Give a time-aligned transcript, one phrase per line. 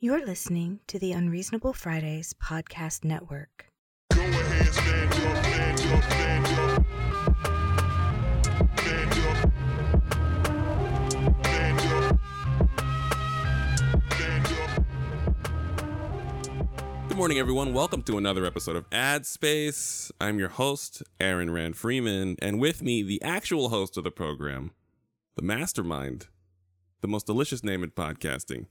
[0.00, 3.66] You're listening to the Unreasonable Fridays Podcast Network.
[4.12, 4.68] Ahead.
[4.72, 5.44] Stand up.
[5.44, 6.04] Stand up.
[14.12, 14.84] Stand up.
[17.08, 17.74] Good morning, everyone.
[17.74, 20.12] Welcome to another episode of Ad Space.
[20.20, 24.70] I'm your host, Aaron Rand Freeman, and with me, the actual host of the program,
[25.34, 26.28] the mastermind,
[27.00, 28.66] the most delicious name in podcasting,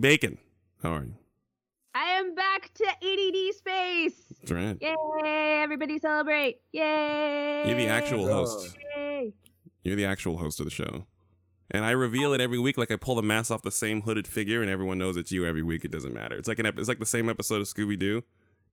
[0.00, 0.38] Bacon.
[0.82, 1.14] How are you?
[1.94, 4.14] I am back to ADD space.
[4.40, 4.78] That's right.
[4.80, 5.60] Yay!
[5.62, 6.60] Everybody celebrate!
[6.72, 7.64] Yay!
[7.66, 8.76] You're the actual host.
[8.96, 9.32] Yay!
[9.82, 11.06] You're the actual host of the show.
[11.72, 14.26] And I reveal it every week, like I pull the mask off the same hooded
[14.26, 15.84] figure, and everyone knows it's you every week.
[15.84, 16.36] It doesn't matter.
[16.36, 18.22] It's like an ep- it's like the same episode of Scooby Doo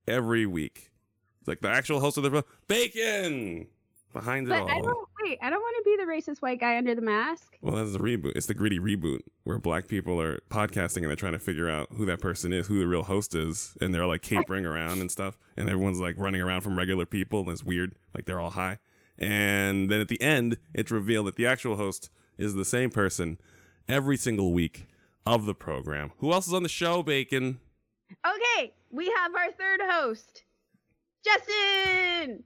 [0.07, 0.91] every week.
[1.39, 3.67] It's like the actual host of the pro- Bacon
[4.13, 4.69] behind it But all.
[4.69, 5.07] I don't
[5.41, 7.57] I don't want to be the racist white guy under the mask.
[7.61, 8.33] Well, that's the reboot.
[8.35, 11.89] It's the gritty reboot where black people are podcasting and they're trying to figure out
[11.95, 15.11] who that person is, who the real host is, and they're like capering around and
[15.11, 18.51] stuff, and everyone's like running around from regular people, and it's weird, like they're all
[18.51, 18.79] high.
[19.17, 23.39] And then at the end, it's revealed that the actual host is the same person
[23.89, 24.87] every single week
[25.25, 26.11] of the program.
[26.19, 27.59] Who else is on the show, Bacon?
[28.25, 30.43] Okay, we have our third host,
[31.25, 32.43] Justin.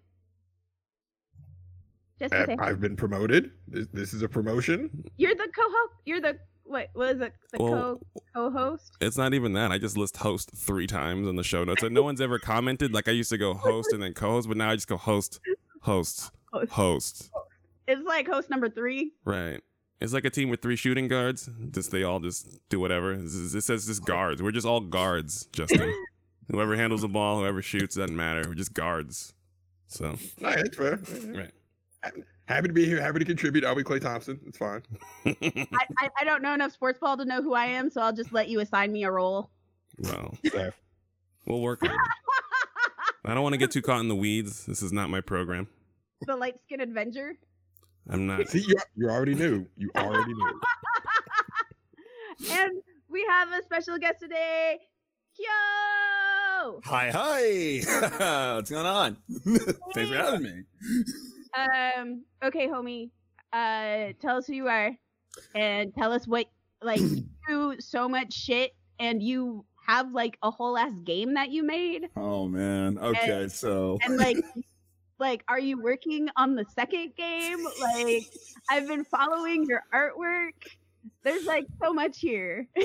[2.22, 2.69] Justin, say I- hi.
[2.69, 3.52] I've been promoted.
[3.67, 4.89] This, this is a promotion.
[5.17, 5.94] you're the co-host.
[6.05, 6.88] You're the what?
[6.94, 7.33] What is it?
[7.52, 7.72] The Well-
[8.33, 8.94] co co-host.
[9.02, 9.72] It's not even that.
[9.72, 12.94] I just list host three times in the show notes, and no one's ever commented.
[12.94, 15.39] Like I used to go host and then co-host, but now I just go host,
[15.81, 16.72] host, Host.
[16.72, 17.31] host.
[17.88, 19.11] It's like host number three.
[19.25, 19.59] Right.
[20.00, 21.50] It's like a team with three shooting guards.
[21.72, 23.13] Just they all just do whatever.
[23.13, 24.41] It says just guards.
[24.41, 25.94] We're just all guards, Justin.
[26.52, 28.44] whoever handles the ball, whoever shoots, doesn't matter.
[28.47, 29.33] We're just guards.
[29.88, 31.00] So All right, that's fair.
[31.33, 31.52] right.
[32.45, 33.02] Happy to be here.
[33.02, 33.63] Happy to contribute.
[33.63, 34.39] I'll be Klay Thompson.
[34.45, 34.81] It's fine.
[35.25, 35.66] I,
[35.99, 38.33] I I don't know enough sports ball to know who I am, so I'll just
[38.33, 39.49] let you assign me a role.
[39.99, 40.72] well, So,
[41.45, 41.95] we'll work on it.
[43.25, 44.66] I don't want to get too caught in the weeds.
[44.66, 45.67] This is not my program.
[46.25, 47.35] the light skin Avenger.
[48.09, 48.47] I'm not.
[48.50, 49.67] see, you, you already knew.
[49.78, 50.61] You already knew.
[52.51, 54.79] and we have a special guest today,
[55.38, 56.81] Kyo.
[56.85, 58.56] Hi, hi.
[58.56, 59.17] What's going on?
[59.94, 60.63] Thanks for having me.
[61.57, 62.23] Um.
[62.44, 63.09] Okay, homie.
[63.53, 64.91] Uh, tell us who you are,
[65.56, 66.47] and tell us what
[66.81, 71.50] like you do so much shit, and you have like a whole ass game that
[71.51, 72.97] you made, Oh man.
[72.97, 74.38] Okay, so and like.
[75.19, 77.63] Like, are you working on the second game?
[77.79, 78.23] Like,
[78.72, 80.53] I've been following your artwork.
[81.22, 82.67] There's like so much here.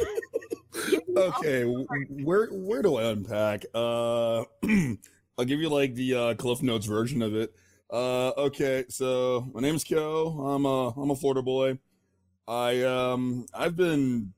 [0.91, 3.65] Give me all okay, where where do I unpack?
[3.75, 4.45] Uh
[5.39, 7.55] I'll give you like the uh Cliff Notes version of it.
[7.91, 10.29] Uh okay, so my name is Kyo.
[10.41, 11.79] I'm a I'm a Florida boy.
[12.49, 14.33] I um I've been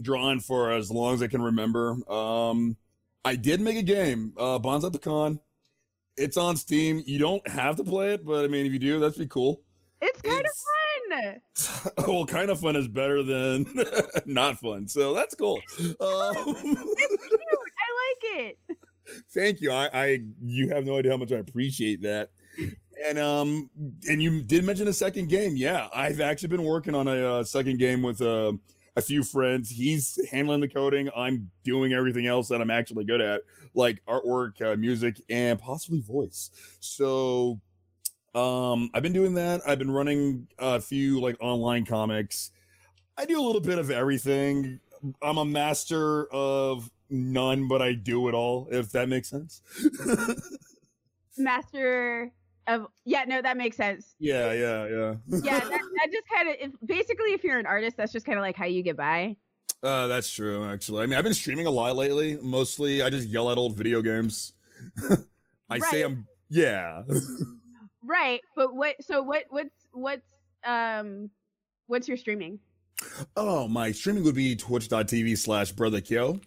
[0.00, 1.96] drawing for as long as I can remember.
[2.12, 2.76] Um
[3.24, 5.40] I did make a game, uh Bonds at the Con.
[6.16, 7.02] It's on Steam.
[7.06, 9.62] You don't have to play it, but I mean if you do, that'd be cool.
[10.02, 10.74] It's kind It's- of fun.
[12.08, 13.66] well, kind of fun is better than
[14.26, 14.88] not fun.
[14.88, 15.60] So that's cool.
[15.78, 16.34] Um, I
[18.00, 18.58] like it.
[19.34, 19.70] thank you.
[19.70, 22.30] I, I, you have no idea how much I appreciate that.
[23.06, 23.70] And um,
[24.08, 25.56] and you did mention a second game.
[25.56, 28.52] Yeah, I've actually been working on a uh, second game with uh,
[28.96, 29.70] a few friends.
[29.70, 31.10] He's handling the coding.
[31.14, 33.42] I'm doing everything else that I'm actually good at,
[33.74, 36.50] like artwork, uh, music, and possibly voice.
[36.80, 37.60] So
[38.34, 39.60] um, I've been doing that.
[39.66, 42.52] I've been running a few like online comics.
[43.16, 44.80] I do a little bit of everything.
[45.22, 49.62] I'm a master of none, but I do it all, if that makes sense.
[51.36, 52.32] Master
[52.66, 54.14] of yeah, no, that makes sense.
[54.18, 55.14] yeah, yeah, yeah.
[55.42, 58.42] Yeah, that, that just kind of basically if you're an artist, that's just kind of
[58.42, 59.36] like how you get by.
[59.82, 61.02] Uh, that's true, actually.
[61.02, 62.38] I mean, I've been streaming a lot lately.
[62.40, 64.54] Mostly, I just yell at old video games.
[65.70, 67.02] I say I'm, yeah.
[68.06, 68.96] Right, but what?
[69.00, 69.44] So what?
[69.48, 70.26] What's what's
[70.62, 71.30] um,
[71.86, 72.58] what's your streaming?
[73.34, 76.38] Oh, my streaming would be twitch.tv slash brother Kyo.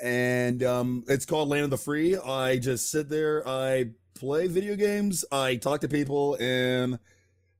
[0.00, 2.16] And um, it's called Land of the Free.
[2.16, 3.86] I just sit there, I
[4.18, 6.98] play video games, I talk to people, and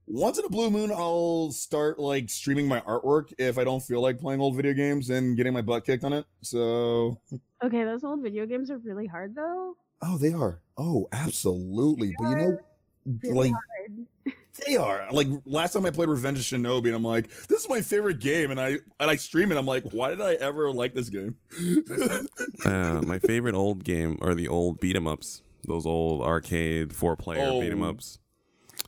[0.07, 4.01] once in a blue moon, I'll start like streaming my artwork if I don't feel
[4.01, 6.25] like playing old video games and getting my butt kicked on it.
[6.43, 7.21] So,
[7.63, 9.75] Okay, those old video games are really hard though.
[10.03, 10.61] oh, they are.
[10.77, 12.15] Oh, absolutely.
[12.19, 12.59] But you know,
[13.23, 14.07] Really like, hard.
[14.67, 17.69] They are like last time I played Revenge of Shinobi, and I'm like, this is
[17.69, 18.71] my favorite game, and I
[19.01, 19.57] and I stream it.
[19.57, 21.37] I'm like, why did I ever like this game?
[22.65, 25.43] Uh, my favorite old game are the old beat 'em ups.
[25.69, 28.19] Those old arcade four player Oh, beat 'em ups.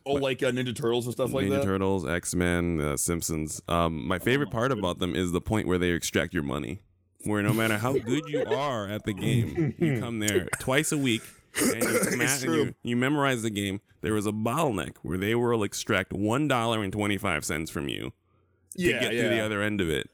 [0.07, 1.61] oh, like uh, Ninja Turtles and stuff like Ninja that.
[1.63, 3.61] Ninja Turtles, X Men, uh, Simpsons.
[3.69, 6.81] Um, my favorite part about them is the point where they extract your money.
[7.25, 10.97] where no matter how good you are at the game, you come there twice a
[10.99, 11.23] week
[11.61, 13.81] and you, and you, you memorize the game.
[14.01, 17.89] There was a bottleneck where they will extract one dollar and twenty five cents from
[17.89, 18.13] you
[18.79, 19.23] to Yeah, get yeah.
[19.25, 20.09] to the other end of it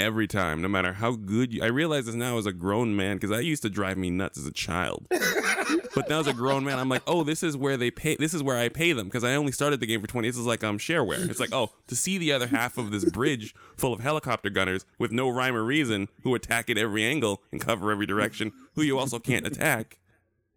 [0.00, 1.62] every time, no matter how good you.
[1.62, 4.38] I realize this now as a grown man because that used to drive me nuts
[4.38, 5.06] as a child.
[5.94, 8.16] but now as a grown man, I'm like, oh, this is where they pay.
[8.16, 10.28] This is where I pay them because I only started the game for twenty.
[10.28, 11.28] This is like um shareware.
[11.28, 14.84] It's like, oh, to see the other half of this bridge full of helicopter gunners
[14.98, 18.82] with no rhyme or reason who attack at every angle and cover every direction, who
[18.82, 19.98] you also can't attack.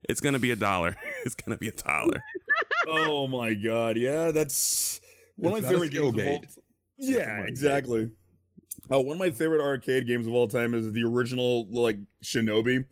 [0.09, 0.95] It's gonna be a dollar.
[1.25, 2.21] It's gonna be a dollar.
[2.87, 4.99] oh my god, yeah, that's
[5.37, 6.17] one It's of my not a favorite games.
[6.19, 6.57] Of all, gate.
[6.97, 8.11] yeah, exactly.
[8.91, 12.85] Uh, one of my favorite arcade games of all time is the original like Shinobi,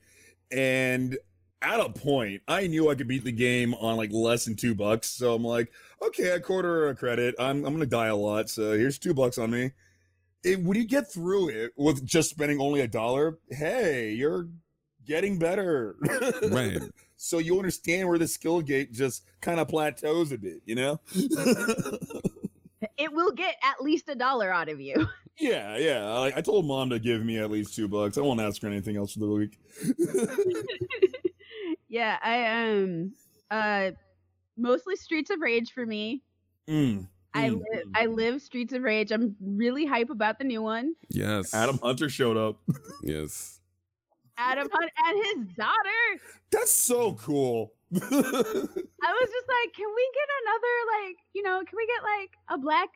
[0.52, 1.18] and
[1.62, 4.74] at a point, I knew I could beat the game on like less than two
[4.74, 5.10] bucks.
[5.10, 5.72] So I'm like,
[6.02, 7.36] okay, a quarter a credit.
[7.40, 9.72] I'm I'm gonna die a lot, so here's two bucks on me.
[10.44, 14.48] It, when you get through it with just spending only a dollar, hey, you're
[15.06, 15.96] getting better.
[16.50, 16.80] Right.
[17.16, 21.00] so you understand where the skill gate just kind of plateaus a bit, you know?
[22.98, 25.08] It will get at least a dollar out of you.
[25.38, 26.10] Yeah, yeah.
[26.10, 28.18] I, I told mom to give me at least two bucks.
[28.18, 29.60] I won't ask her anything else for the week.
[31.90, 33.14] yeah, I um
[33.50, 33.92] uh
[34.58, 36.22] mostly Streets of Rage for me.
[36.70, 37.54] Mm, I mm.
[37.54, 39.12] live I live Streets of Rage.
[39.12, 40.96] I'm really hype about the new one.
[41.10, 41.54] Yes.
[41.54, 42.58] Adam Hunter showed up.
[43.04, 43.60] Yes.
[44.38, 46.22] Adam Hunt and his daughter.
[46.52, 47.74] That's so cool.
[47.94, 52.32] I was just like, can we get another like, you know, can we get like
[52.50, 52.90] a black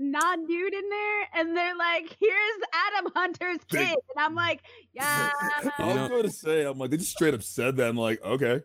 [0.00, 1.22] non dude in there?
[1.34, 2.60] And they're like, here's
[2.98, 3.88] Adam Hunter's kid.
[3.88, 4.62] And I'm like,
[4.92, 5.30] yeah.
[5.78, 7.88] I You was going to say, I'm like, they just straight up said that.
[7.88, 8.62] I'm like, okay.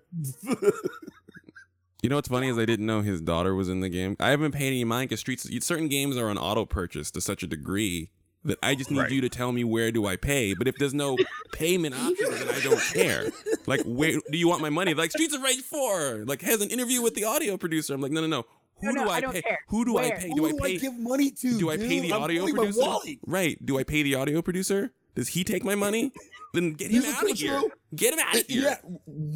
[2.01, 4.15] You know what's funny is I didn't know his daughter was in the game.
[4.19, 7.41] I haven't paid any mind because streets certain games are on auto purchase to such
[7.41, 8.11] a degree
[8.43, 9.11] that I just need Right.
[9.11, 10.53] you to tell me where do I pay.
[10.53, 11.17] But if there's no
[11.51, 13.31] payment option, then I don't care.
[13.65, 14.93] Like, where do you want my money?
[14.93, 17.95] Like Streets of Rage Four, like has an interview with the audio producer.
[17.95, 18.45] I'm like, no, no, no.
[18.81, 19.41] Who No, no, do I, I don't pay?
[19.41, 19.59] care.
[19.69, 20.17] Who do I Where?
[20.17, 20.29] pay?
[20.29, 20.77] Who Do I pay?
[20.77, 21.57] give money to?
[21.59, 22.03] do I pay dude?
[22.11, 22.81] the I'm audio producer?
[23.25, 23.65] Right.
[23.65, 24.91] Do I pay the audio producer?
[25.15, 26.11] Does he take my money?
[26.53, 27.51] Then get him out of here.
[27.53, 28.61] control- Get him out of uh, here.
[28.63, 28.77] Yeah,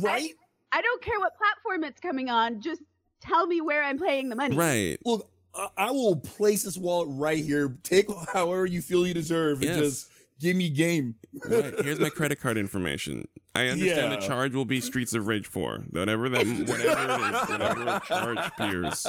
[0.02, 0.30] right?
[0.72, 2.62] I don't care what platform it's coming on.
[2.62, 2.82] Just
[3.22, 4.56] tell me where I'm paying the money.
[4.56, 4.98] Right.
[5.06, 7.78] Look, I, I will place this wallet right here.
[7.84, 9.76] Take however you feel you deserve, Yes.
[9.76, 10.09] and just
[10.40, 11.16] give me game.
[11.46, 11.74] Right.
[11.84, 13.28] Here's my credit card information.
[13.56, 15.86] I understand the charge will be Streets of Rage 4.
[15.92, 19.08] Whatever that whatever it is, whatever the charge appears.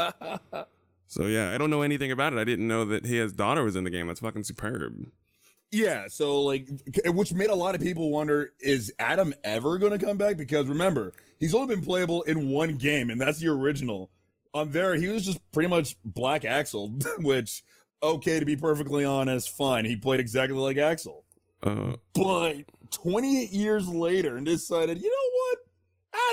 [1.06, 2.38] So yeah, I don't know anything about it.
[2.38, 4.06] I didn't know that his daughter was in the game.
[4.06, 5.06] That's fucking superb.
[5.72, 6.68] Yeah, so like,
[7.06, 10.36] which made a lot of people wonder: Is Adam ever going to come back?
[10.36, 14.10] Because remember, he's only been playable in one game, and that's the original.
[14.54, 16.88] On there, he was just pretty much Black Axel,
[17.18, 17.62] which,
[18.02, 19.84] okay, to be perfectly honest, fine.
[19.84, 21.24] He played exactly like Axel,
[21.62, 22.56] Uh, but
[22.90, 25.58] 28 years later, and decided, you know what,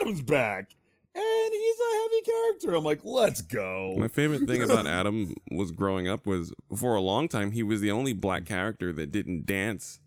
[0.01, 0.71] Adam's back,
[1.15, 2.75] and he's a heavy character.
[2.75, 3.95] I'm like, let's go.
[3.97, 7.81] my favorite thing about Adam was growing up was for a long time he was
[7.81, 9.99] the only black character that didn't dance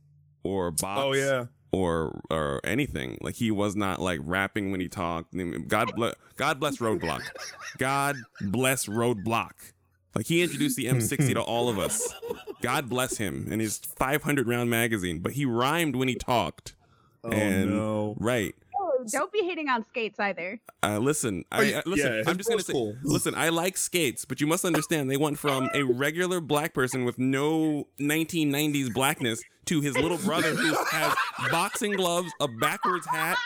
[0.45, 1.01] or box.
[1.03, 1.47] Oh yeah.
[1.73, 3.19] or or anything.
[3.21, 5.35] Like he was not like rapping when he talked.
[5.69, 7.23] God bless God bless Roadblock.
[7.79, 9.53] God bless Roadblock.
[10.15, 12.12] Like he introduced the M60 to all of us.
[12.62, 15.21] God bless him and his 500 round magazine.
[15.21, 16.75] But he rhymed when he talked.
[17.23, 18.17] Oh and no.
[18.19, 18.55] right.
[18.83, 20.59] Oh, don't be hating on skates either.
[20.83, 22.12] Uh, listen, I, yeah, I- listen.
[22.14, 22.97] yeah, I'm just gonna bro's say, cool.
[23.02, 23.35] listen.
[23.35, 27.19] I like skates, but you must understand they went from a regular black person with
[27.19, 31.14] no 1990s blackness to his little brother who has
[31.50, 33.37] boxing gloves, a backwards hat,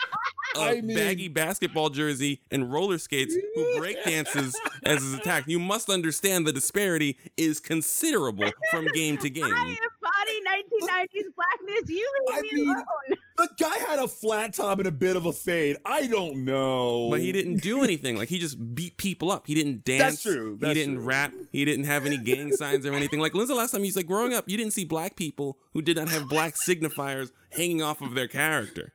[0.55, 3.35] a I mean- baggy basketball jersey, and roller skates.
[3.55, 5.45] Who break dances as his attack.
[5.47, 9.43] You must understand the disparity is considerable from game to game.
[9.45, 11.89] I embody 1990s blackness.
[11.89, 13.17] You leave I me mean- alone.
[13.37, 15.75] The guy had a flat top and a bit of a fade.
[15.85, 17.09] I don't know.
[17.11, 18.15] But he didn't do anything.
[18.15, 19.45] Like he just beat people up.
[19.45, 20.01] He didn't dance.
[20.01, 20.57] That's true.
[20.57, 21.03] That's he didn't true.
[21.05, 21.33] rap.
[21.51, 23.19] He didn't have any gang signs or anything.
[23.19, 24.45] Like when's the last time he's like growing up?
[24.47, 28.29] You didn't see black people who did not have black signifiers hanging off of their
[28.29, 28.93] character.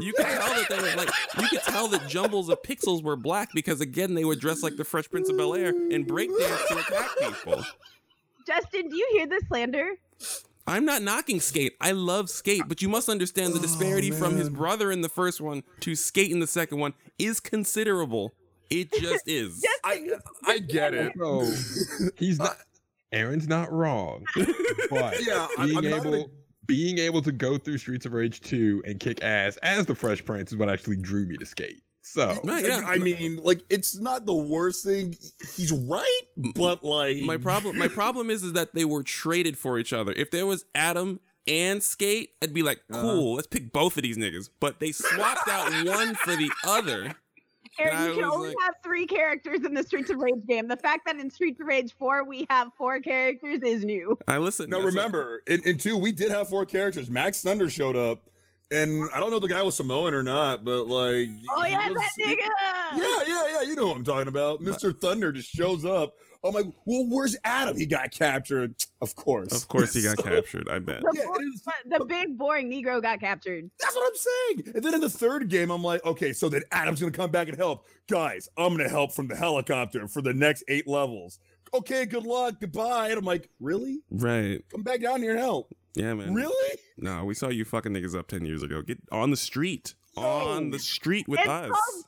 [0.00, 1.10] You could tell that they were like
[1.40, 4.76] you could tell that jumbles of pixels were black because again they were dressed like
[4.76, 7.64] the Fresh Prince of Bel Air and breakdance to attack people.
[8.46, 9.90] Justin, do you hear the slander?
[10.66, 11.72] I'm not knocking Skate.
[11.80, 15.08] I love Skate, but you must understand the oh, disparity from his brother in the
[15.08, 18.34] first one to Skate in the second one is considerable.
[18.70, 19.64] It just is.
[19.84, 20.08] I
[20.44, 21.12] I get it.
[21.18, 21.50] So
[22.16, 22.58] he's not.
[23.12, 24.26] Aaron's not wrong,
[24.90, 26.24] but Yeah, I'm- being I'm not able gonna-
[26.68, 30.24] being able to go through Streets of Rage 2 and kick ass as the Fresh
[30.24, 31.82] Prince is what actually drew me to skate.
[32.02, 32.82] So Right, yeah.
[32.86, 35.16] I mean, like it's not the worst thing.
[35.56, 36.20] He's right,
[36.54, 40.12] but like my problem my problem is is that they were traded for each other.
[40.12, 43.00] If there was Adam and Skate, I'd be like, Uh-huh.
[43.02, 44.48] cool, let's pick both of these niggas.
[44.60, 47.14] But they swapped out one for the other.
[47.78, 50.68] Aaron, you can only like- have three characters in the Streets of Rage game.
[50.68, 54.18] The fact that in Streets of Rage 4 we have four characters is new.
[54.26, 54.68] I listen.
[54.70, 57.08] No, that's what- remember, in, in two, we did have four characters.
[57.10, 58.22] Max Thunder showed up,
[58.70, 61.88] and I don't know if the guy was Samoan or not, but like, Oh yeah,
[61.88, 62.98] was- that nigga!
[62.98, 63.62] Yeah, yeah, yeah.
[63.62, 64.60] You know what I'm talking about.
[64.60, 64.98] Mr.
[64.98, 66.14] Thunder just shows up.
[66.44, 67.76] I'm like, well, where's Adam?
[67.76, 68.74] He got captured.
[69.00, 69.52] Of course.
[69.52, 70.68] Of course, he got So- captured.
[70.68, 71.00] I bet.
[71.02, 73.68] The, Yeah, bo- it is- the big boring Negro got captured.
[73.80, 74.16] That's what I'm
[74.64, 74.72] saying.
[74.76, 77.48] And then in the third game, I'm like, okay, so then Adam's gonna come back
[77.48, 77.86] and help.
[78.08, 81.38] Guys, I'm gonna help from the helicopter for the next eight levels.
[81.74, 82.60] Okay, good luck.
[82.60, 83.08] Goodbye.
[83.08, 84.00] And I'm like, really?
[84.10, 84.62] Right.
[84.70, 85.74] Come back down here and help.
[85.96, 86.32] Yeah, man.
[86.34, 86.78] Really?
[86.96, 88.80] No, we saw you fucking niggas up ten years ago.
[88.82, 89.94] Get on the street.
[90.16, 91.68] On the street with It's us.
[91.70, 92.04] called-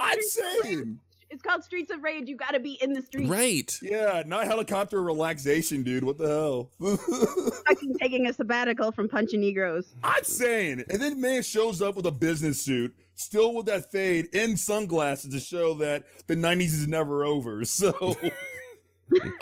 [0.00, 0.98] I'm saying.
[1.34, 2.28] It's called Streets of Rage.
[2.28, 3.28] You gotta be in the streets.
[3.28, 3.76] Right.
[3.82, 6.04] Yeah, not helicopter relaxation, dude.
[6.04, 6.70] What the hell?
[7.66, 9.96] Fucking taking a sabbatical from punching Negroes.
[10.04, 10.84] I'm saying.
[10.88, 15.32] And then man shows up with a business suit, still with that fade and sunglasses
[15.32, 17.64] to show that the 90s is never over.
[17.64, 18.16] So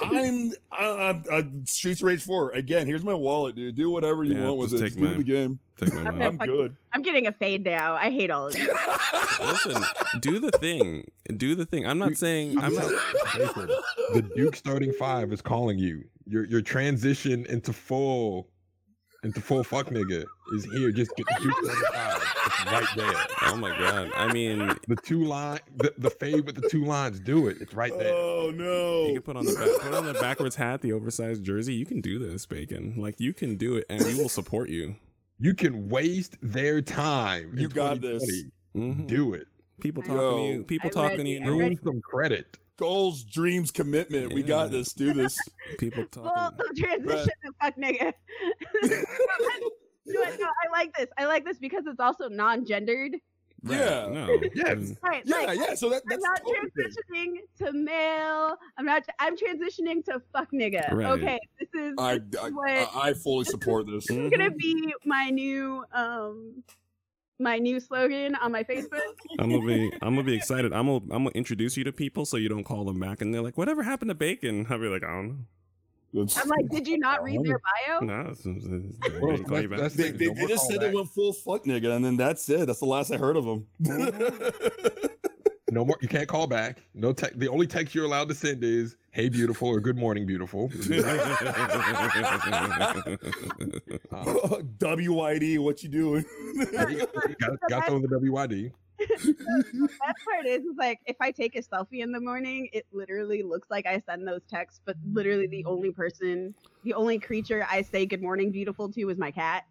[0.00, 2.50] I'm uh, uh, Streets Rage 4.
[2.52, 3.74] Again, here's my wallet, dude.
[3.76, 4.78] Do whatever you Yeah, want with it.
[4.78, 5.58] take Just do the game.
[5.78, 6.10] Take my Okay.
[6.10, 6.24] money.
[6.24, 6.76] I'm fuck good.
[6.92, 7.94] I'm getting a fade now.
[7.94, 8.68] I hate all of you.
[9.40, 9.82] Listen,
[10.20, 11.04] do the thing.
[11.36, 11.86] Do the thing.
[11.86, 12.88] I'm not saying I'm not
[14.12, 16.04] the Duke starting five is calling you.
[16.26, 18.48] Your your transition into full
[19.22, 20.90] into full fuck nigga is here.
[20.90, 22.22] Just get the Duke starting five.
[22.46, 23.26] It's right there.
[23.52, 24.10] Oh my god.
[24.16, 27.58] I mean, The two line the, the fade with the two lines, do it.
[27.60, 28.12] It's right there.
[28.12, 29.06] Oh no!
[29.06, 31.74] you can put on the back, put on the backwards hat, the oversized jersey.
[31.74, 32.94] You can do this, Bacon.
[32.96, 34.96] Like you can do it, and we will support you.
[35.38, 37.54] You can waste their time.
[37.56, 38.22] You got this.
[38.74, 39.02] 2020.
[39.02, 39.06] Mhm.
[39.06, 39.46] Do it.
[39.80, 40.36] People talking Yo.
[40.36, 40.64] to you.
[40.64, 41.40] People I'm talking to you.
[41.42, 41.60] I'm.
[41.60, 42.58] Earn some credit.
[42.82, 44.32] Goals, dreams, commitment.
[44.32, 44.92] We got this.
[44.92, 45.38] Do this.
[45.78, 46.58] People Full talking.
[46.76, 48.12] transition to fuck nigga.
[50.04, 50.14] You?
[50.14, 51.06] No, I like this.
[51.16, 53.12] I like this because it's also non-gendered.
[53.62, 54.08] Right, Yeah.
[54.10, 54.36] No.
[54.52, 54.94] Yes.
[55.00, 55.22] Right.
[55.24, 55.74] Yeah, like, yeah.
[55.76, 56.86] So that, I'm that's not totally good.
[56.90, 58.56] transitioning to male.
[58.76, 59.04] I'm not.
[59.20, 60.92] I'm transitioning to fuck nigga.
[60.92, 61.06] Right.
[61.06, 64.08] Okay, this is, I, this I, what I, I fully support this.
[64.08, 64.28] Mhm.
[64.32, 66.64] gonna be my new um
[67.42, 69.00] my new slogan on my Facebook.
[69.38, 70.72] I'm gonna be I'm gonna be excited.
[70.72, 73.34] I'm gonna I'm gonna introduce you to people so you don't call them back and
[73.34, 74.66] they're like, whatever happened to bacon?
[74.70, 75.46] I'll be like, I don't
[76.14, 78.00] That's- I'm like, did you not read their bio?
[78.00, 79.78] No, it's, it's, it's, they Well, didn't call you back.
[79.78, 82.66] that's- They, they, they just said they went full fuck nigga, and then that's it.
[82.66, 83.66] That's the last I heard of them.
[85.70, 85.96] No more.
[86.02, 86.82] You can't call back.
[86.94, 87.38] No text.
[87.38, 90.70] The only text you're allowed to send is "Hey, beautiful" or "Good morning, beautiful."
[94.10, 96.24] Uh, WID, what you doing?
[97.40, 98.72] got got throw in the WID.
[98.98, 102.86] The best part is, is like if I take a selfie in the morning, it
[102.92, 106.54] literally looks like I send those texts, but literally the only person,
[106.84, 109.64] the only creature I say good morning beautiful to is my cat.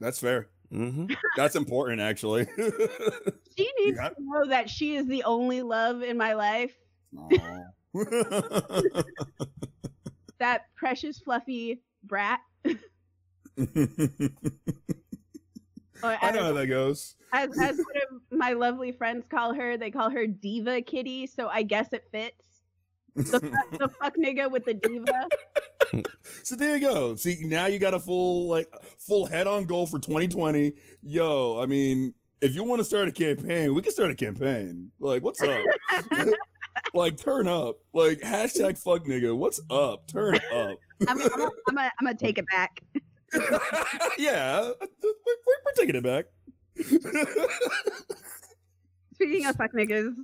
[0.00, 0.48] that's fair.
[0.70, 2.46] hmm That's important, actually.
[3.56, 6.74] She needs got- to know that she is the only love in my life.
[10.40, 12.40] That precious fluffy brat.
[16.02, 17.14] Or I as, know how that goes.
[17.32, 21.48] as, as one of my lovely friends call her, they call her Diva Kitty, so
[21.48, 22.44] I guess it fits.
[23.14, 23.38] The,
[23.78, 25.28] the fuck nigga with the diva.
[26.42, 27.14] So there you go.
[27.14, 30.72] See, now you got a full like full head on goal for 2020.
[31.02, 34.90] Yo, I mean, if you want to start a campaign, we can start a campaign.
[34.98, 35.60] Like, what's up?
[36.94, 37.76] Like, turn up.
[37.92, 39.36] Like, hashtag fuck nigga.
[39.36, 40.06] What's up?
[40.08, 40.78] Turn up.
[41.08, 42.80] I'm, I'm, I'm, I'm, gonna- I'm gonna take it back.
[44.18, 44.72] yeah, we're,
[45.02, 46.26] we're, we're taking it back.
[49.14, 50.14] Speaking of fuck niggas,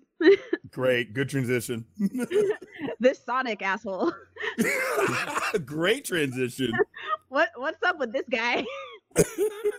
[0.70, 1.84] Great, good transition.
[3.00, 4.12] this Sonic asshole.
[5.64, 6.72] Great transition.
[7.28, 8.64] What what's up with this guy?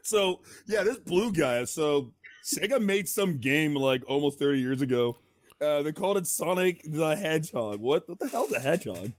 [0.04, 1.66] so yeah, this blue guy.
[1.66, 5.18] So Sega made some game like almost 30 years ago.
[5.62, 7.80] Uh, they called it Sonic the Hedgehog.
[7.80, 9.12] What, what the hell's a hedgehog?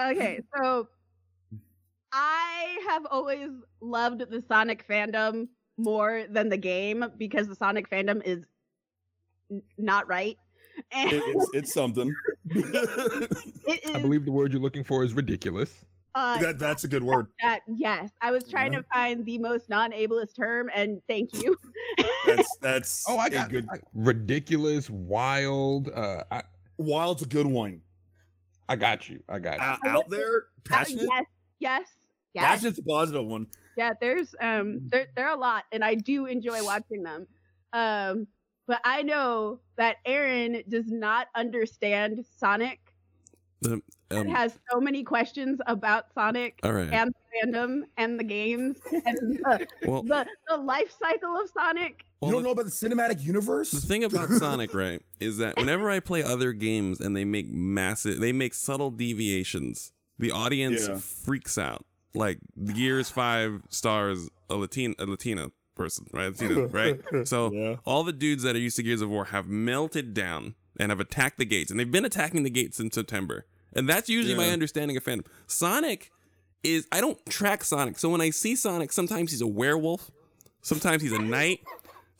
[0.00, 0.88] Okay, so
[2.12, 3.50] I have always
[3.80, 8.44] loved the Sonic fandom more than the game because the Sonic fandom is
[9.50, 10.36] n- not right.
[10.92, 12.14] And It- it's, it's something.
[12.50, 15.84] it is I believe the word you're looking for is ridiculous.
[16.14, 17.26] Uh, that, that's a good word.
[17.42, 18.10] that- yes.
[18.20, 21.56] I was trying to find the most non-ableist term, and thank you.
[22.26, 23.66] That's that's Oh, I got good.
[23.70, 25.88] I- ridiculous, wild.
[25.90, 26.42] Uh, I
[26.78, 27.80] Wild's a good one.
[28.68, 29.20] I got you.
[29.28, 29.90] I got you.
[29.90, 31.08] Uh, out there, Uh, passionate.
[31.10, 31.24] yes,
[31.58, 31.88] yes,
[32.34, 32.44] yes.
[32.44, 33.46] Passionate's a positive one.
[33.76, 37.26] yeah there's um there, there are a lot and i do enjoy watching them
[37.72, 38.26] um
[38.66, 42.80] but i know that aaron does not understand sonic
[43.60, 46.88] The, It um, has so many questions about Sonic all right.
[46.92, 52.04] and the fandom and the games and the, Well, the, the life cycle of Sonic.
[52.20, 53.70] well, you don't know about the cinematic universe?
[53.72, 57.50] The thing about Sonic, right, is that whenever I play other games and they make
[57.50, 60.98] massive, they make subtle deviations, the audience Yeah.
[60.98, 61.84] freaks out.
[62.14, 62.38] Like
[62.72, 66.28] Gears Five stars a Latina, a Latina person, right?
[66.28, 67.00] Latina, right?
[67.26, 67.76] So Yeah.
[67.84, 71.00] all the dudes that are used to Gears of War have melted down and have
[71.00, 73.44] attacked the gates, and they've been attacking the gates since September,
[73.74, 75.26] and that's usually my understanding of fandom.
[75.46, 76.10] Sonic
[76.62, 80.10] is I don't track Sonic, so when I see Sonic, sometimes he's a werewolf,
[80.62, 81.60] sometimes he's a knight.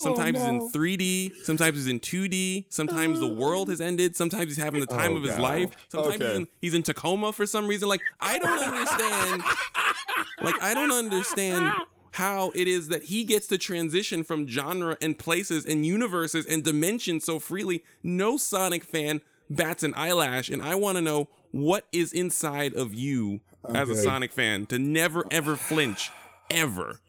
[0.01, 4.45] Oh, sometimes he's in 3D, sometimes he's in 2D, sometimes the world has ended, sometimes
[4.45, 5.41] he's having the time Oh, of his God.
[5.41, 7.89] life, sometimes he's, in, he's in Tacoma for some reason.
[7.89, 9.43] Like, I don't understand.
[10.41, 11.73] like, I don't understand
[12.13, 16.65] how it is that he gets to transition from genre and places and universes and
[16.65, 17.85] dimensions so freely.
[18.03, 22.95] No Sonic fan bats an eyelash, and I want to know what is inside of
[22.95, 23.41] you
[23.75, 26.11] as a Sonic fan to never ever flinch,
[26.51, 27.01] ever.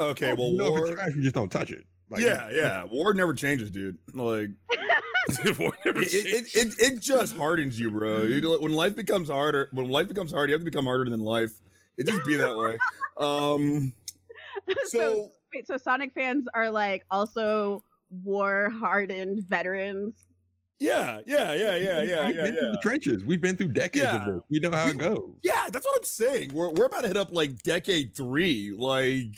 [0.00, 0.94] Okay, well, you War.
[0.94, 1.84] trash, you just don't touch it.
[2.10, 2.84] Like, yeah, yeah.
[2.84, 3.98] War never changes, dude.
[4.14, 4.50] Like,
[5.28, 8.22] it, it, it, it just hardens you, bro.
[8.22, 11.20] You, when life becomes harder, when life becomes hard, you have to become harder than
[11.20, 11.52] life.
[11.98, 12.78] It just be that way.
[13.18, 13.92] Um,
[14.86, 17.82] so, so wait, so Sonic fans are like also
[18.24, 20.14] war hardened veterans.
[20.78, 23.24] yeah, yeah, yeah, yeah, yeah, We've yeah, been through the trenches.
[23.24, 24.16] We've been through decades Yeah.
[24.28, 24.42] of this.
[24.48, 25.34] We know how it goes.
[25.42, 26.52] Yeah, that's what I'm saying.
[26.54, 28.72] We're we're about to hit up like decade three.
[28.76, 29.36] Like,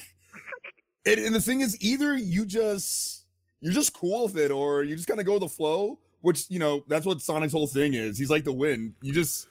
[1.06, 3.24] and, and the thing is, either you just
[3.60, 5.98] you're just cool with it, or you just kind of go with the flow.
[6.22, 8.18] Which you know, that's what Sonic's whole thing is.
[8.18, 8.92] He's like the wind.
[9.00, 9.48] You just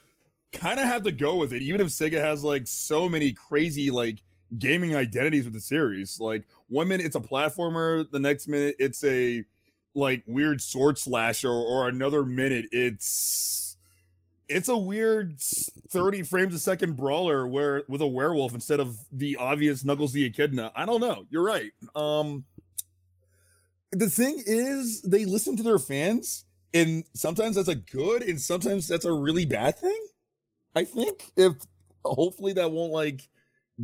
[0.52, 3.90] kind of have to go with it, even if Sega has like so many crazy
[3.90, 4.22] like
[4.58, 6.18] gaming identities with the series.
[6.20, 9.44] Like one minute it's a platformer, the next minute it's a
[9.94, 13.76] like weird sword slasher, or another minute it's
[14.48, 15.40] it's a weird
[15.90, 20.24] 30 frames a second brawler where with a werewolf instead of the obvious Knuckles the
[20.24, 20.72] Echidna.
[20.74, 21.26] I don't know.
[21.30, 21.70] You're right.
[21.94, 22.44] Um
[23.92, 28.88] the thing is they listen to their fans and sometimes that's a good and sometimes
[28.88, 30.00] that's a really bad thing.
[30.74, 31.54] I think if
[32.04, 33.28] hopefully that won't like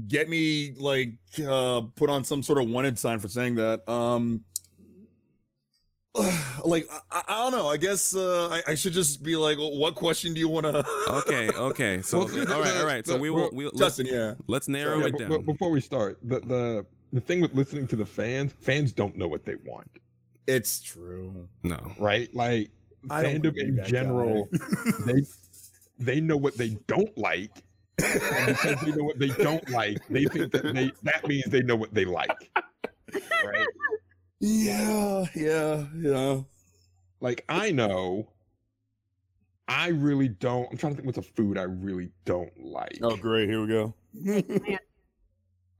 [0.08, 1.14] get me like
[1.46, 3.88] uh put on some sort of wanted sign for saying that.
[3.88, 4.44] Um
[6.64, 7.68] like I, I don't know.
[7.68, 10.64] I guess uh, I, I should just be like, well, what question do you want
[10.66, 10.84] to?
[11.08, 12.02] Okay, okay.
[12.02, 13.06] So, all right, all right.
[13.06, 13.50] So we will.
[13.52, 14.34] We, let's, yeah.
[14.46, 15.28] let's narrow Yeah, it down.
[15.28, 19.16] but before we start, the, the the thing with listening to the fans, fans don't
[19.16, 19.88] know what they want,
[20.46, 21.48] It's true.
[21.62, 21.92] no.
[21.98, 22.32] right?
[22.34, 22.70] Like
[23.10, 24.48] I don't fandom in general,
[25.06, 25.22] they
[25.98, 27.50] they know what they don't like,
[28.02, 31.62] and because they know what they don't like, they think that they that means they
[31.62, 32.50] know what they like,
[33.44, 33.66] right?
[34.40, 36.40] yeah, yeah, yeah.
[37.20, 38.28] Like I know,
[39.68, 40.68] I really don't.
[40.70, 42.98] I'm trying to think what's a food I really don't like.
[43.02, 43.48] Oh, great.
[43.48, 43.94] Here we go.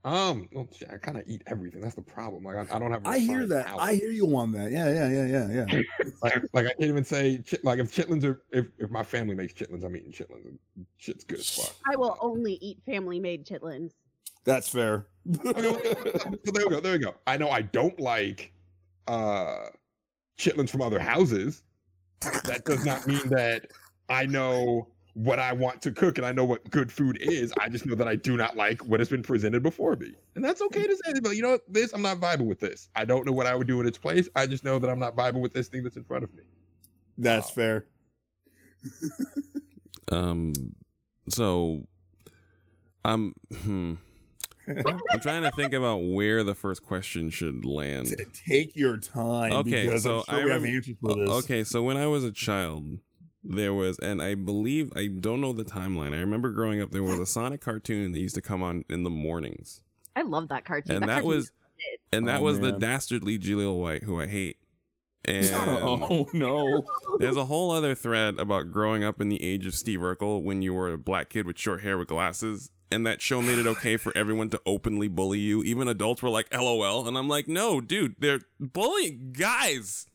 [0.07, 1.81] Um, well, I kind of eat everything.
[1.81, 2.45] That's the problem.
[2.45, 3.05] Like I, I don't have.
[3.05, 3.65] I hear that.
[3.65, 3.83] palate.
[3.83, 4.71] I hear you on that.
[4.71, 5.81] Yeah, yeah, yeah, yeah, yeah.
[6.23, 9.35] like, like I can't even say chit, like if chitlins are if, if my family
[9.35, 10.45] makes chitlins, I'm eating chitlins.
[10.45, 10.57] And
[10.95, 11.75] shit's good as fuck.
[11.91, 13.91] I will only eat family made chitlins.
[14.45, 15.07] That's fair.
[15.45, 15.93] Okay,
[16.23, 16.79] so there we go.
[16.79, 17.15] There we go.
[17.27, 18.53] I know I don't like
[19.07, 19.65] uh
[20.39, 21.63] chitlins from other houses.
[22.45, 23.71] That does not mean that
[24.07, 24.87] I know
[25.17, 27.51] what I want to cook and I know what good food is.
[27.59, 30.13] I just know that I do not like what has been presented before me.
[30.35, 31.61] And that's okay to say, but you know what?
[31.67, 32.89] This, I'm not vibing with this.
[32.95, 34.29] I don't know what I would do in its place.
[34.35, 36.43] I just know that I'm not vibing with this thing that's in front of me.
[37.17, 37.85] That's fair.
[40.09, 40.53] Um.
[41.27, 41.85] So,
[43.03, 43.33] I'm.
[43.63, 43.95] Hmm.
[45.11, 48.15] I'm trying to think about where the first question should land.
[48.47, 49.51] Take your time.
[49.51, 51.29] Okay, because so I'm sure I we have rem- answers for this.
[51.29, 52.99] Okay, so when I was a child,
[53.43, 56.13] there was, and I believe I don't know the timeline.
[56.13, 59.03] I remember growing up, there was a Sonic cartoon that used to come on in
[59.03, 59.81] the mornings,
[60.15, 60.95] I love that cartoon.
[60.97, 61.51] and that cartoon was, is
[62.11, 64.57] and that Oh, was the dastardly Jaleel White, who I hate.
[65.27, 66.85] Oh, and Oh no.
[67.19, 70.61] there's a whole other thread about growing up in the age of Steve Urkel when
[70.61, 72.71] you were a black kid with short hair with glasses.
[72.91, 75.61] And that show made it okay for everyone to openly bully you.
[75.63, 77.05] Even adults were like, LOL.
[77.09, 80.07] And I'm like, no, dude, they're bullying guys.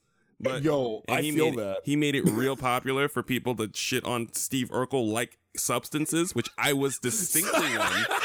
[0.43, 1.77] But Yo, I he feel made, that.
[1.85, 6.51] He made it real popular for people to shit on Steve Urkel like substances, which
[6.59, 8.07] I was distinctly one.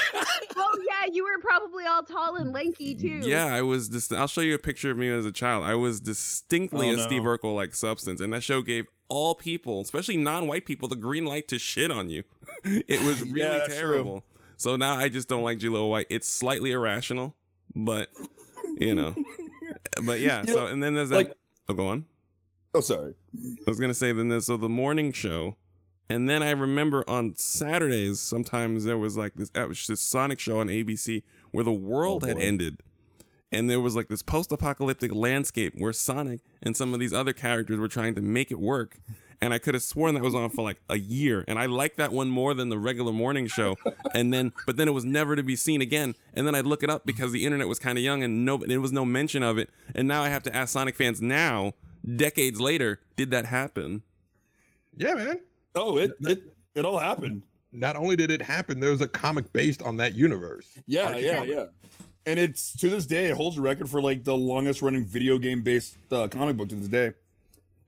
[0.59, 3.19] Oh yeah, you were probably all tall and lanky too.
[3.23, 3.89] Yeah, I was.
[3.89, 5.63] Dis- I'll show you a picture of me as a child.
[5.63, 7.03] I was distinctly Oh, a no.
[7.03, 11.25] Steve Urkel like substance, and that show gave all people, especially non-white people, the green
[11.25, 12.23] light to shit on you.
[12.63, 13.91] it was really Yeah, that's true.
[13.93, 14.23] terrible.
[14.57, 16.07] So now I just don't like Jaleel White.
[16.09, 17.35] It's slightly irrational,
[17.75, 18.09] but
[18.79, 19.13] you know.
[20.03, 20.41] But yeah.
[20.41, 21.15] You so know, and then there's that.
[21.15, 21.33] like-
[21.69, 22.05] oh, go on.
[22.73, 23.13] Oh, sorry.
[23.35, 25.57] I was gonna say then there's so the morning show
[26.09, 29.49] And then I remember on Saturdays, sometimes there was like this,
[29.87, 32.81] this Sonic show on ABC where the world Oh, had ended.
[33.51, 37.33] And there was like this post apocalyptic landscape where Sonic and some of these other
[37.33, 38.99] characters were trying to make it work.
[39.39, 41.45] And I could have sworn that was on for like a year.
[41.47, 43.75] And I liked that one more than the regular morning show.
[44.13, 46.15] And then, but then it was never to be seen again.
[46.33, 48.57] And then I'd look it up because the internet was kind of young and no,
[48.57, 49.69] there was no mention of it.
[49.93, 51.73] And now I have to ask Sonic fans now,
[52.15, 54.01] decades later, did that happen?
[54.95, 55.39] Yeah, man.
[55.75, 56.41] Oh, it it
[56.73, 57.43] it all happened.
[57.71, 60.67] Not only did it happen, there was a comic based on that universe.
[60.87, 61.49] Yeah, Archie yeah, comic.
[61.49, 61.65] yeah.
[62.25, 65.37] And it's to this day, it holds the record for like the longest running video
[65.37, 67.13] game based uh, comic book to this day.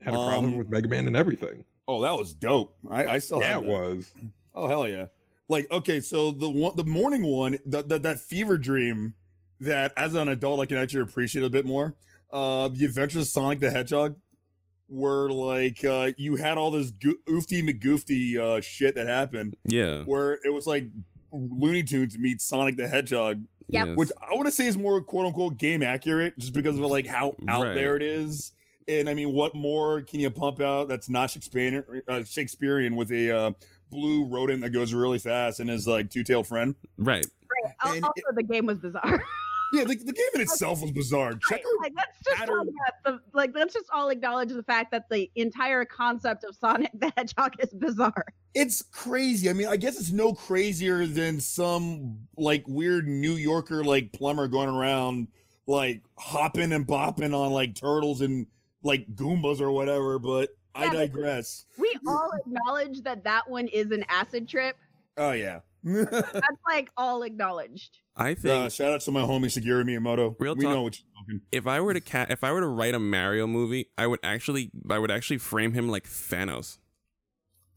[0.02, 1.66] Had a Um, problem with Mega Man and everything.
[1.88, 2.76] Oh, that was dope.
[2.90, 3.70] I, I still yeah, it that.
[3.70, 4.12] was.
[4.56, 5.06] Oh hell yeah!
[5.48, 9.14] Like okay, so the one, the morning one, that that that fever dream,
[9.60, 11.96] that as an adult I can actually appreciate a bit more.
[12.32, 14.16] Uh, the Adventures of Sonic the Hedgehog,
[14.88, 20.04] where like uh, you had all this go- oofty McGoofty uh, shit that happened, Yeah.
[20.04, 20.86] where it was like
[21.32, 23.88] Looney Tunes meets Sonic the Hedgehog, Yep.
[23.88, 23.98] Yes.
[23.98, 27.06] which I want to say is more quote unquote game accurate, just because of like
[27.08, 27.74] how out Right.
[27.76, 28.52] there it is.
[28.90, 33.12] And I mean, what more can you pump out that's not Shakespearean, uh, Shakespearean with
[33.12, 33.52] a uh,
[33.92, 36.76] blue rodent that goes really fast and is like two tailed friend?
[36.98, 37.26] right.
[37.64, 37.74] Right.
[37.96, 39.24] And Also, the game was bizarre.
[39.72, 41.34] Yeah, the, the game in itself was bizarre.
[41.48, 44.64] Check out like let's just pattern- all get the, like let's just all acknowledge the
[44.64, 48.26] fact that the entire concept of Sonic the Hedgehog is bizarre.
[48.56, 49.48] it's crazy.
[49.48, 54.48] I mean, I guess it's no crazier than some like weird New Yorker like plumber
[54.48, 55.28] going around
[55.68, 58.48] like hopping and bopping on like turtles and
[58.84, 61.66] like Goombas or whatever, but I Yeah, but- digress.
[61.78, 64.78] We all acknowledge that that one is an acid trip.
[65.18, 65.60] Oh yeah.
[65.84, 68.00] That's like all acknowledged.
[68.16, 70.36] I think uh, shout out to my homie Shigeru Miyamoto.
[70.40, 71.42] Real we talk- know what you're talking.
[71.54, 74.20] if I were to ca- if I were to write a Mario movie, I would
[74.24, 76.78] actually I would actually frame him like Thanos.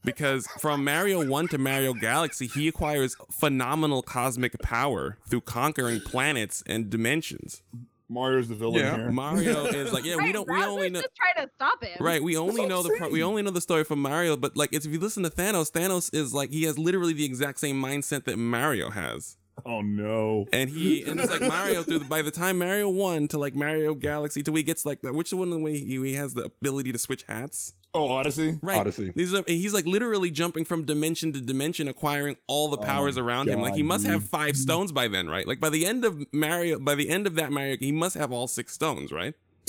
[0.04, 6.60] Because from Mario 1 to Mario Galaxy, he acquires phenomenal cosmic power through conquering planets
[6.66, 7.62] and dimensions.
[8.08, 8.96] Mario's the villain Yeah.
[8.96, 9.10] here.
[9.10, 11.96] Mario is like, yeah, we don't we only know just try to stop him.
[12.00, 14.56] Right, we only know I'm the pro- we only know the story from Mario, but
[14.56, 17.58] like it's, if you listen to Thanos, Thanos is like he has literally the exact
[17.60, 19.36] same mindset that Mario has.
[19.64, 20.46] Oh no.
[20.52, 23.54] And he and it's like Mario through the, by the time Mario one to like
[23.54, 26.44] Mario Galaxy to he gets like the, which one the way he, he has the
[26.44, 27.74] ability to switch hats.
[27.94, 28.58] Oh, Odyssey.
[28.62, 28.78] Right.
[28.78, 29.12] Odyssey.
[29.14, 33.16] These are, he's like literally jumping from dimension to dimension, acquiring all the Oh powers
[33.16, 33.60] my around him.
[33.60, 35.46] Like he God, must have five stones by then, right?
[35.46, 38.32] Like by the end of Mario, by the end of that Mario, he must have
[38.32, 39.34] all six stones, right?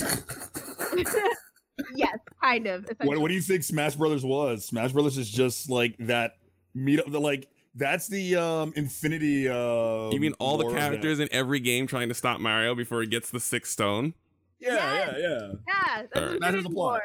[1.94, 2.88] yes, kind of.
[3.02, 4.64] What, what do you think Smash Brothers was?
[4.64, 6.38] Smash Brothers is just like that
[6.74, 10.78] meet up the like that's the um infinity uh You mean all the war of
[10.78, 10.88] that.
[10.88, 14.14] characters in every game trying to stop Mario before he gets the sixth stone?
[14.60, 15.52] Yeah, yeah, yeah.
[15.66, 16.40] Yeah, that's Alright.
[16.40, 17.00] That is Infinity the plot.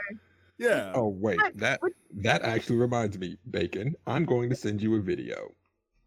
[0.58, 0.92] Yeah.
[0.94, 1.80] Oh wait, that
[2.18, 3.96] that actually reminds me, Bacon.
[4.08, 5.52] I'm going to send you a video.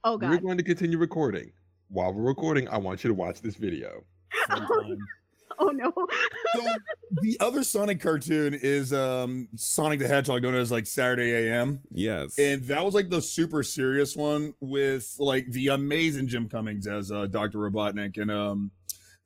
[0.04, 0.30] Oh god.
[0.30, 1.52] We're going to continue recording.
[1.88, 4.04] While we're recording, I want you to watch this video.
[5.58, 5.92] sometime.
[5.94, 6.06] Oh no.
[6.54, 6.74] so
[7.22, 11.80] the other Sonic cartoon is um Sonic the Hedgehog known as like Saturday AM.
[11.92, 12.38] Yes.
[12.38, 17.10] And that was like the super serious one with like the amazing Jim Cummings as
[17.12, 17.58] uh, Dr.
[17.58, 18.18] Robotnik.
[18.20, 18.70] And um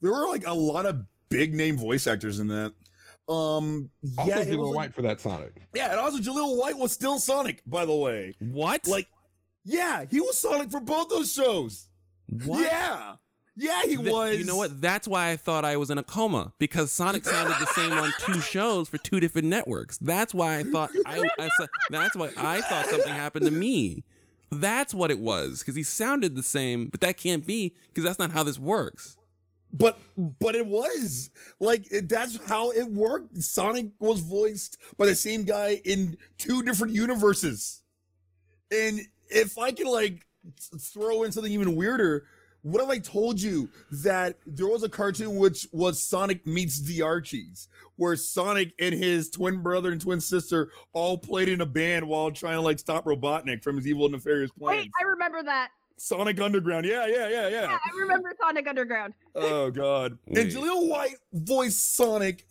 [0.00, 2.72] there were like a lot of big name voice actors in that.
[3.28, 5.62] Um Also, yeah, it Jaleel was, like- White for that Sonic.
[5.74, 8.34] yeah, and also Jaleel White was still Sonic, by the way.
[8.40, 8.86] what?
[8.86, 9.08] Like,
[9.64, 11.88] yeah, he was Sonic for both those shows.
[12.44, 12.60] what?
[12.62, 13.14] Yeah.
[13.56, 14.36] Yeah, he Th- was.
[14.36, 14.80] You know what?
[14.80, 18.12] That's why I thought I was in a coma because Sonic sounded the same on
[18.20, 19.96] two shows for two different networks.
[19.98, 21.48] That's why I thought I, I
[21.90, 24.04] that's why I thought something happened to me.
[24.50, 28.18] That's what it was because he sounded the same, but that can't be because that's
[28.18, 29.16] not how this works.
[29.72, 33.38] But but it was like it, that's how it worked.
[33.42, 37.82] Sonic was voiced by the same guy in two different universes.
[38.70, 42.26] And if I can like th- throw in something even weirder,
[42.66, 43.70] what if I told you
[44.02, 49.30] that there was a cartoon which was Sonic meets the Archies, where Sonic and his
[49.30, 53.04] twin brother and twin sister all played in a band while trying to like stop
[53.04, 54.82] Robotnik from his evil nefarious plans.
[54.82, 55.68] Wait, I remember that.
[55.96, 57.62] Sonic Underground, yeah, yeah, yeah, yeah.
[57.62, 59.14] Yeah, I remember Sonic Underground.
[59.36, 60.18] Oh God!
[60.26, 60.52] And Wait.
[60.52, 62.46] Jaleel White voiced Sonic,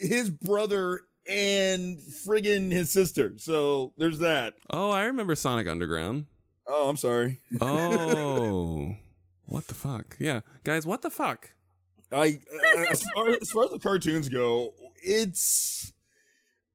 [0.00, 3.34] his brother, and friggin' his sister.
[3.36, 4.54] So there's that.
[4.68, 6.26] Oh, I remember Sonic Underground.
[6.66, 7.40] Oh, I'm sorry.
[7.60, 8.96] Oh,
[9.46, 10.16] what the fuck?
[10.18, 11.50] Yeah, guys, what the fuck?
[12.12, 15.92] I uh, as, far, as far as the cartoons go, it's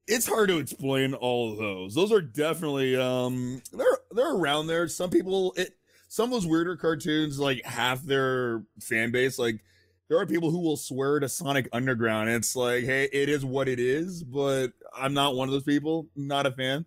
[0.08, 1.96] it's hard to explain all of those.
[1.96, 4.88] Those are definitely um they're they're around there.
[4.88, 5.76] Some people it
[6.08, 9.64] some of those weirder cartoons like half their fan base like
[10.10, 12.30] there are people who will swear to Sonic Underground.
[12.30, 16.08] It's like, hey, it is what it is, but I'm not one of those people.
[16.16, 16.86] Not a fan.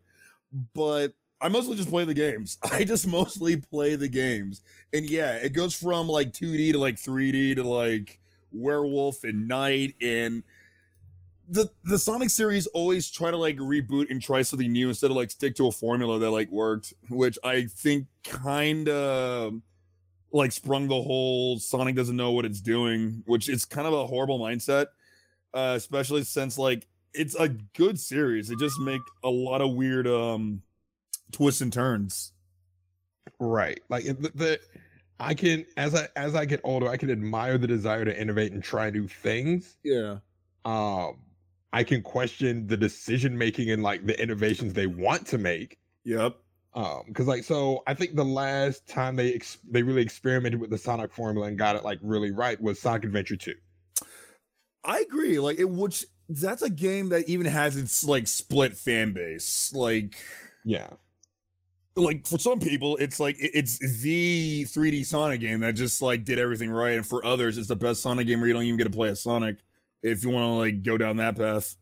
[0.75, 2.59] But I mostly just play the games.
[2.73, 4.63] I just mostly play the games.
[4.93, 8.21] And yeah, it goes from like 2D to like 3D to like
[8.53, 10.43] werewolf and knight and
[11.49, 15.17] the the Sonic series always try to like reboot and try something new instead of
[15.17, 19.61] like stick to a formula that like worked, which I think kind of
[20.33, 24.07] like sprung the whole Sonic doesn't know what it's doing, which is kind of a
[24.07, 24.87] horrible mindset,
[25.53, 28.51] uh, especially since like it's a good series.
[28.51, 30.63] It just make a lot of weird um
[31.33, 32.33] twists and turns.
[33.39, 33.81] Right.
[33.89, 34.61] Like the, the
[35.19, 38.53] I can as I as I get older, I can admire the desire to innovate
[38.53, 39.77] and try new things.
[39.83, 40.19] Yeah.
[40.65, 41.19] Um
[41.73, 45.79] I can question the decision making and like the innovations they want to make.
[46.05, 46.37] Yep.
[46.75, 50.71] Um because like so I think the last time they ex- they really experimented with
[50.71, 53.55] the Sonic formula and got it like really right was Sonic Adventure 2.
[54.85, 55.39] I agree.
[55.39, 59.73] Like it which that's a game that even has its like split fan base.
[59.75, 60.17] Like
[60.65, 60.91] Yeah.
[61.95, 66.39] Like for some people it's like it's the 3D Sonic game that just like did
[66.39, 68.85] everything right and for others it's the best Sonic game where you don't even get
[68.85, 69.57] to play a Sonic
[70.03, 71.77] if you want to like go down that path.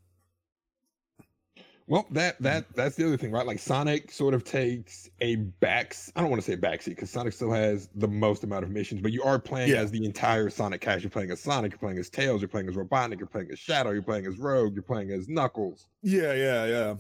[1.87, 3.45] Well, that that that's the other thing, right?
[3.45, 5.97] Like Sonic sort of takes a back.
[6.15, 9.01] I don't want to say backseat because Sonic still has the most amount of missions,
[9.01, 9.79] but you are playing Yeah.
[9.79, 11.03] as the entire Sonic cast.
[11.03, 11.73] You're playing as Sonic.
[11.73, 12.43] You're playing as Tails.
[12.43, 13.19] You're playing as Robotnik.
[13.19, 13.91] You're playing as Shadow.
[13.91, 14.73] You're playing as Rouge.
[14.75, 15.89] You're playing as Knuckles.
[16.03, 16.95] Yeah, yeah, yeah.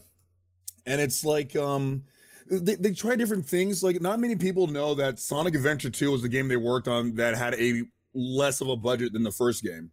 [0.86, 2.02] And it's like um
[2.50, 3.82] they, they try different things.
[3.82, 7.14] Like not many people know that Sonic Adventure 2 was the game they worked on
[7.14, 9.90] that had a less of a budget than the first game.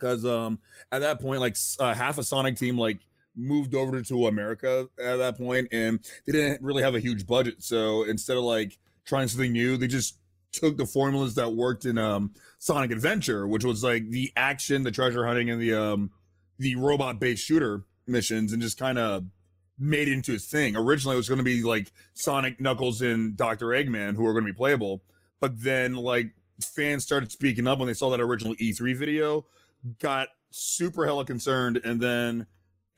[0.00, 0.58] Cuz um
[0.90, 3.00] at that point like uh, half a Sonic team like
[3.36, 7.62] moved over to America at that point and they didn't really have a huge budget.
[7.62, 10.18] So instead of like trying something new, they just
[10.52, 14.90] took the formulas that worked in um Sonic Adventure, which was like the action, the
[14.90, 16.10] treasure hunting and the um
[16.58, 19.24] the robot based shooter missions and just kind of
[19.78, 20.76] made into his thing.
[20.76, 23.66] Originally, it was going to be like Sonic, Knuckles, and Dr.
[23.66, 25.02] Eggman who are going to be playable.
[25.40, 29.46] But then, like, fans started speaking up when they saw that original E3 video,
[30.00, 32.46] got super hella concerned, and then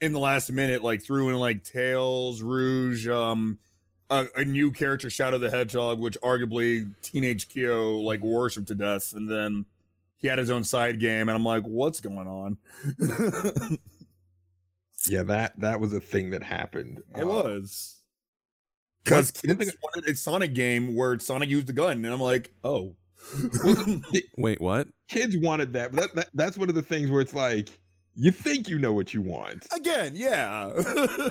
[0.01, 3.59] in the last minute, like, threw in like Tails, Rouge, um,
[4.11, 9.13] a, a new character, Shadow the Hedgehog, which arguably Teenage Kyo like worshipped to death,
[9.15, 9.65] and then
[10.19, 12.59] he had his own side game, and I'm like, what's going on?
[15.09, 17.03] Yeah, that that was a thing that happened.
[17.17, 17.93] It Uh, was.
[19.05, 22.21] Because one kids thing- wanted a Sonic game where Sonic used a gun, and I'm
[22.21, 22.97] like, oh.
[24.37, 24.89] Wait, what?
[25.09, 27.69] Kids wanted that, but that, that, that's one of the things where it's like
[28.17, 29.67] you think you know what you want.
[29.73, 30.73] Again, yeah.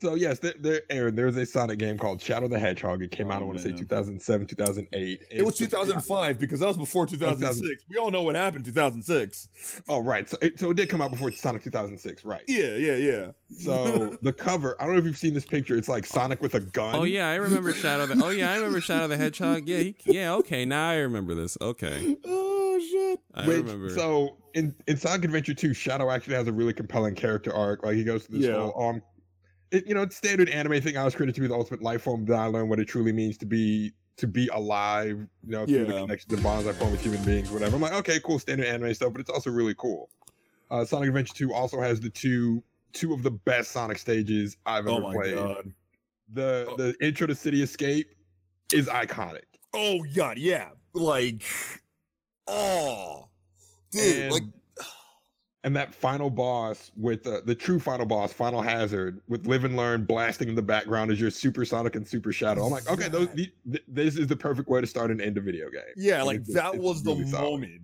[0.00, 3.02] So yes, there, there, Aaron, there's a Sonic game called Shadow the Hedgehog.
[3.02, 5.22] It came oh, out, I Oh, want to say 2007, 2008.
[5.30, 7.84] it was It's- 2005 because that was before 2006.
[7.90, 9.48] We all know what happened in 2006.
[9.88, 10.28] Oh, right.
[10.28, 12.42] So it, so it did come out before Sonic 2006, right?
[12.46, 13.30] Yeah, yeah, yeah.
[13.58, 15.76] So the cover, I don't know if you've seen this picture.
[15.76, 16.94] It's like Sonic with a gun.
[16.94, 18.06] Oh yeah, I remember Shadow.
[18.06, 19.66] The, oh yeah, I remember Shadow the Hedgehog.
[19.66, 20.34] Yeah, he, yeah.
[20.34, 21.58] Okay, now I remember this.
[21.60, 23.20] Okay, oh, Oh shit.
[23.34, 23.90] I Which- remember.
[23.90, 27.84] So in, in Sonic Adventure 2, Shadow actually has a really compelling character arc.
[27.84, 28.54] Like he goes through this Yeah.
[28.56, 29.02] whole um
[29.70, 30.96] it, you know, it's standard anime thing.
[30.96, 32.24] I was created to be the ultimate life form.
[32.24, 35.84] Then I learned what it truly means to be to be alive, you know, through
[35.86, 36.00] the Yeah.
[36.00, 37.76] connections and bonds I form with human beings, whatever.
[37.76, 40.08] I'm like, okay, cool, standard anime stuff, but it's also really cool.
[40.70, 42.62] Uh Sonic Adventure 2 also has the two
[42.94, 45.34] two of the best Sonic stages I've ever Oh my played.
[45.34, 45.72] god.
[46.32, 46.76] The Oh.
[46.76, 48.08] the intro to City Escape
[48.72, 49.42] is iconic.
[49.74, 50.70] Oh god, yeah.
[50.94, 51.42] Like,
[52.48, 53.28] oh,
[53.92, 54.42] dude, and, like,
[55.64, 59.76] and that final boss with uh, the true final boss, Final Hazard, with Live and
[59.76, 62.64] Learn blasting in the background as your Super Sonic and Super Shadow.
[62.64, 65.36] I'm like, okay, those That- the, this is the perfect way to start and end
[65.36, 65.82] a video game.
[65.96, 67.50] Yeah, And like it's- that it's was the solid.
[67.60, 67.82] moment.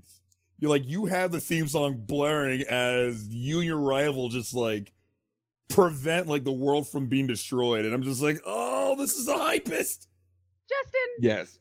[0.60, 4.92] You're like, you have the theme song blaring as you and your rival just like
[5.68, 7.84] prevent like the world from being destroyed.
[7.84, 10.06] And I'm just like, oh, this is the hypest.
[10.68, 11.58] Justin, Yes.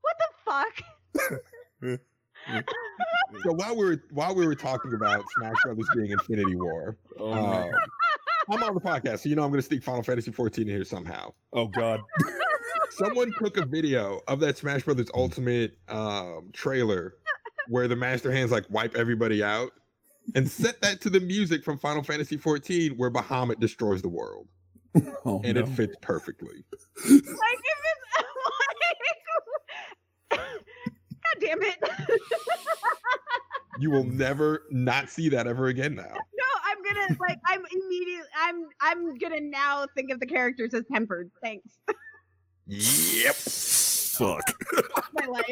[0.00, 1.40] what the
[1.84, 2.00] fuck?
[3.44, 7.32] So while we were while we were talking about Smash Brothers being Infinity War, Oh,
[7.32, 7.70] um,
[8.50, 10.74] I'm on the podcast, so you know I'm going to sneak Final Fantasy 14 in
[10.74, 11.32] here somehow.
[11.52, 12.00] oh god.
[12.90, 17.14] Someone took a video of that Smash Brothers Ultimate um, trailer
[17.68, 19.70] where the Master Hands like wipe everybody out
[20.34, 24.48] and set that to the music from Final Fantasy 14 where Bahamut destroys the world.
[25.26, 25.60] Oh, And no.
[25.60, 26.64] it fits perfectly.
[27.04, 27.22] like if
[30.32, 30.40] like,
[31.37, 31.78] God damn it!
[33.78, 36.02] You will never not see that ever again now.
[36.12, 40.82] no, I'm gonna like I'm immediately I'm I'm gonna now think of the characters as
[40.92, 41.30] tempered.
[41.42, 41.78] Thanks.
[42.66, 43.34] Yep.
[43.36, 44.52] Fuck.
[45.12, 45.44] my life.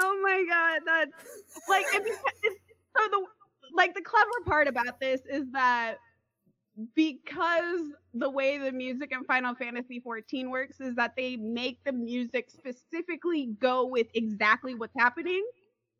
[0.00, 1.12] oh my god, that's
[1.68, 2.60] like if you, it's,
[2.96, 3.24] so the
[3.72, 5.98] like the clever part about this is that
[6.94, 7.80] because
[8.14, 12.50] the way the music in Final Fantasy 14 works is that they make the music
[12.50, 15.44] specifically go with exactly what's happening.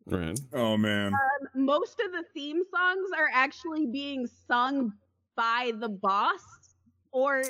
[0.06, 0.38] Right.
[0.52, 1.12] Oh man.
[1.12, 4.92] Um, most of the theme songs are actually being sung
[5.36, 6.42] by the boss
[7.12, 7.42] or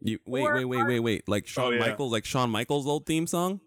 [0.00, 1.28] You wait, Or wait, wait, wait, wait.
[1.28, 1.80] Like Shawn yeah.
[1.80, 3.60] Michaels, like Shawn Michaels' old theme song.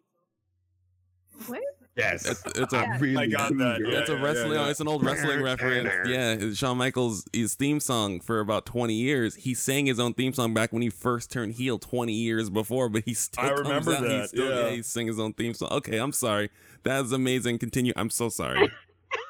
[1.47, 1.61] what?
[1.95, 2.25] Yes.
[2.25, 3.91] It's, it's a really I got that, good.
[3.93, 3.99] yeah.
[3.99, 4.53] it's a wrestling.
[4.53, 4.67] yeah.
[4.69, 6.09] It's an old wrestling reference.
[6.09, 9.35] Yeah, Shawn Michaels' his theme song for about twenty years.
[9.35, 12.89] He sang his own theme song back when he first turned heel twenty years before,
[12.89, 14.69] but he still I comes remember out, He that, still, yeah.
[14.71, 15.69] he sing his own theme song.
[15.71, 16.49] Okay, I'm sorry.
[16.81, 17.59] That is amazing.
[17.59, 17.93] Continue.
[17.95, 18.71] I'm so sorry.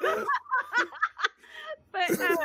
[1.92, 2.36] but um,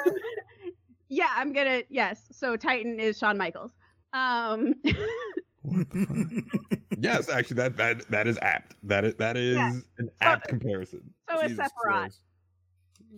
[1.07, 2.23] yeah, I'm gonna yes.
[2.31, 3.71] So Titan is Shawn Michaels.
[4.11, 4.73] Um,
[7.01, 8.75] Yes, actually, that that that is apt.
[8.83, 9.71] That is that is Yeah.
[9.97, 11.13] an apt comparison.
[11.29, 12.15] so is Jesus Sephiroth.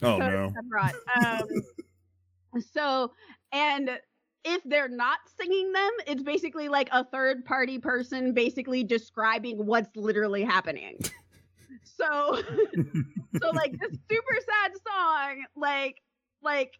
[0.03, 0.53] Oh so no.
[0.55, 1.41] Sephiroth.
[1.41, 3.11] Um, so
[3.51, 3.89] and
[4.43, 9.95] if they're not singing them, it's basically like a third party person basically describing what's
[9.95, 10.97] literally happening.
[11.83, 12.41] so
[13.41, 16.01] so like this super sad song like
[16.41, 16.73] like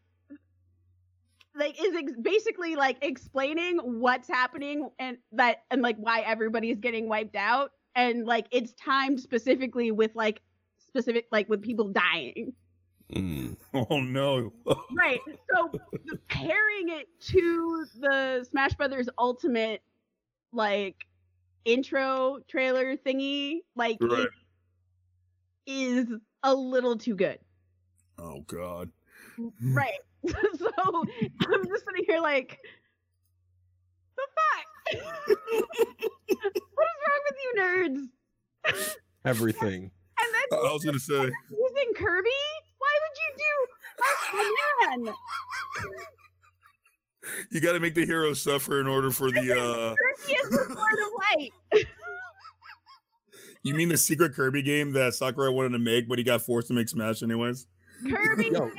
[1.55, 7.09] like is ex- basically like explaining what's happening and that and like why everybody's getting
[7.09, 10.41] wiped out and like it's timed specifically with like
[10.87, 12.53] specific like with people dying
[13.13, 13.57] Mm.
[13.73, 14.53] Oh no.
[14.97, 15.19] right
[15.53, 15.69] so
[16.29, 19.81] pairing it to the smash brothers ultimate
[20.53, 20.95] like
[21.65, 24.27] intro trailer thingy like Right.
[25.65, 26.07] it is
[26.43, 27.39] a little too good
[28.17, 28.89] Oh god.
[29.61, 29.99] right
[30.59, 32.59] so i'm just sitting here like
[34.17, 34.65] the fuck
[35.27, 39.83] what is wrong with you nerds Everything.
[39.83, 41.13] and then I was gonna say.
[41.15, 42.29] using kirby
[42.77, 43.53] why would you do
[44.03, 45.13] oh man
[47.51, 49.39] You got to make the hero suffer in order for the.
[49.51, 51.51] uh kirby is the sword of light
[53.63, 56.67] You mean the secret Kirby game that Sakurai wanted to make, but he got forced
[56.69, 57.67] to make Smash anyways?
[58.09, 58.71] kirby Yo.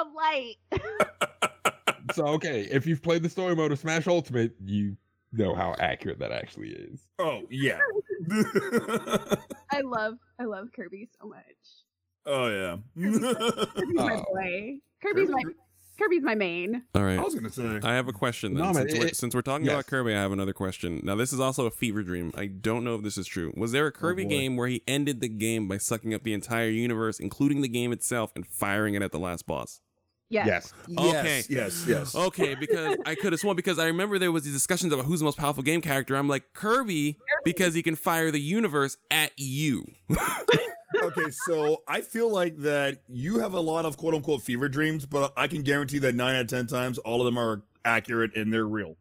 [0.00, 0.18] Is the
[0.70, 1.72] hero of light
[2.14, 4.96] So okay, if you've played the story mode of Smash Ultimate, you
[5.32, 7.00] know how accurate that actually is.
[7.18, 7.78] Oh yeah.
[9.70, 11.44] I love I love Kirby so much.
[12.26, 12.76] oh yeah.
[13.76, 14.24] Kirby's my Oh.
[14.32, 14.78] boy.
[15.02, 15.42] Kirby's my
[16.00, 16.82] Kirby's my main.
[16.94, 17.18] All right.
[17.18, 17.80] I was gonna say.
[17.82, 18.62] I have a question then.
[18.64, 19.74] No, man, since, we're, it- since we're talking yes.
[19.74, 21.00] about Kirby, I have another question.
[21.02, 22.32] Now, this is also a fever dream.
[22.36, 23.52] I don't know if this is true.
[23.56, 24.30] Was there a oh, Kirby boy.
[24.30, 27.92] game where he ended the game by sucking up the entire universe, including the game
[27.92, 29.80] itself, and firing it at the last boss?
[30.30, 30.46] Yes.
[30.46, 30.72] Yes.
[30.98, 31.36] Okay.
[31.38, 31.50] Yes.
[31.50, 31.84] Yes.
[31.86, 32.14] Yes.
[32.14, 35.20] Okay, because I could have sworn because I remember there was these discussions about who's
[35.20, 36.16] the most powerful game character.
[36.16, 39.86] I'm like Kirby because he can fire the universe at you.
[41.02, 45.06] okay, so I feel like that you have a lot of quote unquote fever dreams,
[45.06, 48.36] but I can guarantee that nine out of ten times all of them are accurate
[48.36, 48.96] and they're real.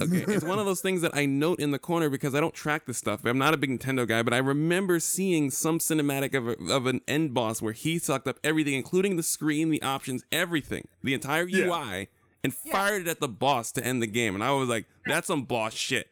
[0.00, 2.54] Okay, it's one of those things that I note in the corner because I don't
[2.54, 3.20] track this stuff.
[3.24, 6.86] I'm not a big Nintendo guy, but I remember seeing some cinematic of, a, of
[6.86, 11.12] an end boss where he sucked up everything, including the screen, the options, everything, the
[11.14, 11.66] entire Yeah.
[11.66, 12.08] UI,
[12.42, 14.34] and fired it at the boss to end the game.
[14.34, 16.08] And I was like, that's some boss shit.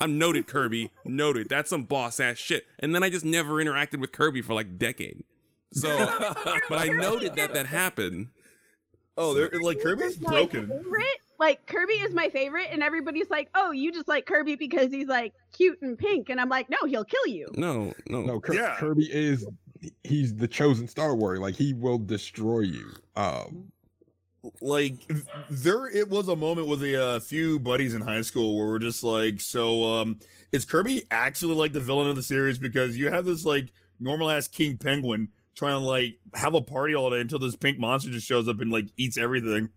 [0.00, 0.90] I'm noted, Kirby.
[1.04, 1.48] Noted.
[1.48, 2.66] That's some boss ass shit.
[2.78, 5.24] And then I just never interacted with Kirby for like a decade.
[5.72, 5.88] So,
[6.68, 8.28] but I noted that that happened.
[9.16, 10.68] Oh, they're like Kirby's My broken.
[10.68, 11.04] favorite?
[11.38, 15.06] Like Kirby is my favorite, and everybody's like, "Oh, you just like Kirby because he's
[15.06, 18.22] like cute and pink," and I'm like, "No, he'll kill you." No, no.
[18.22, 18.76] No, Kir- Yeah.
[18.78, 19.46] Kirby is
[20.02, 21.40] he's the chosen Star Warrior.
[21.40, 22.90] Like he will destroy you.
[23.16, 23.70] Um
[24.60, 24.94] like
[25.50, 28.78] there it was a moment with a uh, few buddies in high school where we're
[28.78, 30.18] just like so um
[30.52, 34.30] is kirby actually like the villain of the series because you have this like normal
[34.30, 38.10] ass king penguin trying to like have a party all day until this pink monster
[38.10, 39.68] just shows up and like eats everything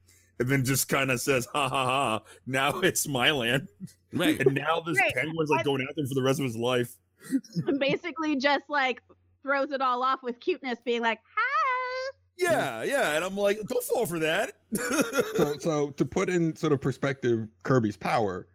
[0.41, 3.67] and then just kind of says ha ha ha now it's my land
[4.13, 4.39] Right.
[4.41, 5.13] and now this Right.
[5.15, 6.95] penguin's like going after him for the rest of his life
[7.79, 9.01] basically, just like
[9.43, 13.83] throws it all off with cuteness, being like, "Hi." yeah yeah and i'm like don't
[13.83, 14.53] fall for that
[15.35, 18.47] so so to put in sort of perspective Kirby's power,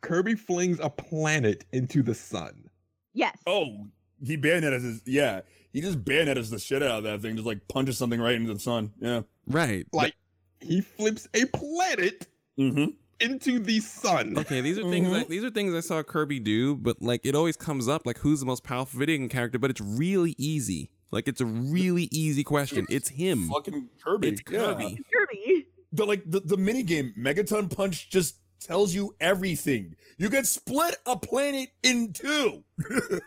[0.00, 2.68] Kirby flings a planet into the sun.
[3.12, 3.36] Yes.
[3.46, 3.86] Oh,
[4.24, 5.42] he bayoneted his yeah.
[5.72, 8.52] He just bayoneted the shit out of that thing, just like punches something right into
[8.54, 8.92] the sun.
[9.00, 9.22] Yeah.
[9.46, 9.86] Right.
[9.92, 10.14] Like
[10.62, 12.26] he flips a planet
[12.58, 12.92] Mm-hmm.
[13.20, 14.36] into the sun.
[14.36, 15.08] Okay, these are things.
[15.12, 15.28] I, Mhm.
[15.28, 18.40] these are things I saw Kirby do, but like it always comes up like who's
[18.40, 20.90] the most powerful video game character, but it's really easy.
[21.10, 22.86] Like it's a really easy question.
[22.90, 23.48] It's him.
[23.48, 24.28] Fucking Kirby.
[24.28, 24.58] It's Yeah.
[24.58, 24.98] Kirby.
[25.12, 25.66] Kirby.
[25.92, 29.94] The like the, the mini game Megaton Punch just tells you everything.
[30.18, 32.64] You can split a planet in two.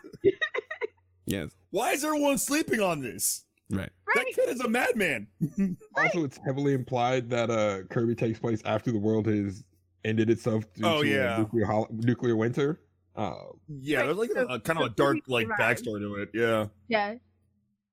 [1.28, 1.50] Yes.
[1.70, 3.42] Why is everyone sleeping on this?
[3.70, 3.90] Right.
[4.14, 5.26] That kid is a madman.
[5.96, 9.64] Also, it's heavily implied that uh Kirby takes place after the world has
[10.04, 11.38] ended itself due Oh, to yeah.
[11.38, 12.80] nuclear, hol- nuclear winter.
[13.16, 13.34] Uh,
[13.68, 15.82] Yeah, there's like so- a, kind of a dark like survived.
[15.84, 16.30] backstory to it.
[16.34, 17.14] Yeah, Yeah.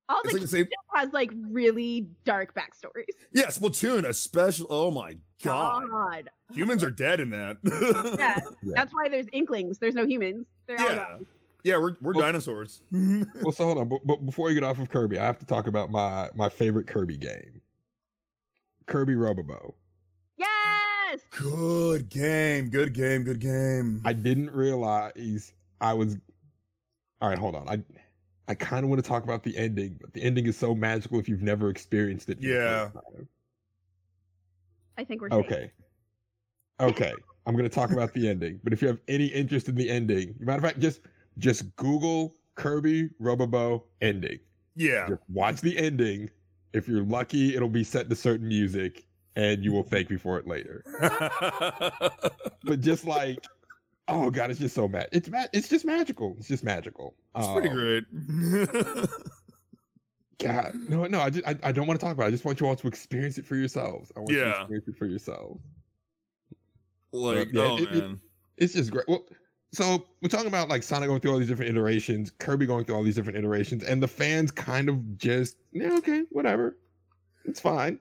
[0.10, 0.68] All it's the like the same.
[0.94, 3.06] has like really dark backstories.
[3.34, 4.68] Yeah, Splatoon, especially.
[4.70, 6.30] Oh my god, God.
[6.52, 7.58] humans are dead in that.
[8.20, 8.40] Yeah.
[8.62, 8.74] Yeah.
[8.76, 9.80] That's why there's inklings.
[9.80, 10.46] There's no humans.
[10.68, 11.26] They're all yeah, gone.
[11.64, 12.82] Yeah, we're we're Well- dinosaurs.
[12.92, 15.46] well, so hold on, but, but before you get off of Kirby, I have to
[15.46, 17.62] talk about my my favorite Kirby game,
[18.86, 19.74] Kirby Robobot.
[20.38, 21.22] Yes.
[21.32, 24.02] good game, good game, good game.
[24.04, 26.18] I didn't realize I was.
[27.22, 27.70] All right, hold on.
[27.70, 27.82] I
[28.50, 31.18] I kind of want to talk about the ending, but the ending is so magical
[31.20, 32.40] if you've never experienced it.
[32.42, 32.90] Yeah.
[34.98, 35.46] I think we're safe.
[35.46, 35.72] Okay.
[36.82, 37.14] Okay.
[37.46, 40.36] I'm gonna talk about the ending, but if you have any interest in the ending,
[40.40, 41.02] matter of fact, just
[41.38, 44.40] just Google Kirby Robobot ending.
[44.76, 46.30] yeah, Just watch the ending.
[46.74, 49.06] If you're lucky, it'll be set to certain music,
[49.36, 50.84] and you will thank me for it later.
[52.66, 53.46] But just like,
[54.08, 55.08] oh god, it's just so mad.
[55.12, 56.36] It's ma- It's just magical.
[56.40, 57.14] It's just magical.
[57.36, 59.10] it's pretty Um, great.
[60.40, 61.20] God, no, no.
[61.22, 62.28] I just I, I don't want to talk about it.
[62.28, 64.12] I just want you all to experience it for yourselves.
[64.16, 64.60] I want you to Yeah.
[64.62, 65.62] experience it for yourselves.
[67.12, 68.20] like, yeah, oh it- it- man,
[68.58, 69.06] it's just great.
[69.08, 69.26] Well,
[69.74, 72.96] so we're talking about like Sonic going through all these different iterations, Kirby going through
[72.96, 76.78] all these different iterations, and the fans kind of just yeah, okay, whatever,
[77.46, 78.00] it's fine.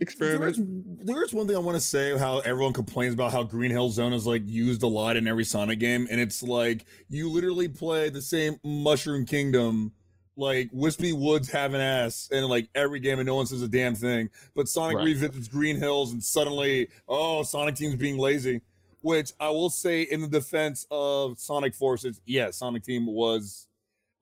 [0.00, 0.56] Experiment.
[0.56, 3.90] There's, there's one thing I want to say how everyone complains about how Green Hill
[3.90, 7.68] Zone is like used a lot in every Sonic game, and it's like you literally
[7.68, 9.92] play the same Mushroom Kingdom,
[10.36, 13.68] like Wispy Woods have an ass, in like every game, and no one says a
[13.68, 14.30] damn thing.
[14.54, 15.06] But Sonic Right.
[15.06, 18.62] revisits Green Hills, and suddenly, oh, Sonic Team's being lazy.
[19.00, 23.66] Which I will say, in the defense of Sonic Forces, yes, Sonic Team was.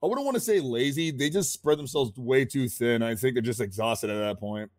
[0.03, 1.11] I wouldn't want to say lazy.
[1.11, 3.03] They just spread themselves way too thin.
[3.03, 4.71] I think they're just exhausted at that point.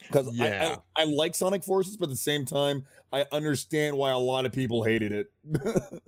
[0.00, 0.76] Because Yeah.
[0.96, 4.18] I, I, I like Sonic Forces, but at the same time, I understand why a
[4.18, 5.32] lot of people hated it.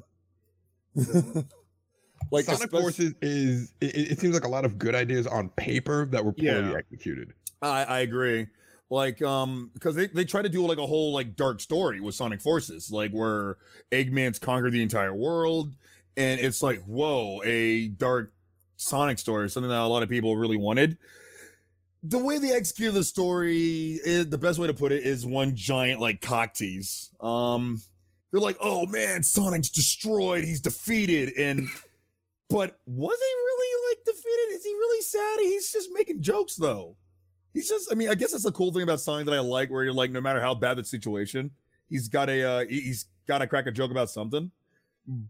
[2.33, 5.27] like Sonic especially- Forces is it, it it seems like a lot of good ideas
[5.27, 6.75] on paper that were poorly Yeah.
[6.77, 7.33] executed.
[7.63, 8.47] I, I agree.
[8.89, 12.15] Like, um, because they, they try to do like a whole like dark story with
[12.15, 13.57] Sonic Forces, like where
[13.91, 15.75] Eggman's conquered the entire world,
[16.17, 18.33] and it's like, whoa, a dark
[18.77, 20.99] Sonic story, something that a lot of people really wanted.
[22.03, 25.57] The way they execute the story, is, the best way to put it is one
[25.57, 27.11] giant like cock tease.
[27.21, 27.83] Um,
[28.31, 31.69] they're like, oh man, Sonic's destroyed, he's defeated, and
[32.49, 34.57] but was he really like defeated?
[34.57, 35.41] Is he really sad?
[35.41, 36.97] He's just making jokes though.
[37.57, 39.71] He's just, I mean, I guess that's the cool thing about Sonic that I like,
[39.71, 41.51] where you're like, no matter how bad the situation,
[41.89, 44.51] he's got a, uh, he- he's got to crack a joke about something.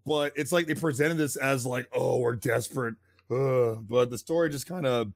[0.05, 2.97] But it's like they presented this as like, oh, we're desperate.
[3.31, 3.79] Ugh.
[3.89, 5.13] But the story just kind of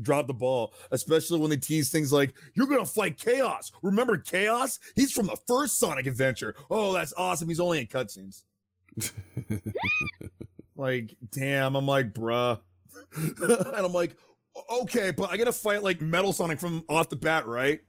[0.00, 3.70] dropped the ball, especially when they tease things like, you're going to fight Chaos.
[3.82, 4.78] Remember Chaos?
[4.96, 6.54] He's from the first Sonic adventure.
[6.70, 7.48] Oh, that's awesome.
[7.48, 8.44] He's only in cutscenes.
[10.76, 12.58] Like, damn, I'm like, bruh.
[13.16, 14.16] and I'm like,
[14.70, 17.80] okay, but I gotta fight like Metal Sonic from off the bat, right?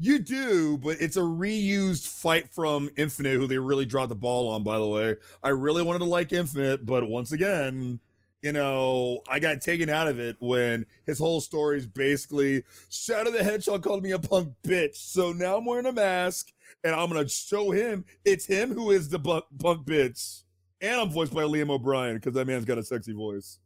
[0.00, 4.48] You do, but it's a reused fight from Infinite, who they really dropped the ball
[4.48, 5.16] on, by the way.
[5.42, 7.98] I really wanted to like Infinite, but once again,
[8.42, 13.32] you know, I got taken out of it when his whole story is basically Shadow
[13.32, 14.94] the Hedgehog called me a punk bitch.
[14.94, 16.52] So now I'm wearing a mask
[16.84, 20.44] and I'm gonna show him it's him who is the bu- punk bitch.
[20.80, 23.58] And I'm voiced by Liam O'Brien because that man's got a sexy voice.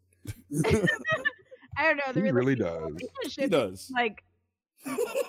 [1.76, 2.12] I don't know.
[2.12, 2.92] The He really does.
[3.36, 3.90] He does.
[3.94, 4.22] Like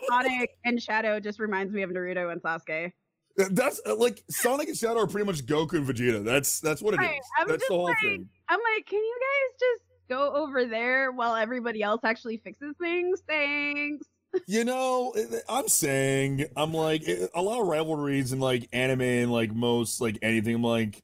[0.07, 2.91] Sonic and Shadow just reminds me of Naruto and Sasuke.
[3.35, 6.23] That's uh, like Sonic and Shadow are pretty much Goku and Vegeta.
[6.23, 7.07] That's that's what it is.
[7.07, 8.29] Right, I'm That's the whole like- thing.
[8.49, 13.21] I'm like, can you guys just go over there while everybody else actually fixes things?
[13.27, 14.05] Thanks.
[14.47, 15.13] You know,
[15.47, 20.17] I'm saying I'm like a lot of rivalries in like anime and like most like
[20.21, 20.55] anything.
[20.55, 21.03] I'm like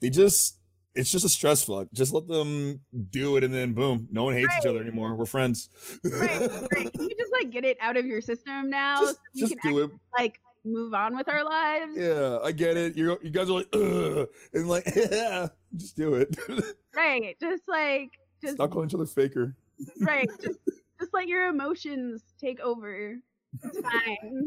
[0.00, 0.58] they just
[0.94, 1.88] it's just a stress fuck.
[1.92, 2.80] Just let them
[3.10, 5.14] do it, and then boom, no one hates each other anymore.
[5.14, 5.68] We're friends.
[6.04, 6.40] Right,
[6.74, 6.92] right.
[6.92, 9.60] Can you just like get it out of your system now just so we just
[9.60, 9.90] can do it.
[10.16, 11.92] like move on with our lives?
[11.96, 12.96] Yeah, I get it.
[12.96, 16.36] You you guys are like, Ugh, and like, yeah, just do it.
[16.96, 17.36] Right.
[17.40, 19.56] Just like just Stop calling each other faker.
[20.00, 20.28] right.
[20.40, 20.60] Just
[21.00, 23.16] just let your emotions take over.
[23.64, 24.46] It's fine.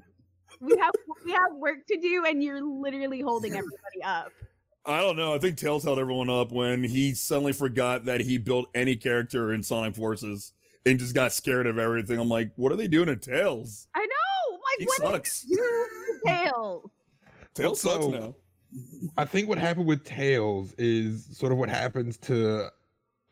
[0.62, 0.94] We have
[1.26, 4.32] we have work to do and you're literally holding everybody up.
[4.88, 5.34] I don't know.
[5.34, 9.54] I think Tails held everyone up when he suddenly forgot that he built any character
[9.54, 10.54] in Sonic Forces
[10.86, 12.18] and just got scared of everything.
[12.20, 13.88] I'm like, what are they doing to Tails?
[13.94, 14.58] I know.
[14.58, 15.44] Like He what sucks.
[15.44, 16.92] is you tail?
[17.54, 18.36] Tails sucks So- now.
[19.18, 22.68] I think what happened with Tails is sort of what happens to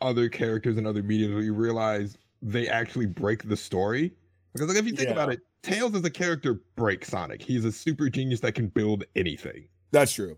[0.01, 4.13] other characters in other mediums where you realize they actually break the story.
[4.53, 7.41] Because like if you think about it, Tails as a character breaks Sonic.
[7.41, 9.67] He's a super genius that can build anything.
[9.91, 10.37] That's true.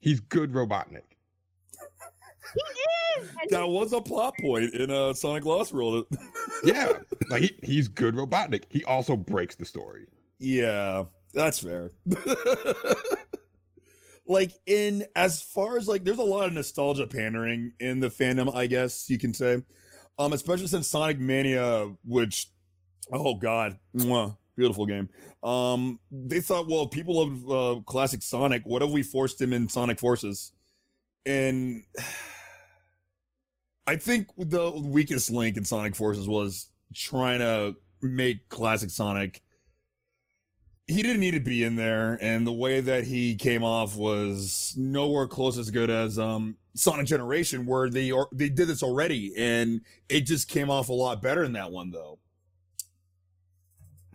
[0.00, 1.02] He's good Robotnik.
[2.54, 3.28] He is.
[3.42, 6.06] And That was a plot point in uh, Sonic Lost World.
[6.64, 6.94] Yeah,
[7.30, 8.64] like he, he's good Robotnik.
[8.68, 10.06] He also breaks the story.
[10.40, 11.92] yeah, that's fair.
[14.26, 18.52] like in as far as like, there's a lot of nostalgia pandering in the fandom.
[18.56, 19.62] I guess you can say,
[20.18, 22.48] um, especially since Sonic Mania, which,
[23.12, 25.08] oh god, mwah, beautiful game.
[25.42, 29.68] Um, they thought, well, people of uh, classic Sonic, what if we forced him in
[29.68, 30.52] Sonic Forces?
[31.24, 31.84] And
[33.86, 39.40] I think the weakest link in Sonic Forces was trying to make classic Sonic.
[40.86, 44.74] He didn't need to be in there, and the way that he came off was
[44.76, 49.34] nowhere close as good as um, Sonic Generation, where they or, they did this already,
[49.36, 52.18] and it just came off a lot better in that one, though.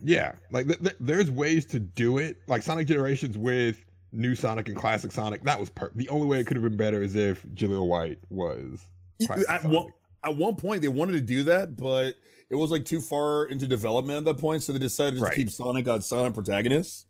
[0.04, 2.38] Yeah, like th- th- there's ways to do it.
[2.47, 5.43] Like Sonic Generations with new Sonic and classic Sonic.
[5.43, 8.20] That was per- the only way it could have been better is if Jaleel White
[8.30, 8.86] was.
[9.30, 9.64] At Sonic.
[9.64, 9.88] one,
[10.24, 12.16] at one point, they wanted to do that, but
[12.49, 15.49] it was like too far into development at that point, so they decided to keep
[15.49, 17.08] Sonic on silent protagonist.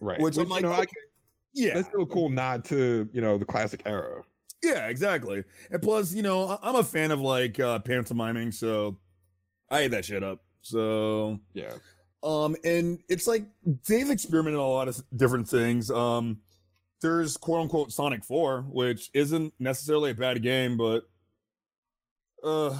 [0.00, 0.20] right?
[0.20, 0.92] Which, I'm you like, know, I- okay,
[1.54, 4.22] yeah, that's still a cool nod to you know the classic era.
[4.62, 5.44] Yeah, exactly.
[5.70, 8.98] And plus, you know, I- I'm a fan of like uh pantomiming, so
[9.70, 10.40] I ate that shit up.
[10.62, 11.72] So, Yeah,
[12.22, 13.44] um, and it's like
[13.86, 15.90] they've experimented a lot of different things.
[15.90, 16.38] Um,
[17.00, 21.04] there's quote unquote Sonic 4, which isn't necessarily a bad game, but
[22.42, 22.76] uh,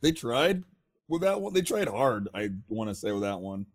[0.00, 0.64] they tried
[1.08, 1.52] with that one.
[1.52, 2.28] They tried hard.
[2.34, 3.66] I want to say with that one.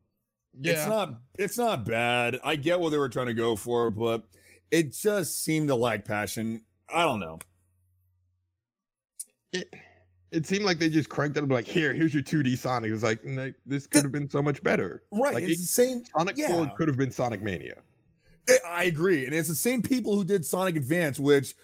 [0.60, 0.74] Yeah.
[0.74, 2.39] It's not it's not bad.
[2.43, 4.24] I get what they were trying to go for, but
[4.72, 6.64] it just seemed to lack passion.
[6.93, 7.39] I don't know.
[9.53, 9.74] it,
[10.32, 12.90] it seemed like they just cranked it up like here, here's your 2D Sonic.
[12.90, 15.04] It was like no, this could have been so much better.
[15.12, 15.34] Right.
[15.34, 16.50] Like, it's it- the same Sonic Yeah.
[16.54, 17.82] 4 could have been Sonic Mania.
[18.48, 19.26] I- I agree.
[19.26, 21.56] And it's the same people who did Sonic Advance, which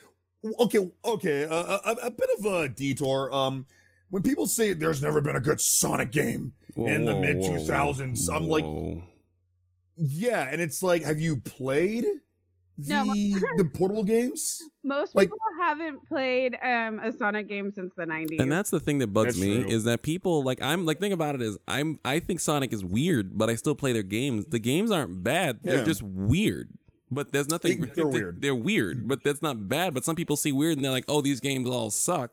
[0.59, 3.33] okay, okay, a, a, a bit of a detour.
[3.33, 3.65] Um
[4.11, 8.47] when people say there's never been a good Sonic game, In the mid- 2000s, I'm
[8.47, 9.03] like-
[9.97, 12.05] yeah, and it's like, have you played
[12.77, 13.03] the No,
[13.57, 14.61] the portable games?
[14.83, 18.39] most like- people haven't played um, a Sonic game since the 90s.
[18.39, 19.71] And that's the thing that bugs That's me true.
[19.71, 22.83] is that people like I'm like think about it is I'm I think Sonic is
[22.83, 24.45] weird, but I still play their games.
[24.47, 25.83] The games aren't bad; they're Yeah.
[25.83, 26.69] just weird.
[27.11, 27.81] But there's nothing.
[27.81, 28.41] They- they're weird.
[28.41, 29.93] They're weird, but that's not bad.
[29.93, 32.31] But some people see weird and they're like, "Oh, these games all suck."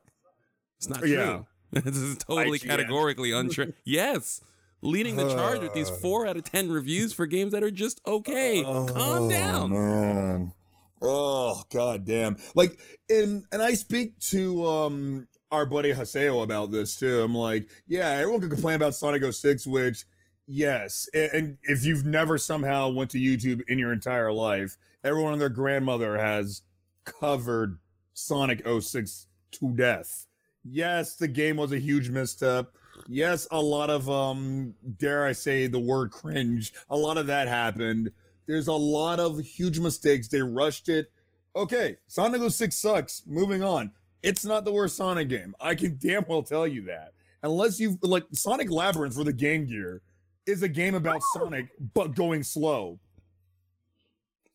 [0.79, 1.47] It's not true.
[1.73, 2.67] This is totally IGN.
[2.67, 3.73] categorically untrue.
[3.85, 4.43] yes,
[4.83, 8.01] leading the charge with these four out of ten reviews for games that are just
[8.07, 8.63] okay.
[8.63, 9.71] Calm Oh, down.
[9.71, 10.53] man.
[11.01, 12.37] Oh god damn.
[12.55, 12.79] Like
[13.09, 17.21] and and I speak to um our buddy Haseo about this too.
[17.23, 20.05] I'm like, yeah, everyone can complain about Sonic 06, which
[20.47, 25.43] yes, and if you've never somehow went to YouTube in your entire life, everyone and
[25.43, 26.63] their grandmother has
[27.05, 27.79] covered
[28.15, 30.27] Sonic 06 to death.
[30.65, 32.73] Yes, the game was a huge misstep.
[33.09, 36.73] Yes, a lot of um dare I say the word cringe.
[36.91, 38.11] A lot of that happened.
[38.47, 40.29] There's a lot of huge mistakes.
[40.29, 41.11] They rushed it.
[41.55, 43.23] Okay, Sonic 06 sucks.
[43.27, 43.93] Moving on.
[44.23, 45.55] It's not the worst Sonic game.
[45.61, 47.13] I can damn well tell you that.
[47.43, 50.01] Unless you like Sonic Labyrinth for the Game Gear
[50.47, 52.99] is a game about Sonic but going slow.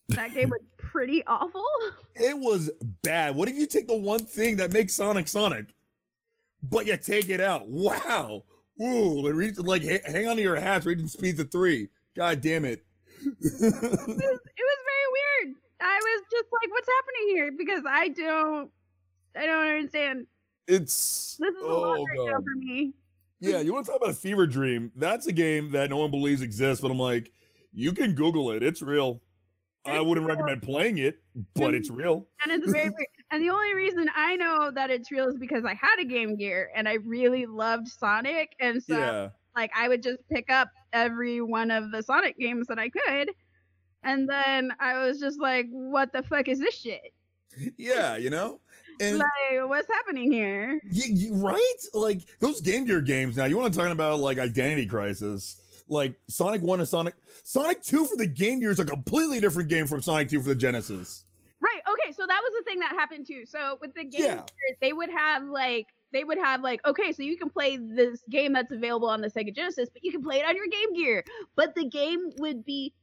[0.09, 1.65] that game was pretty awful.
[2.15, 2.69] It was
[3.03, 3.35] bad.
[3.35, 5.67] What if you take the one thing that makes Sonic Sonic,
[6.69, 7.67] but you take it out?
[7.67, 8.43] Wow.
[8.81, 11.89] Ooh, like, reach- like hang on to your hats, reaching speed to three.
[12.15, 12.83] God damn it.
[13.19, 15.07] It was, it was very
[15.43, 15.55] weird.
[15.81, 18.69] I was just like, "What's happening here?" Because I don't,
[19.35, 20.27] I don't understand.
[20.67, 22.93] it's This is a oh lot right now for me.
[23.39, 24.91] Yeah, you want to talk about a fever dream?
[24.95, 27.31] That's a game that no one believes exists, but I'm like,
[27.73, 28.63] you can Google it.
[28.63, 29.21] It's real.
[29.85, 30.35] I wouldn't real.
[30.35, 31.19] recommend playing it,
[31.55, 32.27] but it's real.
[32.43, 33.07] And it's very weird.
[33.31, 36.35] And the only reason I know that it's real is because I had a Game
[36.37, 39.29] Gear and I really loved Sonic, and so Yeah.
[39.55, 43.31] like I would just pick up every one of the Sonic games that I could.
[44.03, 47.01] And then I was just like, what the fuck is this shit?
[47.77, 48.59] Yeah, you know?
[48.99, 50.81] And Like, what's happening here?
[51.31, 51.75] Right?
[51.93, 53.37] Like those Game Gear games.
[53.37, 55.61] Now you want to talk about like Identity Crisis?
[55.87, 57.13] Like Sonic One and Sonic
[57.43, 60.49] Sonic Two for the Game Gear is a completely different game from Sonic Two for
[60.49, 61.25] the Genesis.
[62.17, 63.45] So that was the thing that happened too.
[63.45, 64.35] So with the Game Yeah.
[64.35, 68.21] Gear, they would have like they would have like okay, so you can play this
[68.29, 70.93] game that's available on the Sega Genesis, but you can play it on your Game
[70.95, 71.23] Gear.
[71.55, 72.93] But the game would be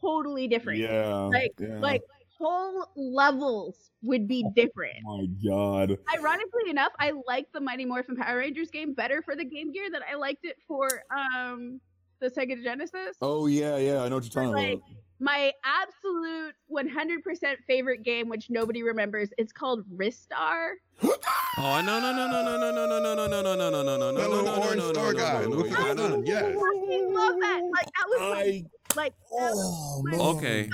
[0.00, 0.78] totally different.
[0.80, 1.78] Yeah, Like- yeah.
[1.78, 2.02] Like
[2.38, 4.96] whole levels would be different.
[5.06, 5.98] Oh my god.
[6.16, 9.90] Ironically enough, I like the Mighty Morphin Power Rangers game better for the Game Gear
[9.92, 11.80] than I liked it for um
[12.20, 13.16] the Sega Genesis.
[13.20, 14.02] Oh yeah, yeah.
[14.02, 14.90] I know what you're talking Like, about.
[15.20, 20.72] My absolute 100% favorite game, which nobody remembers, it's called Ristar.
[21.02, 23.82] Oh no no no no no no no no no no no no no no
[23.82, 25.70] no no That no little no no orange no star no guy no no with
[25.70, 26.42] the no gun on, yes.
[26.42, 27.60] I fucking love that.
[27.70, 30.20] Like that was like, I like that was oh my man.
[30.20, 30.70] Okay.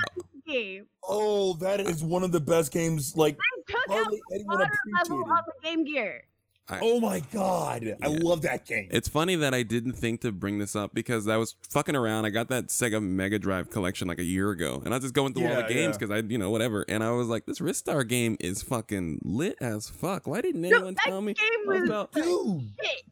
[0.46, 0.86] game.
[1.02, 3.16] Oh, that is one of the best games.
[3.16, 5.32] Like I took out hardly anyone water level appreciated.
[5.32, 6.22] on the Game Gear.
[6.68, 8.88] Oh my god, I love that game.
[8.90, 12.24] It's funny that I didn't think to bring this up because I was fucking around.
[12.24, 15.14] I got that Sega Mega Drive collection like a year ago, and I was just
[15.14, 15.98] going through all the games yeah.
[15.98, 16.84] because I, you know, whatever.
[16.88, 20.26] And I was like, this Ristar game is fucking lit as fuck.
[20.26, 22.12] Why didn't No, anyone that tell me game was about?
[22.12, 23.02] Dude, shit.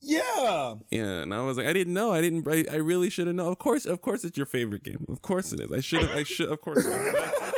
[0.00, 0.74] yeah.
[0.90, 2.12] Yeah, and I was like, I didn't know.
[2.12, 2.48] I didn't.
[2.48, 3.52] I, I really should have known.
[3.52, 5.06] Of course, of course, it's your favorite game.
[5.08, 5.70] Of course it is.
[5.70, 6.16] I should have.
[6.16, 6.48] I should.
[6.50, 6.84] Of course.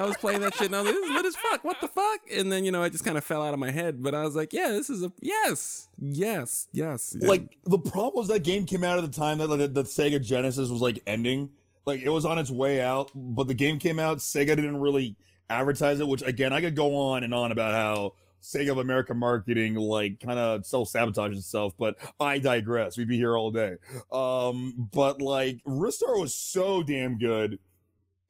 [0.00, 1.62] I was playing that shit and I was like, this is lit as fuck.
[1.62, 2.20] What the fuck?
[2.34, 4.02] And then, you know, I just kind of fell out of my head.
[4.02, 5.88] But I was like, yeah, this is a yes.
[5.98, 6.68] Yes.
[6.72, 7.14] Yes.
[7.20, 9.82] Like the problem was that game came out at the time that like, the, the
[9.82, 11.50] Sega Genesis was like ending.
[11.84, 14.18] Like it was on its way out, but the game came out.
[14.18, 15.16] Sega didn't really
[15.50, 19.12] advertise it, which again I could go on and on about how Sega of America
[19.14, 22.96] marketing like kind of self sabotages itself, but I digress.
[22.96, 23.74] We'd be here all day.
[24.10, 27.58] Um, but like Ristar was so damn good.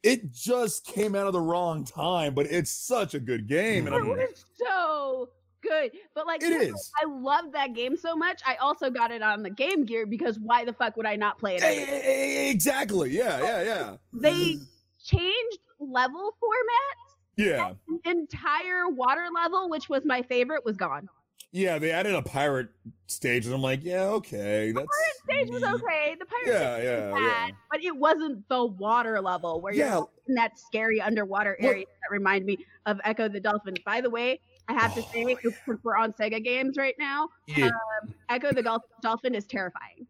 [0.03, 3.87] It just came out of the wrong time, but it's such a good game.
[3.87, 5.29] And It I'm, was so
[5.63, 5.93] good.
[6.15, 6.91] But like it is.
[7.03, 8.41] I love that game so much.
[8.47, 11.39] I also got it on the Game Gear because why the fuck would I not
[11.39, 12.51] play it?
[12.51, 13.11] Exactly.
[13.11, 13.97] Yeah, oh, yeah, yeah.
[14.13, 14.65] They mm-hmm.
[15.05, 16.97] changed level format.
[17.37, 17.73] Yeah.
[18.05, 21.09] Entire water level, which was my favorite, was gone.
[21.53, 22.69] Yeah, they added a pirate
[23.07, 24.87] stage, and I'm like, yeah, okay, that's
[25.27, 26.17] Pirate stage was okay.
[26.19, 27.29] The pirate Yeah, stage yeah, was yeah.
[27.47, 29.95] bad, but it wasn't the water level where Yeah.
[29.97, 33.75] you're in that scary underwater What- area that remind me of Ecco the Dolphin.
[33.85, 37.67] By the way, I have to say, if we're on Sega games right now, Yeah.
[37.67, 40.07] Um, Ecco the Gol- Dolphin is terrifying.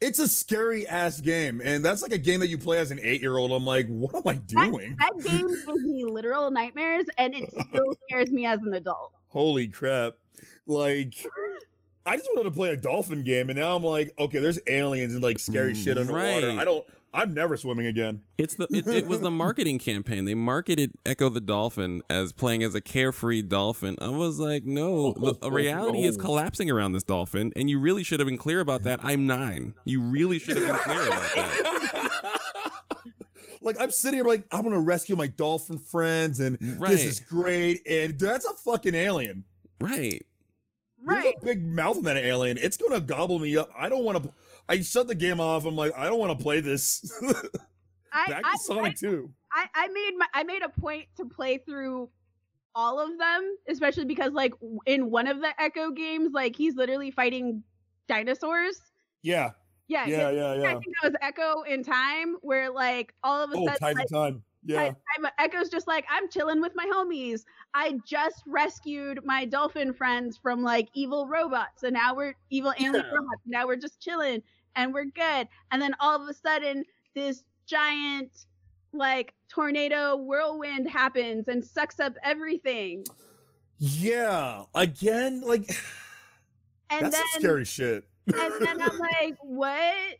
[0.00, 3.00] It's a scary ass game, and that's like a game that you play as an
[3.02, 3.50] eight year old.
[3.52, 4.96] I'm like, what am I doing?
[4.98, 9.12] That game gives me literal nightmares, and it still scares me as an adult.
[9.28, 10.14] Holy crap!
[10.70, 11.14] Like,
[12.06, 15.14] I just wanted to play a dolphin game, and now I'm like, okay, there's aliens
[15.14, 16.48] and like scary shit mm, underwater.
[16.48, 16.58] Right.
[16.58, 16.86] I don't.
[17.12, 18.22] I'm never swimming again.
[18.38, 20.26] It's the it, it was the marketing campaign.
[20.26, 23.96] They marketed Ecco the Dolphin as playing as a carefree dolphin.
[24.00, 28.04] I was like, no, the the reality is collapsing around this dolphin, and you really
[28.04, 29.00] should have been clear about that.
[29.02, 29.74] I'm nine.
[29.84, 32.40] You really should have been clear about that.
[33.60, 36.92] like I'm sitting here like I'm gonna rescue my dolphin friends, and Right.
[36.92, 37.84] this is great.
[37.88, 39.42] And that's a fucking alien.
[39.80, 40.24] Right.
[41.06, 41.34] There's Right.
[41.40, 42.58] a big mouth in that alien.
[42.58, 43.70] It's gonna gobble me up.
[43.76, 44.32] I don't want to.
[44.68, 45.64] I shut the game off.
[45.64, 47.10] I'm like, I don't want to play this.
[48.12, 49.30] I, Back I, to Sonic 2.
[49.52, 52.10] I, I made my I made a point to play through
[52.74, 54.52] all of them, especially because like
[54.86, 57.62] in one of the Ecco games, like he's literally fighting
[58.06, 58.80] dinosaurs.
[59.22, 59.50] Yeah,
[59.88, 60.54] Yeah, yeah, yeah.
[60.54, 63.78] yeah, I think that was Ecco in Time, where like all of a Oh, sudden,
[63.78, 64.42] time like, to time.
[64.70, 64.92] Yeah.
[65.16, 67.42] Time- Ecco's just like I'm chilling with my homies.
[67.74, 72.94] I just rescued my dolphin friends from like evil robots, and now we're evil alien
[72.94, 73.10] Yeah.
[73.10, 73.42] robots.
[73.46, 74.42] Now we're just chilling
[74.76, 75.48] and we're good.
[75.72, 78.46] And then all of a sudden, this giant
[78.92, 83.04] like tornado whirlwind happens and sucks up everything.
[83.78, 84.64] Yeah.
[84.74, 85.70] Again, like
[86.90, 88.04] And that's then scary shit.
[88.26, 90.16] and then I'm like, what?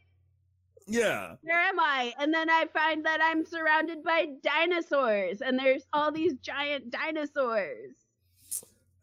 [0.91, 1.36] Yeah.
[1.43, 2.12] Where am I?
[2.18, 7.95] And then I find that I'm surrounded by dinosaurs, and there's all these giant dinosaurs.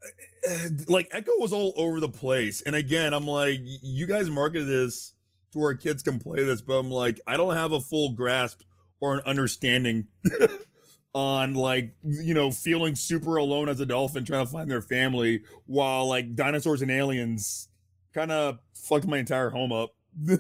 [0.04, 2.62] Uh, Like Ecco was all over the place.
[2.62, 5.14] And again, I'm like, you guys marketed this
[5.54, 8.62] to where kids can play this, but I'm like, I don't have a full grasp
[9.00, 10.08] or an understanding
[11.14, 15.42] on like, you know, feeling super alone as a dolphin trying to find their family
[15.66, 17.70] while like dinosaurs and aliens
[18.14, 19.92] kind of fucked my entire home up.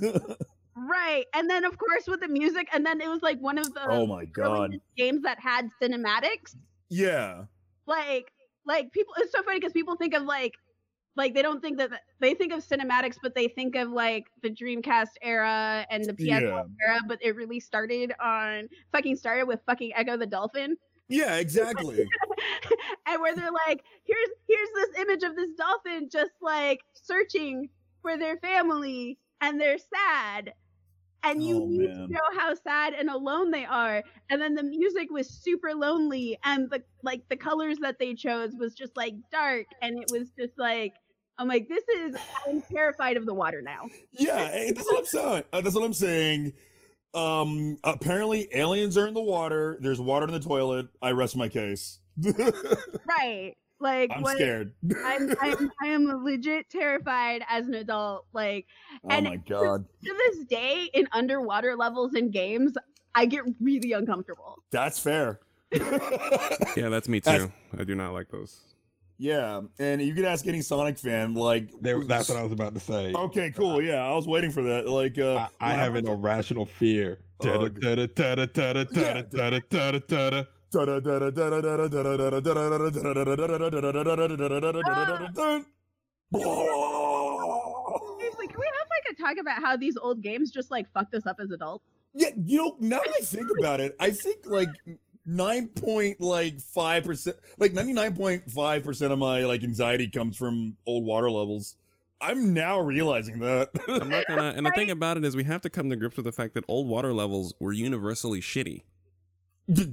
[1.08, 1.26] Right.
[1.34, 3.88] And then of course with the music, and then it was like one of the
[3.90, 4.78] oh my god.
[4.98, 6.56] games that had cinematics.
[6.90, 7.44] Yeah.
[7.86, 8.32] Like
[8.66, 10.54] like people it's so funny because people think of like
[11.16, 14.50] like they don't think that they think of cinematics, but they think of like the
[14.50, 16.64] Dreamcast era and the PS1 Yeah.
[16.86, 20.76] era, but it really started on fucking started with fucking Ecco the Dolphin.
[21.10, 22.00] Yeah, exactly.
[23.08, 27.70] and where they're like, here's here's this image of this dolphin just like searching
[28.02, 30.54] for their family and they're sad.
[31.30, 32.08] And you Oh, need man.
[32.08, 34.04] to know how sad and alone they are.
[34.30, 38.52] And then the music was super lonely and the like the colors that they chose
[38.58, 40.94] was just like dark and it was just like
[41.40, 42.16] I'm like, this is
[42.48, 43.90] I'm terrified of the water now.
[44.12, 45.44] Yeah, eh, that's what I'm saying.
[45.54, 46.54] Uh, That's what I'm saying.
[47.14, 49.78] Um, apparently aliens are in the water.
[49.82, 50.88] There's water in the toilet.
[51.02, 52.00] I rest my case.
[53.08, 53.54] Right.
[53.80, 54.74] Like I'm what scared.
[55.06, 58.26] I'm, I'm I am legit terrified as an adult.
[58.34, 58.66] Like
[59.04, 59.86] oh and- my god.
[60.06, 62.74] to this day in underwater levels in games,
[63.16, 64.58] I get really uncomfortable.
[64.72, 65.40] That's fair.
[66.76, 67.52] Yeah, that's me That's- too.
[67.80, 68.60] I do not like those.
[69.18, 72.74] yeah, and you could ask any Sonic fan, like There, that's what I was about
[72.76, 73.14] to say.
[73.14, 73.82] Okay, cool.
[73.82, 74.88] Yeah, I was waiting for that.
[74.88, 77.20] Like, uh, I, I have an irrational fear.
[88.20, 91.16] Seriously, can we have like a talk about how these old games just like fucked
[91.16, 91.86] us up as adults?
[92.14, 94.70] Yeah, you know, now that I think about it, I think like
[95.26, 100.10] nine point like five percent, like ninety nine point five percent of my like anxiety
[100.10, 101.76] comes from old water levels.
[102.20, 103.70] I'm now realizing that.
[103.88, 104.54] I'm not gonna.
[104.56, 106.56] And the thing about it is, we have to come to grips with the fact
[106.56, 108.82] that old water levels were universally shitty.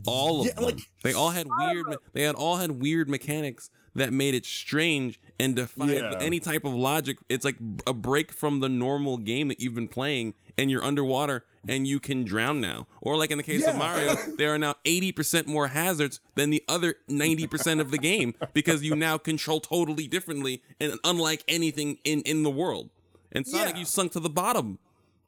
[0.06, 0.64] All of Yeah, them.
[0.64, 1.86] like they all had weird.
[1.86, 1.98] them.
[2.12, 6.18] They had all had weird mechanics that made it strange and defied Yeah.
[6.20, 7.18] any type of logic.
[7.28, 7.56] It's like
[7.86, 11.98] a break from the normal game that you've been playing, and you're underwater and you
[11.98, 12.86] can drown now.
[13.00, 16.62] Or like in the case of Mario, there are now 80% more hazards than the
[16.68, 22.20] other 90% of the game because you now control totally differently and unlike anything in
[22.22, 22.90] in the world.
[23.32, 23.80] And Sonic, Yeah.
[23.80, 24.78] you sunk to the bottom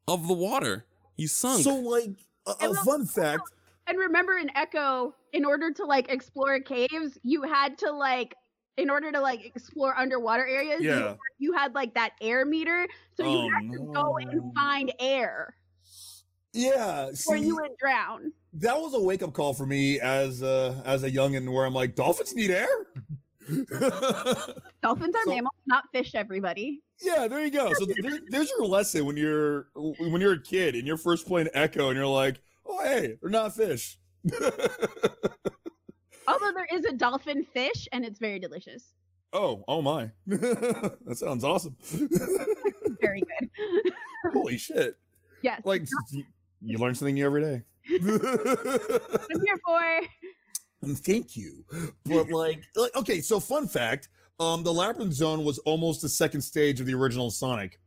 [0.06, 0.84] of the water.
[1.16, 1.64] You sunk.
[1.64, 2.10] so like
[2.46, 3.42] a, a fun fact.
[3.88, 8.34] And remember in Ecco, in order to like explore caves, you had to like
[8.76, 11.14] in order to like explore underwater areas, you- Yeah.
[11.38, 12.86] you, had like that air meter.
[13.16, 15.54] So you Oh, had to go and find air
[16.52, 18.32] Yeah, or you would drown.
[18.54, 21.74] that was a wake up call for me as uh as a youngin, where I'm
[21.74, 22.68] like, dolphins need air.
[24.82, 26.82] Dolphins are So- mammals, not fish, everybody.
[27.00, 27.72] Yeah, there you go.
[27.74, 31.48] So there, there's your lesson when you're when you're a kid and you're first playing
[31.54, 33.98] Ecco and you're like, oh hey, they're not fish.
[36.28, 38.92] Although there is a dolphin fish and it's very delicious.
[39.32, 41.76] oh, oh my, that sounds awesome.
[43.00, 43.50] Very good.
[44.32, 44.96] Holy shit!
[45.42, 45.60] yes.
[45.64, 46.24] Like you,
[46.62, 47.62] you learn something new every day.
[47.88, 48.00] I'm
[49.44, 50.00] here for
[50.82, 51.64] And thank you.
[52.04, 54.08] But like, like, okay, so fun fact:
[54.40, 57.78] um, the labyrinth zone was almost the second stage of the original Sonic.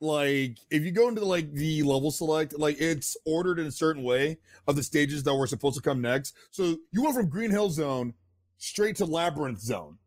[0.00, 4.02] Like, if you go into like the level select, like it's ordered in a certain
[4.02, 6.34] way of the stages that were supposed to come next.
[6.50, 8.14] So you went from Green Hill Zone
[8.58, 9.98] straight to Labyrinth Zone.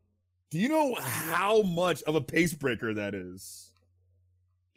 [0.49, 3.71] Do you know how much of a pace breaker that is?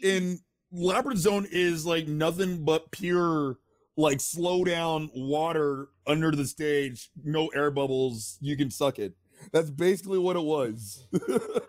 [0.03, 0.41] In
[0.73, 3.59] Labyrinth Zone is like nothing but pure
[3.97, 9.15] like slow down water under the stage, no air bubbles, you can suck it.
[9.53, 11.07] That's basically what it was.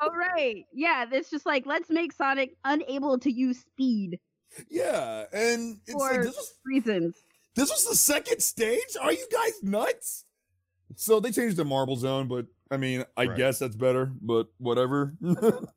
[0.04, 0.66] Oh right.
[0.74, 4.20] Yeah, it's just like let's make Sonic unable to use speed
[4.70, 7.16] yeah, and it's like For- this was reasons.
[7.56, 8.98] this was the second stage.
[9.02, 10.26] Are you guys nuts?
[10.96, 13.38] So they changed the marble zone, but I mean, I Right.
[13.38, 14.12] guess that's better.
[14.22, 15.14] But whatever.
[15.22, 15.70] like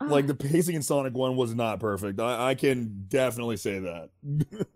[0.00, 0.26] ah.
[0.26, 2.20] the pacing in Sonic One was not perfect.
[2.20, 4.10] I, I can definitely say that.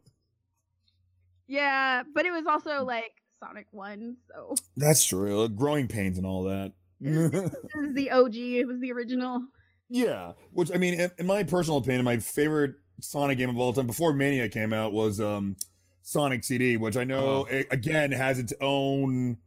[1.53, 5.49] Yeah, but it was also like Sonic 1, so That's true.
[5.49, 6.73] Growing pains and all that.
[7.01, 9.43] this is the OG, it was the original.
[9.89, 13.73] Yeah, which I mean, in, in my personal opinion, my favorite Sonic game of all
[13.73, 15.57] time before Mania came out was um
[16.03, 17.47] Sonic CD, which I know Oh.
[17.51, 19.39] a- again has its own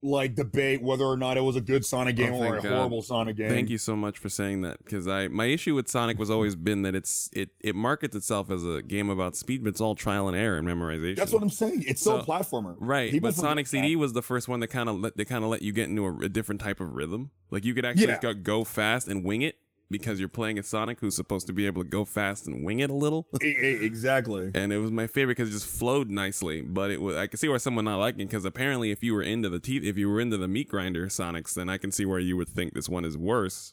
[0.00, 2.62] like debate whether or not it was a good Sonic oh, game Oh, or a
[2.62, 2.72] God.
[2.72, 3.48] horrible Sonic game.
[3.48, 6.54] Thank you so much for saying that because I my issue with Sonic was always
[6.54, 9.96] been that it's it it markets itself as a game about speed, but it's all
[9.96, 11.16] trial and error and memorization.
[11.16, 11.84] That's what I'm saying.
[11.86, 13.70] It's so, So- platformer, Right, People but Sonic that.
[13.70, 15.88] CD was the first one that kind of let they kind of let you get
[15.88, 17.30] into a, a different type of rhythm.
[17.50, 18.18] Like you could actually Yeah.
[18.20, 19.56] go, go fast and wing it
[19.90, 22.80] because you're playing a Sonic who's supposed to be able to go fast and wing
[22.80, 23.26] it a little.
[23.42, 24.50] Exactly.
[24.54, 26.60] and it was my favorite because it just flowed nicely.
[26.60, 29.22] But it was I can see why someone not liking because apparently if you were
[29.22, 32.04] into the teeth, if you were into the meat grinder Sonics, then I can see
[32.04, 33.72] where you would think this one is worse.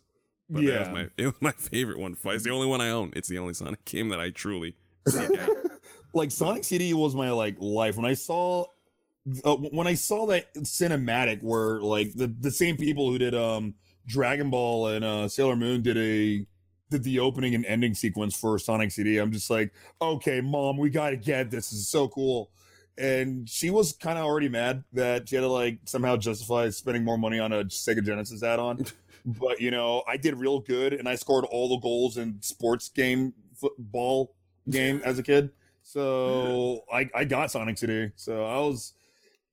[0.49, 0.93] But that was Yeah.
[0.93, 2.15] my it was my favorite one.
[2.23, 3.11] It's the only one I own.
[3.15, 4.75] It's the only Sonic game that I truly.
[6.13, 8.65] like Sonic CD was my like life when I saw
[9.43, 13.73] uh, when I saw that cinematic where like the the same people who did um
[14.07, 16.45] Dragon Ball and uh Sailor Moon did a
[16.89, 19.17] did the opening and ending sequence for Sonic CD.
[19.17, 21.69] I'm just like, okay, mom, we gotta get this.
[21.69, 22.51] This is so cool.
[22.97, 27.03] And she was kind of already mad that she had to like somehow justify spending
[27.03, 28.85] more money on a Sega Genesis add-on.
[29.25, 32.89] but you know, I did real good and I scored all the goals in sports
[32.89, 34.35] game football
[34.69, 35.49] game as a kid.
[35.81, 38.11] So I I got Sonic CD.
[38.15, 38.93] So I was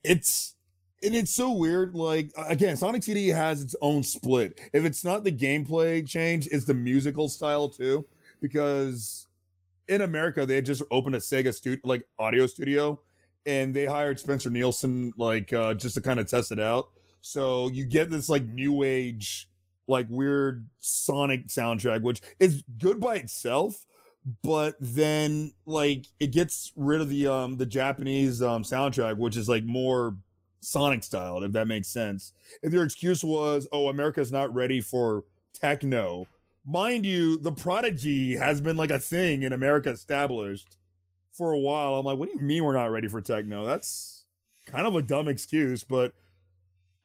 [0.04, 0.54] it's
[1.02, 1.94] and it's so weird.
[1.94, 4.60] Like again, Sonic CD has its own split.
[4.72, 8.06] If it's not the gameplay change, it's the musical style too.
[8.40, 9.26] Because
[9.88, 13.00] in America they just opened a Sega studio, like audio studio,
[13.46, 16.88] and they hired Spencer Nielsen like uh, just to kind of test it out.
[17.20, 19.48] So you get this like new age,
[19.86, 23.86] like weird Sonic soundtrack, which is good by itself,
[24.42, 29.48] but then like it gets rid of the um the Japanese um soundtrack, which is
[29.48, 30.16] like more
[30.62, 32.32] Sonic styled, if that makes sense.
[32.62, 36.26] If your excuse was, oh, America's not ready for techno,
[36.64, 40.76] mind you, the Prodigy has been like a thing in America established
[41.32, 41.94] for a while.
[41.96, 43.66] I'm like, what do you mean we're not ready for techno?
[43.66, 44.24] That's
[44.66, 46.12] kind of a dumb excuse, but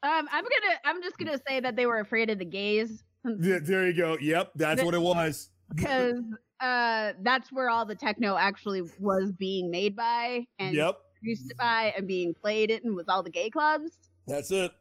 [0.04, 0.76] Um, I'm gonna.
[0.86, 3.04] I'm just gonna say that they were afraid of the gays
[3.42, 4.18] th- there you go.
[4.20, 5.50] Yep, that's what it was.
[5.76, 6.22] because
[6.60, 11.94] uh, that's where all the techno actually was being made by and Yep, produced by
[11.98, 13.92] and being played in was all the gay clubs.
[14.26, 14.72] that's it.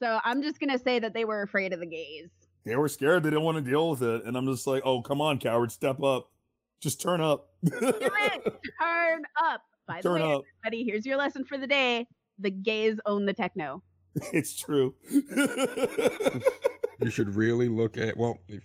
[0.00, 2.28] So I'm just gonna say that they were afraid of the gays.
[2.64, 3.22] They were scared.
[3.22, 5.72] They didn't want to deal with it, and I'm just like, oh, come on, coward,
[5.72, 6.30] step up,
[6.80, 7.48] just turn up.
[7.64, 8.60] Do it.
[8.80, 9.62] Turn up.
[9.86, 10.42] By the way, up.
[10.62, 12.06] everybody, here's your lesson for the day:
[12.38, 13.82] the gays own the techno.
[14.32, 14.94] it's true.
[17.00, 18.62] you should really look at well if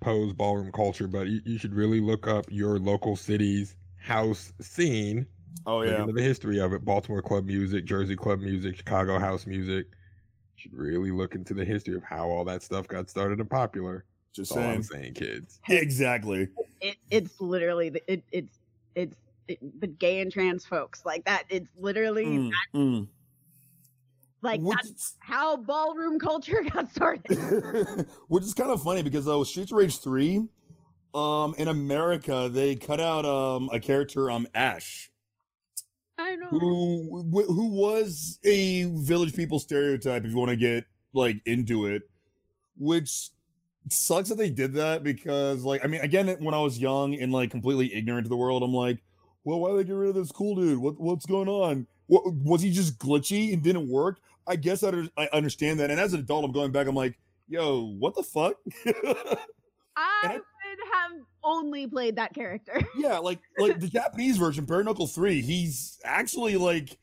[0.00, 5.26] pose ballroom culture but you, you should really look up your local city's house scene
[5.66, 9.46] oh yeah, into the history of it baltimore club music jersey club music chicago house
[9.46, 9.86] music
[10.56, 14.04] should really look into the history of how all that stuff got started and popular
[14.32, 15.02] just that's all i'm saying.
[15.02, 16.48] saying kids Exactly.
[16.80, 18.58] It, it's literally the, it, it's
[18.96, 21.44] it's it, the gay and trans folks like that.
[21.48, 23.08] It's literally Mm, mm.
[24.42, 28.06] like Which that's how ballroom culture got started.
[28.28, 30.44] which is kind of funny because uh, Streets of Rage three,
[31.14, 35.10] um, in America they cut out um a character um Ash
[36.22, 36.48] I know.
[36.50, 42.02] who who was a village people stereotype if you want to get like into it,
[42.76, 43.30] which
[43.90, 47.32] sucks that they did that because like I mean again when I was young and
[47.32, 49.02] like completely ignorant to the world I'm like,
[49.44, 50.78] well why did they get rid of this cool dude?
[50.78, 51.86] What what's going on?
[52.06, 54.20] What was he just glitchy and didn't work?
[54.46, 55.90] I guess I, I understand that.
[55.90, 56.86] And as an adult, I'm going back.
[56.86, 57.18] I'm like,
[57.48, 58.54] yo, what the fuck?
[59.94, 60.40] Um, I I-
[61.44, 62.80] only played that character.
[62.96, 65.40] yeah, like like the Japanese version, Bare Knuckle Three.
[65.40, 66.98] He's actually like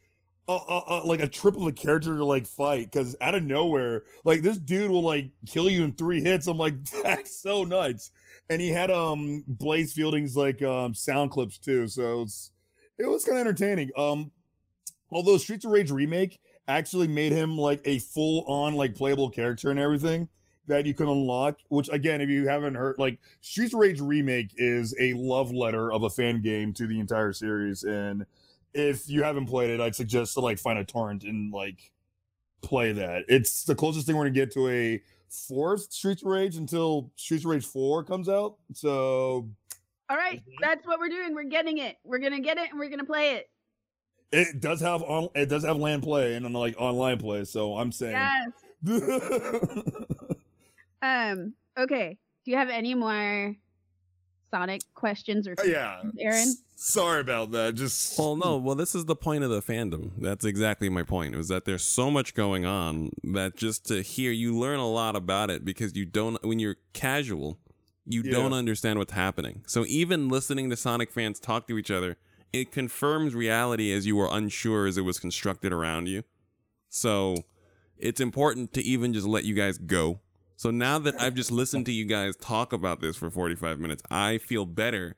[0.47, 3.43] a, a, a- like a trip of a character to like fight because out of
[3.43, 6.47] nowhere, like this dude will like kill you in three hits.
[6.47, 8.11] I'm like, that's so nuts.
[8.49, 12.51] And he had um Blaze Fielding's like um sound clips too, so it's
[12.97, 13.91] it was kind of entertaining.
[13.95, 14.31] Um,
[15.11, 19.71] although Streets of Rage remake actually made him like a full on like playable character
[19.71, 20.29] and everything
[20.69, 21.57] that you can unlock.
[21.67, 25.91] Which again, if you haven't heard, like Streets of Rage remake is a love letter
[25.91, 28.25] of a fan game to the entire series, and
[28.73, 31.91] if you haven't played it, I'd suggest to like find a torrent and like
[32.61, 33.25] play that.
[33.27, 37.43] It's the closest thing we're gonna get to a fourth Streets of Rage until Streets
[37.43, 38.55] of Rage Four comes out.
[38.73, 39.49] So
[40.09, 41.33] All right, that's what we're doing.
[41.35, 41.97] We're getting it.
[42.03, 43.49] We're gonna get it and we're gonna play it.
[44.31, 47.43] it does have on it does have land play and like online play.
[47.45, 48.13] So I'm saying.
[48.13, 48.51] Yes.
[51.01, 51.53] Um.
[51.77, 52.17] Okay.
[52.45, 53.55] Do you have any more
[54.51, 56.37] Sonic questions or yeah, Aaron?
[56.39, 57.75] S- Sorry about that.
[57.75, 58.57] Just Well, no.
[58.57, 60.11] Well, this is the point of the fandom.
[60.17, 61.35] That's exactly my point.
[61.35, 65.15] Was that there's so much going on that just to hear you learn a lot
[65.15, 67.59] about it because you don't when you're casual,
[68.05, 68.31] you Yeah.
[68.31, 69.63] don't understand what's happening.
[69.67, 72.15] So even listening to Sonic fans talk to each other,
[72.53, 76.23] it confirms reality as you were unsure as it was constructed around you.
[76.87, 77.35] So
[77.97, 80.21] it's important to even just let you guys go.
[80.59, 84.03] So now that I've just listened to you guys talk about this for 45 minutes,
[84.11, 85.15] I feel better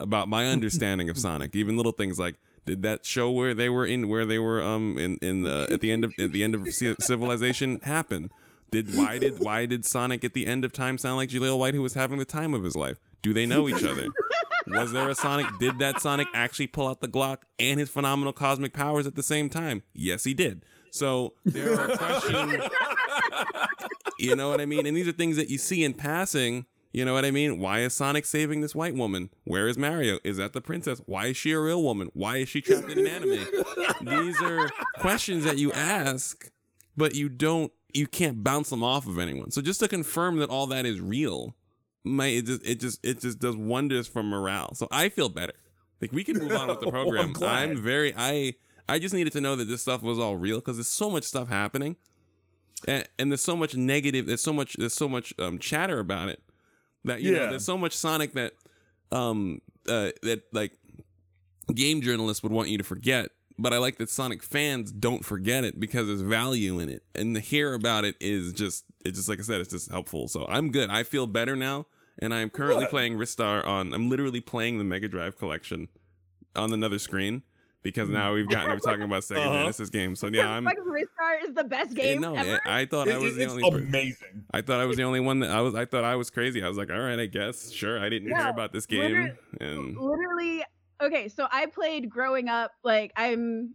[0.00, 1.54] about my understanding of Sonic.
[1.54, 2.34] Even little things like
[2.66, 5.80] did that show where they were in where they were um in in the at
[5.80, 8.32] the end of at the end of Ci- Civilization happen?
[8.72, 11.74] Did why did why did Sonic at the end of time sound like Jaleel White
[11.74, 12.98] who was having the time of his life?
[13.22, 14.08] Do they know each other?
[14.66, 15.46] Was there a Sonic?
[15.60, 19.22] Did that Sonic actually pull out the Glock and his phenomenal cosmic powers at the
[19.22, 19.84] same time?
[19.94, 20.64] Yes, he did.
[20.90, 22.62] So there are questions.
[24.18, 24.86] You know what I mean?
[24.86, 26.66] And these are things that you see in passing.
[26.92, 27.58] You know what I mean?
[27.58, 29.30] Why is Sonic saving this white woman?
[29.44, 30.18] Where is Mario?
[30.24, 31.00] Is that the princess?
[31.06, 32.10] Why is she a real woman?
[32.12, 33.46] Why is she trapped in an anime?
[34.02, 34.68] These are
[34.98, 36.50] questions that you ask,
[36.96, 39.52] but you don't, you can't bounce them off of anyone.
[39.52, 41.54] So just to confirm that all that is real,
[42.04, 44.74] my it just it just it just does wonders for morale.
[44.74, 45.54] So I feel better.
[46.00, 47.70] Like we can move on with the Well, oh, I'm program.
[47.70, 48.54] I'm very I
[48.90, 51.24] I just needed to know that this stuff was all real because there's so much
[51.24, 51.96] stuff happening
[52.88, 56.28] and, and there's so much negative there's so much there's so much um, chatter about
[56.28, 56.42] it
[57.04, 57.50] that you know Yeah.
[57.50, 58.52] there's so much sonic that
[59.12, 60.72] um uh that like
[61.74, 65.64] game journalists would want you to forget but i like that sonic fans don't forget
[65.64, 69.28] it because there's value in it and to hear about it is just it's just
[69.28, 71.86] like i said it's just helpful so i'm good i feel better now
[72.22, 72.90] and I'm currently What?
[72.90, 73.94] playing Ristar on.
[73.94, 75.88] I'm literally playing the Mega Drive collection
[76.54, 77.44] on another screen
[77.82, 78.70] because now we've gotten.
[78.70, 79.52] We're talking about Sega Uh-huh.
[79.60, 80.64] Genesis games, so yeah, I'm.
[80.64, 82.60] Fucking Ristar is the best game no, ever.
[82.66, 83.70] I thought I It- was the it's only.
[83.70, 84.44] per- amazing.
[84.52, 85.74] I thought I was the only one that I was.
[85.74, 86.62] I thought I was crazy.
[86.62, 87.98] I was like, all right, I guess, sure.
[87.98, 90.62] I didn't hear about this game, literally- and literally
[91.02, 93.74] okay so i played growing up like i'm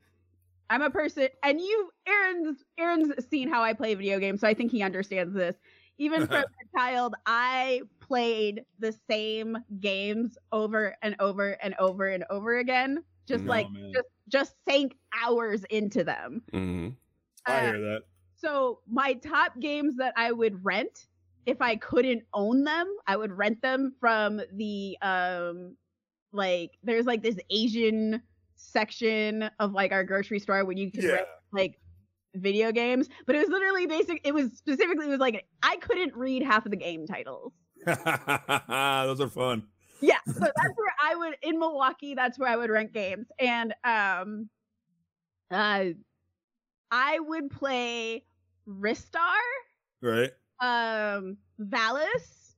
[0.70, 4.54] i'm a person and you aaron's aaron's seen how i play video games so i
[4.54, 5.56] think he understands this
[5.98, 12.24] even from a child i played the same games over and over and over and
[12.30, 13.92] over again just Oh, like man.
[13.96, 16.98] just just sank hours into them mhm.
[17.46, 18.04] I Uh, hear that.
[18.36, 21.08] so my top games that I would rent
[21.46, 25.78] if I couldn't own them, I would rent them from the um
[26.34, 28.24] like there's like this Asian
[28.56, 31.12] section of like our grocery store when you can Yeah.
[31.12, 31.80] rent like
[32.36, 36.16] video games, but it was literally basic it was specifically it was like I couldn't
[36.16, 37.54] read half of the game titles.
[37.86, 39.70] Those are fun.
[40.02, 43.28] Yeah, so that's where I would in Milwaukee, that's where I would rent games.
[43.40, 44.50] And um
[45.52, 45.86] uh
[46.92, 48.24] I would play
[48.68, 49.40] Ristar
[50.02, 50.32] Right?
[50.62, 52.56] um Valis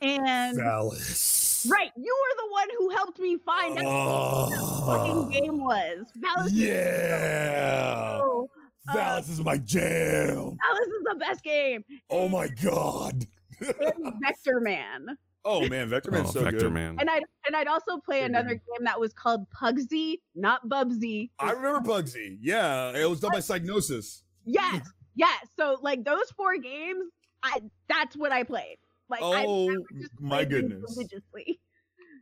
[0.00, 1.68] and Valis.
[1.70, 5.58] right you were the one who helped me find out what the Oh, fucking game
[5.64, 8.18] was Valis yeah.
[8.18, 8.48] so-
[8.88, 10.56] uh, Valis is my jam.
[10.56, 13.26] Valis is the best game Oh my god.
[13.60, 16.72] Vector Man Oh man, Vector Man's oh, so Vector good.
[16.72, 16.96] Man.
[17.00, 18.60] and I'd and I'd also play Good another game.
[18.78, 22.36] game that was called Pugsy not Bubsy I remember Pugsy.
[22.40, 24.22] Yeah, it was done by Psygnosis.
[24.44, 27.04] yes yes so like those four games
[27.42, 28.76] I that's what I played
[29.08, 30.82] like I, I Oh just my goodness.
[30.96, 31.60] religiously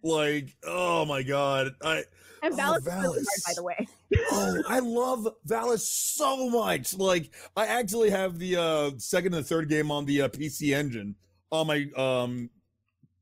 [0.02, 1.72] Like, oh my god.
[1.82, 2.04] I
[2.42, 3.88] and Oh, Valis, is really hard, by the way
[4.30, 6.94] oh, I love Valis so much.
[6.96, 10.74] Like, I actually have the uh second and the third game on the uh, PC
[10.76, 11.16] Engine
[11.50, 12.50] on my um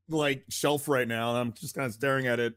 [0.09, 2.53] like shelf right now, and I'm just kind of staring at it.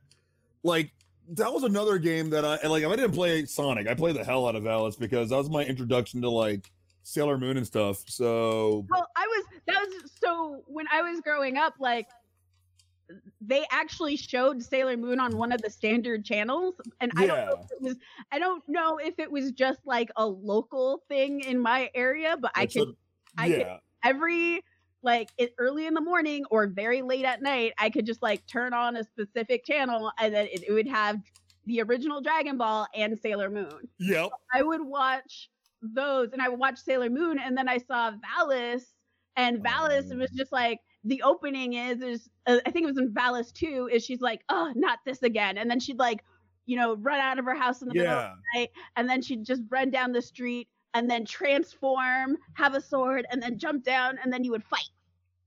[0.63, 0.91] Like,
[1.31, 2.83] that was another game that I like.
[2.83, 5.51] If I didn't play Sonic, I played the hell out of Valis because that was
[5.51, 6.71] my introduction to like
[7.03, 8.03] Sailor Moon and stuff.
[8.07, 12.09] So Well, I was that was so when I was growing up, like
[13.41, 17.61] they actually showed Sailor Moon on one of the standard channels, and I don't know
[17.63, 17.97] if it was
[18.33, 22.53] I don't know if it was just like a local thing in my area, but
[22.55, 23.67] I It's could a- I could-
[24.05, 24.63] every
[25.03, 28.47] like it, early in the morning or very late at night, I could just like
[28.47, 31.21] turn on a specific channel and then it, it would have
[31.67, 33.89] the original Dragon Ball and Sailor Moon.
[33.99, 35.51] yep, I would watch
[35.83, 38.83] those and I would watch Sailor Moon and then I saw Valis
[39.37, 43.13] and Valis was just like the opening is is uh, I think it was in
[43.13, 46.25] Valis 2 is she's like oh not this again and then she'd like
[46.67, 49.23] you know run out of her house in the middle of the night and then
[49.23, 53.85] she'd just run down the street and then transform have a sword and then jump
[53.85, 54.91] down and then you would fight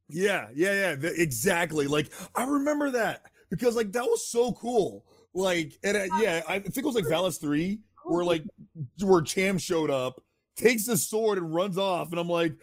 [0.08, 1.88] Yeah, yeah, yeah, exactly.
[1.88, 5.06] Like I remember that because like that was so cool.
[5.34, 8.44] Like, and uh, yeah, I think it was like Valis three, where like
[9.02, 10.22] where Cham showed up,
[10.56, 12.54] takes the sword and runs off, and I'm like,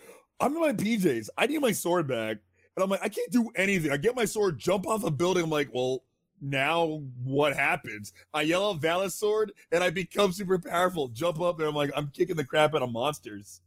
[0.41, 1.29] I'm in my PJs.
[1.39, 2.39] I need my sword back,
[2.77, 3.91] and I'm like, I can't do anything.
[3.91, 5.45] I get my sword, jump off a building.
[5.45, 6.03] I'm like, well,
[6.41, 8.13] now what happens?
[8.35, 11.09] I yell out Valis sword, and I become super powerful.
[11.09, 13.61] Jump up, and I'm like, I'm kicking the crap out of monsters.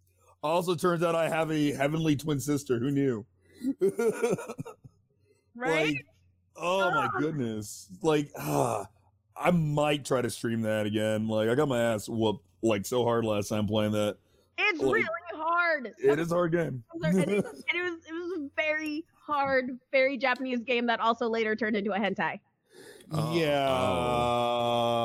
[0.43, 2.79] Also, turns out I have a heavenly twin sister.
[2.79, 3.25] Who knew?
[5.55, 6.05] right Like,
[6.55, 7.19] oh my Ah.
[7.19, 7.87] goodness.
[8.01, 8.85] Like, ah,
[9.35, 11.27] I might try to stream that again.
[11.27, 14.17] Like, I got my ass whooped like so hard last time playing that.
[14.57, 16.83] it's like, really hard It is a hard game.
[17.03, 21.27] and it, and it was it was a very hard very Japanese game that also
[21.27, 22.39] later turned into a hentai
[23.13, 23.67] Oh, yeah.
[23.69, 25.01] oh.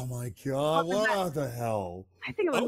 [0.00, 0.06] Oh.
[0.10, 0.86] my god.
[0.86, 2.06] What What the hell?
[2.26, 2.66] I think it was, That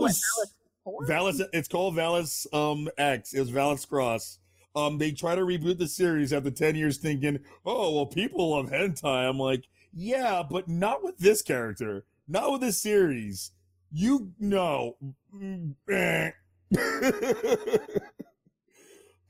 [0.84, 1.48] what, was Valis Valis.
[1.52, 3.34] It's called Valis um X.
[3.34, 4.38] It was Valis Cross.
[4.74, 8.70] Um, they try to reboot the series after ten years, thinking, "Oh, well, people love
[8.70, 13.50] hentai." I'm like, "Yeah, but not with this character, not with this series."
[13.92, 14.96] You know,
[15.38, 16.34] it,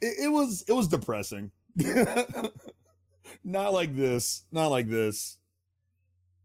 [0.01, 1.51] it was it was depressing.
[3.45, 5.39] not like this, not like this.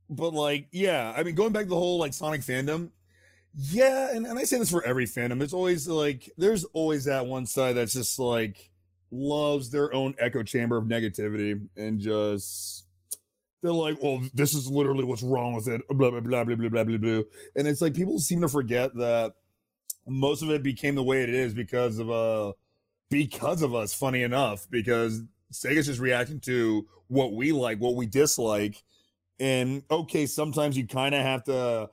[0.10, 2.92] But like, yeah, I mean, going back to the whole like Sonic fandom,
[3.54, 5.42] yeah, and, and I say this for every fandom.
[5.42, 8.70] It's always like there's always that one side that's just like
[9.12, 12.86] loves their own echo chamber of negativity and just
[13.62, 16.70] they're like, well, this is literally what's wrong with it, blah blah blah blah blah
[16.70, 17.22] blah blah blah.
[17.56, 19.34] And it's like people seem to forget that
[20.06, 22.54] most of it became the way it is because of uh
[23.10, 25.22] because of us, funny enough, because
[25.56, 28.84] Sega's just reacting to what we like, what we dislike.
[29.40, 31.90] And okay, sometimes you kind of have to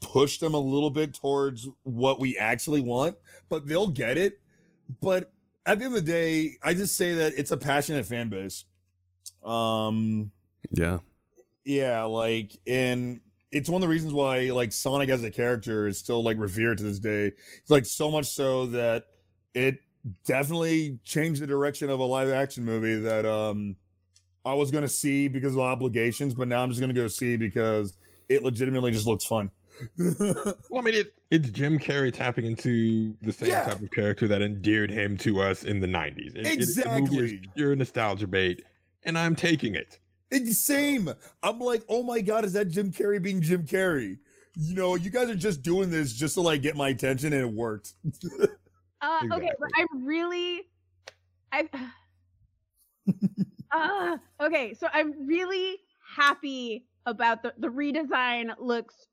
[0.00, 3.16] push them a little bit towards what we actually want,
[3.48, 4.40] but they'll get it.
[5.00, 5.32] But
[5.64, 8.64] at the end of the day, I just say that it's a passionate fan base.
[9.44, 10.30] Um,
[10.70, 10.98] Yeah.
[11.64, 15.98] yeah, like, and it's one of the reasons why like Sonic as a character is
[15.98, 17.32] still like revered to this day.
[17.58, 19.04] It's like so much so that
[19.54, 19.78] it
[20.24, 23.76] definitely changed the direction of a live action movie that um
[24.44, 27.96] I was gonna see because of obligations, but now I'm just gonna go see because
[28.28, 29.50] it legitimately just looks fun.
[29.98, 33.64] Well, I mean, it, it's Jim Carrey tapping into the same Yeah.
[33.64, 36.34] type of character that endeared him to us in the 90s.
[36.34, 38.62] It- it- the movie is pure nostalgia bait,
[39.04, 39.98] and I'm taking it.
[40.30, 41.10] It's same.
[41.42, 44.18] I'm like, oh my god, is that Jim Carrey being Jim Carrey?
[44.56, 47.42] You know, you guys are just doing this just to like get my attention, and
[47.42, 47.92] it worked.
[49.06, 50.62] Uh, okay, but I'm really,
[51.52, 51.68] I.
[53.70, 55.76] uh, okay, so I'm really
[56.16, 58.52] happy about the the redesign.
[58.58, 59.06] Looks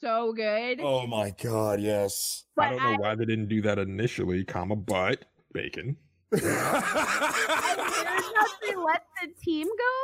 [0.00, 0.80] so good.
[0.80, 2.44] oh my god, yes.
[2.54, 5.96] but I don't know why they didn't do that initially, comma, but bacon.
[6.32, 9.94] I heard that they let the team go.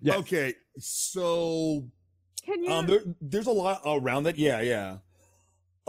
[0.00, 0.16] Yes.
[0.18, 1.84] Okay, so
[2.44, 2.70] Can you?
[2.70, 4.38] um, there, there's a lot around that.
[4.38, 4.98] Yeah, yeah.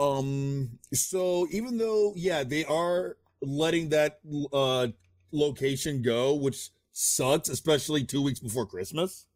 [0.00, 4.20] Um, so even though, yeah, they are letting that
[4.52, 4.88] uh
[5.32, 9.26] location go, which sucks, especially two weeks before Christmas.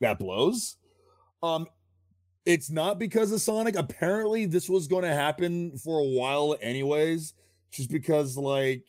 [0.00, 0.76] That blows.
[1.42, 1.66] Um,
[2.44, 3.76] it's not because of Sonic.
[3.76, 7.34] Apparently, this was going to happen for a while, anyways,
[7.70, 8.84] just because like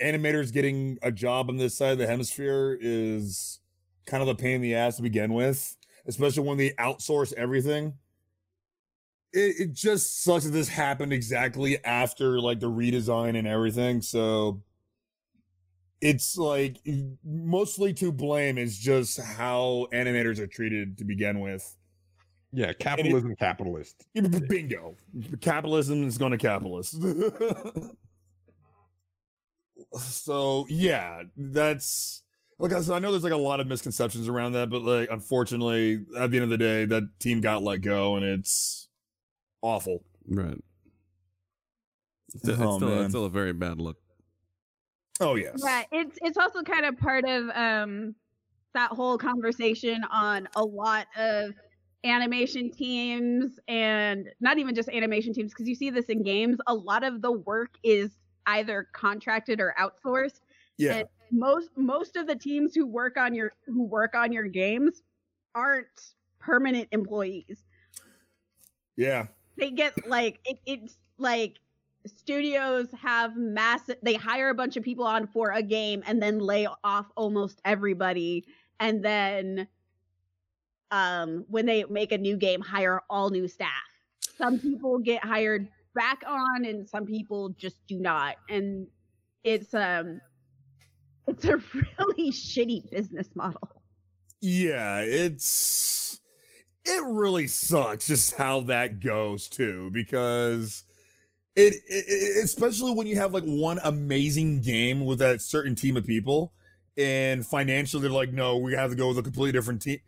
[0.00, 3.60] animators getting a job on this side of the hemisphere is
[4.06, 5.76] kind of a pain in the ass to begin with,
[6.06, 7.94] especially when they outsource everything.
[9.34, 14.00] It, it just sucks that this happened exactly after like the redesign and everything.
[14.00, 14.62] So
[16.00, 16.78] it's like
[17.24, 21.76] mostly to blame is just how animators are treated to begin with.
[22.52, 24.06] Yeah, capitalism, capitalist.
[24.48, 24.94] Bingo.
[25.40, 27.02] Capitalism is going to capitalist.
[29.98, 32.22] so yeah, that's
[32.58, 35.08] like I said, I know there's like a lot of misconceptions around that, but like
[35.10, 38.83] unfortunately, at the end of the day, that team got let go and it's
[39.64, 40.04] awful.
[40.28, 40.58] Right.
[42.34, 42.98] It's, it's Oh, still, man.
[43.02, 43.96] it's still a very bad look.
[45.20, 45.60] Oh yes.
[45.64, 48.14] Yeah, it's it's also kind of part of um
[48.74, 51.54] that whole conversation on a lot of
[52.02, 56.74] animation teams and not even just animation teams because you see this in games a
[56.74, 58.10] lot of the work is
[58.46, 60.40] either contracted or outsourced
[60.76, 60.96] Yeah.
[60.96, 65.02] and most most of the teams who work on your who work on your games
[65.54, 65.86] aren't
[66.40, 67.64] permanent employees
[68.96, 69.28] Yeah.
[69.56, 71.58] They get like it, it's like
[72.06, 76.38] studios have massive they hire a bunch of people on for a game and then
[76.38, 78.44] lay off almost everybody.
[78.80, 79.68] And then
[80.90, 83.70] um when they make a new game hire all new staff.
[84.36, 88.36] Some people get hired back on and some people just do not.
[88.48, 88.86] And
[89.44, 90.20] it's um
[91.26, 91.56] it's a
[91.98, 93.70] really shitty business model.
[94.40, 95.93] Yeah, it's
[96.84, 100.84] it really sucks just how that goes too because
[101.56, 106.06] it, it, especially when you have like one amazing game with that certain team of
[106.06, 106.52] people
[106.96, 109.98] and financially they're like no we have to go with a completely different team.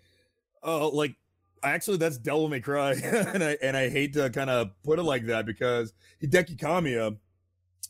[0.62, 1.14] Uh like
[1.62, 5.04] actually that's Devil May Cry and I and I hate to kind of put it
[5.04, 7.16] like that because Hideki Kamiya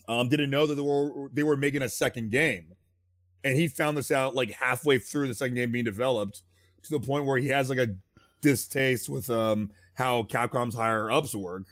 [0.08, 2.74] um didn't know that they were they were making a second game
[3.42, 6.42] and he found this out like halfway through the second game being developed
[6.82, 7.88] to the point where he has like a
[8.46, 11.64] distaste with um how Capcom's higher ups work.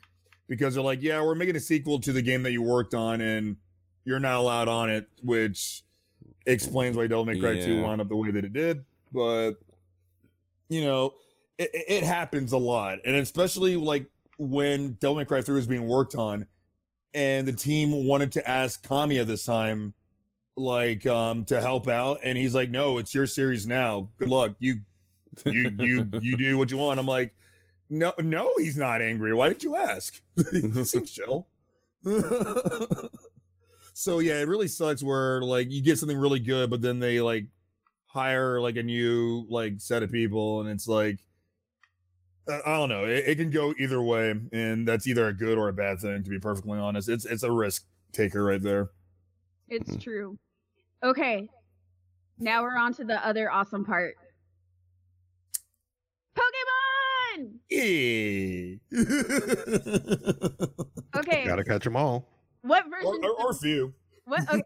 [0.49, 3.20] Because they're like, yeah, we're making a sequel to the game that you worked on
[3.22, 3.57] and
[4.05, 5.85] you're not allowed on it, which
[6.45, 8.84] explains why Devil May Cry 2 wound up the way that it did.
[9.13, 9.53] But
[10.68, 11.14] you know,
[11.57, 14.07] it, it it happens a lot, and especially like
[14.37, 16.46] when Devil May Cry 3 was being worked on,
[17.14, 19.95] and the team wanted to ask Kamiya this time
[20.57, 22.21] like um to help out.
[22.22, 24.09] And he's like no it's your series now.
[24.18, 24.57] Good luck.
[24.59, 24.80] You
[25.46, 26.98] you you you do what you want.
[27.00, 27.34] I'm like
[27.90, 29.34] no no he's not angry.
[29.34, 30.20] Why did you ask?
[30.50, 31.46] He seems chill
[33.94, 37.20] so yeah it really sucks where like you get something really good but then they
[37.20, 37.46] like
[38.06, 41.18] hire like a new like set of people and it's like
[42.46, 43.06] i don't know.
[43.06, 46.22] It, it can go either way and that's either a good or a bad thing
[46.22, 47.08] to be perfectly honest.
[47.08, 48.90] It's it's a risk taker right there.
[49.68, 50.36] It's true.
[51.02, 51.48] Okay.
[52.38, 54.16] Now we're on to the other awesome part.
[57.70, 58.80] Pokemon!
[58.91, 59.04] Yeah.
[61.16, 61.45] Okay.
[61.45, 62.28] Gotta catch them all.
[62.62, 63.20] What version?
[63.24, 63.95] or, or a few.
[64.24, 64.41] what?
[64.50, 64.62] Okay.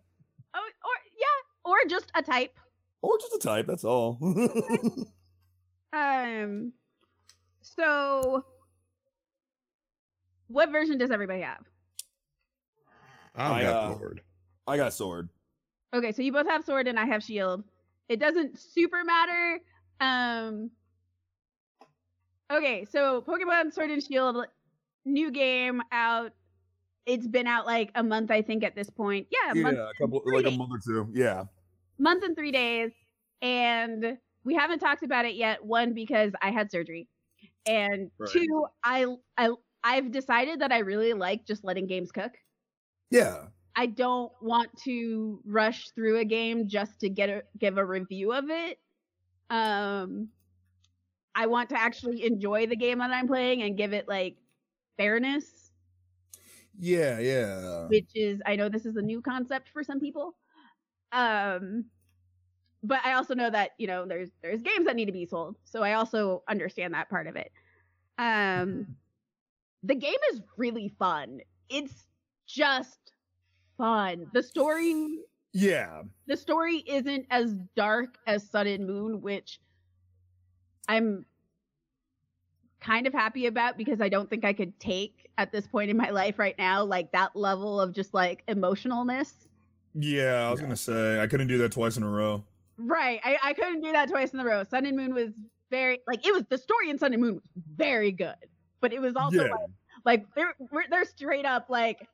[0.54, 2.58] oh, or yeah, or just a type.
[3.02, 4.18] Or just a type, that's all.
[5.90, 6.72] Um.
[7.62, 8.44] So,
[10.48, 11.64] what version does everybody have?
[13.34, 14.20] I've I, got uh, Lord.
[14.66, 15.30] I got sword.
[15.94, 17.64] Okay, so you both have sword and I have shield.
[18.10, 19.60] It doesn't super matter.
[20.00, 20.70] Um
[22.50, 24.46] Okay, so Pokemon Sword and Shield
[25.04, 26.32] new game out.
[27.06, 29.28] It's been out like a month I think at this point.
[29.30, 31.10] Yeah, a Yeah, a couple three like a month or two.
[31.14, 31.44] Yeah.
[31.98, 32.92] month and 3 days
[33.42, 37.08] and we haven't talked about it yet one because I had surgery.
[37.66, 38.32] And Right.
[38.32, 39.06] two, I
[39.38, 39.50] I
[39.84, 42.32] I've decided that I really like just letting games cook.
[43.10, 43.48] Yeah.
[43.76, 48.32] I don't want to rush through a game just to get a give a review
[48.32, 48.78] of it.
[49.50, 50.30] Um
[51.38, 54.38] I want to actually enjoy the game that I'm playing and give it like
[54.98, 55.72] fairness,
[56.78, 57.88] Yeah, yeah.
[57.88, 60.36] which is I know this is a new concept for some people.
[61.12, 61.86] Um
[62.82, 65.56] but I also know that, you know, there's there's games that need to be sold.
[65.64, 67.52] So I also understand that part of it.
[68.18, 68.88] Um
[69.82, 71.40] the game is really fun.
[71.70, 72.06] It's
[72.46, 73.12] just
[73.78, 74.30] fun.
[74.32, 76.04] The story Yeah.
[76.26, 79.60] the story isn't as dark as Sun and Moon, which
[80.88, 81.24] I'm
[82.80, 85.96] kind of happy about because I don't think I could take at this point in
[85.96, 89.32] my life right now, like that level of just like emotionalness.
[89.94, 92.44] Yeah, I was gonna say I couldn't do that twice in a row.
[92.76, 93.20] Right.
[93.24, 94.62] I, I couldn't do that twice in a row.
[94.64, 95.30] Sun and Moon was
[95.70, 97.42] very like it was the story in Sun and Moon was
[97.76, 98.36] very good.
[98.80, 99.50] But it was also yeah.
[99.50, 99.70] like
[100.04, 102.06] like they're we're- they're straight up like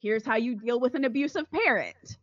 [0.00, 2.16] here's how you deal with an abusive parent.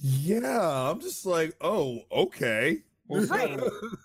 [0.00, 2.82] Yeah, I'm just like, oh, okay.
[3.08, 3.58] Well, Right.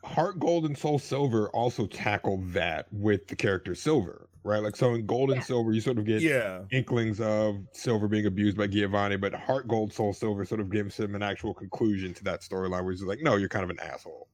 [0.06, 4.60] Heart Gold and Soul Silver also tackle that with the character Silver, right?
[4.64, 5.44] Like so in Gold and Yeah.
[5.46, 6.62] Silver, you sort of get yeah.
[6.72, 10.98] inklings of Silver being abused by Giovanni, but Heart Gold Soul Silver sort of gives
[10.98, 13.80] him an actual conclusion to that storyline where he's like, no, you're kind of an
[13.82, 14.30] asshole.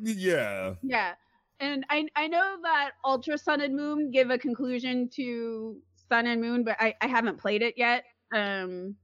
[0.00, 0.74] Yeah.
[0.82, 1.14] Yeah.
[1.60, 5.76] And I I know that Ultra Sun and Moon give a conclusion to
[6.08, 8.04] Sun and Moon, but I, I haven't played it yet.
[8.34, 8.96] Um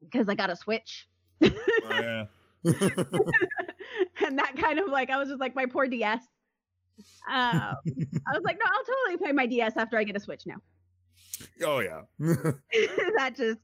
[0.00, 1.08] because I got a Switch.
[1.44, 1.50] Oh,
[1.90, 2.26] yeah.
[2.64, 6.20] and that kind of like I was just like my poor DS.
[7.30, 10.44] Um, I was like, no, I'll totally play my DS after I get a Switch
[10.46, 10.56] now.
[11.64, 12.00] oh yeah.
[13.16, 13.60] that just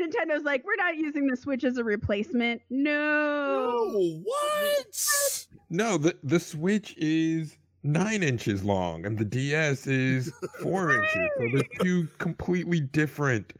[0.00, 2.62] Nintendo's like, we're not using the Switch as a replacement.
[2.70, 3.70] No.
[3.72, 5.46] oh, what?
[5.70, 10.32] No, the the Switch is nine inches long and the DS is
[10.62, 11.28] four inches.
[11.38, 13.52] So they're two completely different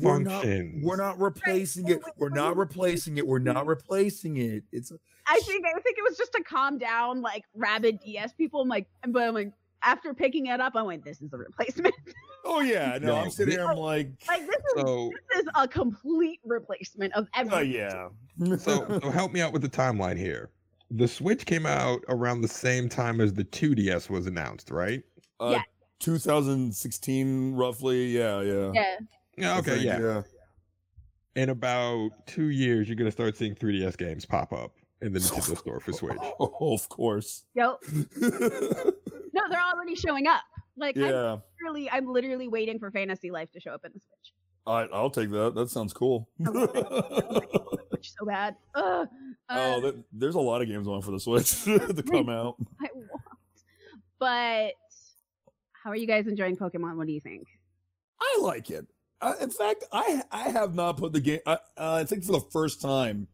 [0.00, 0.84] We're not, functions.
[0.84, 2.02] we're not replacing it.
[2.16, 3.26] We're not replacing it.
[3.26, 4.64] We're not replacing it.
[4.72, 4.92] It's
[5.26, 8.62] I think I think it was just to calm down like rabid DS people.
[8.62, 9.52] I'm like, but I'm like,
[9.82, 11.94] after picking it up, I went, this is a replacement.
[12.44, 12.98] oh yeah.
[13.00, 13.66] No, No, I'm sitting here.
[13.66, 17.56] I'm like, like this is so this is a complete replacement of everything.
[17.56, 18.10] oh everything.
[18.48, 18.56] yeah.
[18.56, 20.50] so so help me out with the timeline here.
[20.90, 25.02] The Switch came out around the same time as the 2DS was announced, right?
[25.38, 25.62] Uh, Yeah.
[26.00, 28.06] 2016, roughly.
[28.06, 28.72] Yeah, yeah.
[28.74, 28.96] Yeah.
[29.36, 30.22] Yeah, okay, think, yeah.
[31.36, 34.72] In about two years, you're gonna start seeing 3DS games pop up
[35.02, 36.16] in the Nintendo store for Switch.
[36.20, 37.44] Oh, of course.
[37.54, 37.76] Yep.
[39.32, 40.42] No, they're already showing up.
[40.76, 41.36] Like I'm yeah.
[41.62, 44.32] literally, I'm literally waiting for Fantasy Life to show up in the Switch.
[44.66, 45.54] I, I'll take that.
[45.54, 46.28] That sounds cool.
[46.44, 48.56] Switch so bad.
[48.74, 49.08] Ugh.
[49.52, 52.54] Uh, oh, th- there's a lot of games on for the Switch to come out.
[52.80, 53.10] I want.
[54.20, 54.74] But
[55.72, 56.94] how are you guys enjoying Pokemon?
[56.96, 57.48] What do you think?
[58.20, 58.86] I like it.
[59.20, 61.40] Uh, in fact, I I have not put the game.
[61.46, 63.26] I, uh, I think for the first time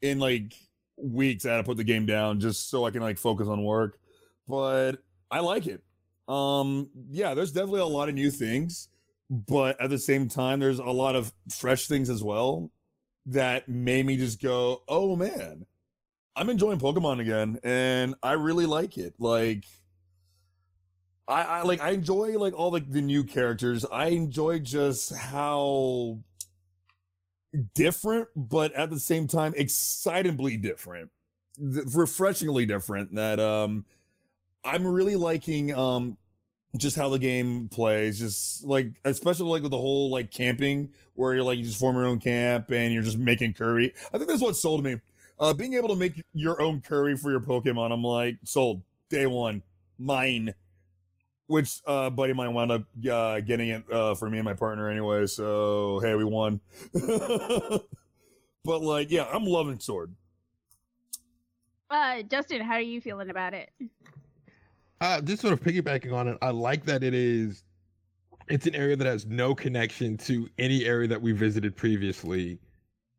[0.00, 0.54] in like
[0.96, 3.64] weeks, I had to put the game down just so I can like focus on
[3.64, 3.98] work.
[4.46, 4.98] But
[5.32, 5.82] I like it.
[6.28, 8.90] Um, yeah, there's definitely a lot of new things,
[9.30, 12.70] but at the same time, there's a lot of fresh things as well
[13.26, 15.66] that made me just go, "Oh man,
[16.36, 19.14] I'm enjoying Pokemon again," and I really like it.
[19.18, 19.64] Like.
[21.26, 23.86] I, I like I enjoy like all the new characters.
[23.90, 26.18] I enjoy just how
[27.74, 31.10] different, but at the same time excitingly different,
[31.58, 33.14] th- refreshingly different.
[33.14, 33.84] That um,
[34.64, 36.16] I'm really liking um,
[36.76, 38.18] just how the game plays.
[38.18, 41.96] Just like especially like with the whole like camping, where you're like you just form
[41.96, 43.94] your own camp and you're just making curry.
[44.12, 45.00] I think that's what sold me.
[45.38, 49.26] Uh, being able to make your own curry for your Pokemon, I'm like sold day
[49.26, 49.62] one,
[49.98, 50.54] mine
[51.46, 54.54] which uh buddy of mine wound up uh getting it uh for me and my
[54.54, 56.58] partner anyway so hey we won
[58.64, 60.14] but like yeah i'm loving sword
[61.90, 63.70] Uh, Justin, how are you feeling about it?
[65.00, 67.64] Uh, just sort of piggybacking on it, I like that it is.
[68.48, 72.58] It's an area that has no connection to any area that we visited previously,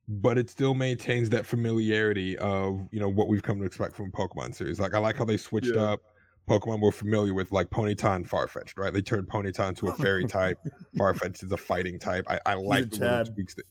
[0.08, 4.12] but it still maintains that familiarity of you know what we've come to expect from
[4.12, 4.80] Pokemon series.
[4.80, 5.82] Like I like how they switched Yeah.
[5.94, 6.02] up
[6.48, 8.94] Pokemon we're familiar with, like Ponyta and Farfetch'd, right?
[8.94, 10.60] They turned Ponyta into a fairy type.
[10.96, 12.26] Farfetch'd is a fighting type.
[12.30, 13.66] I, I like the little tweaks that.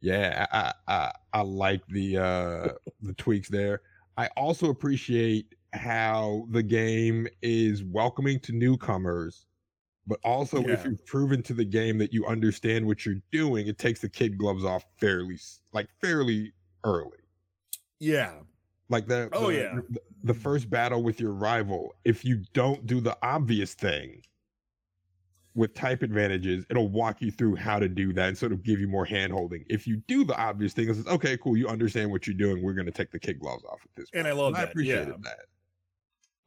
[0.00, 2.68] Yeah, I I I like the uh
[3.00, 3.80] the tweaks there.
[4.16, 9.46] I also appreciate how the game is welcoming to newcomers,
[10.06, 13.78] but also if you've proven to the game that you understand what you're doing, it
[13.78, 15.38] takes the kid gloves off fairly
[15.72, 16.52] like fairly
[16.84, 17.18] early.
[18.00, 18.32] Yeah.
[18.90, 19.80] Like the Oh, the- yeah.
[19.90, 24.20] the, the first battle with your rival, if you don't do the obvious thing
[25.54, 28.80] with type advantages, it'll walk you through how to do that and sort of give
[28.80, 29.64] you more hand holding.
[29.70, 32.62] If you do the obvious thing, it says, okay, cool, you understand what you're doing.
[32.62, 34.70] We're gonna take the kid gloves off at this And I point." love I that,
[34.70, 35.14] appreciated yeah.
[35.22, 35.44] that.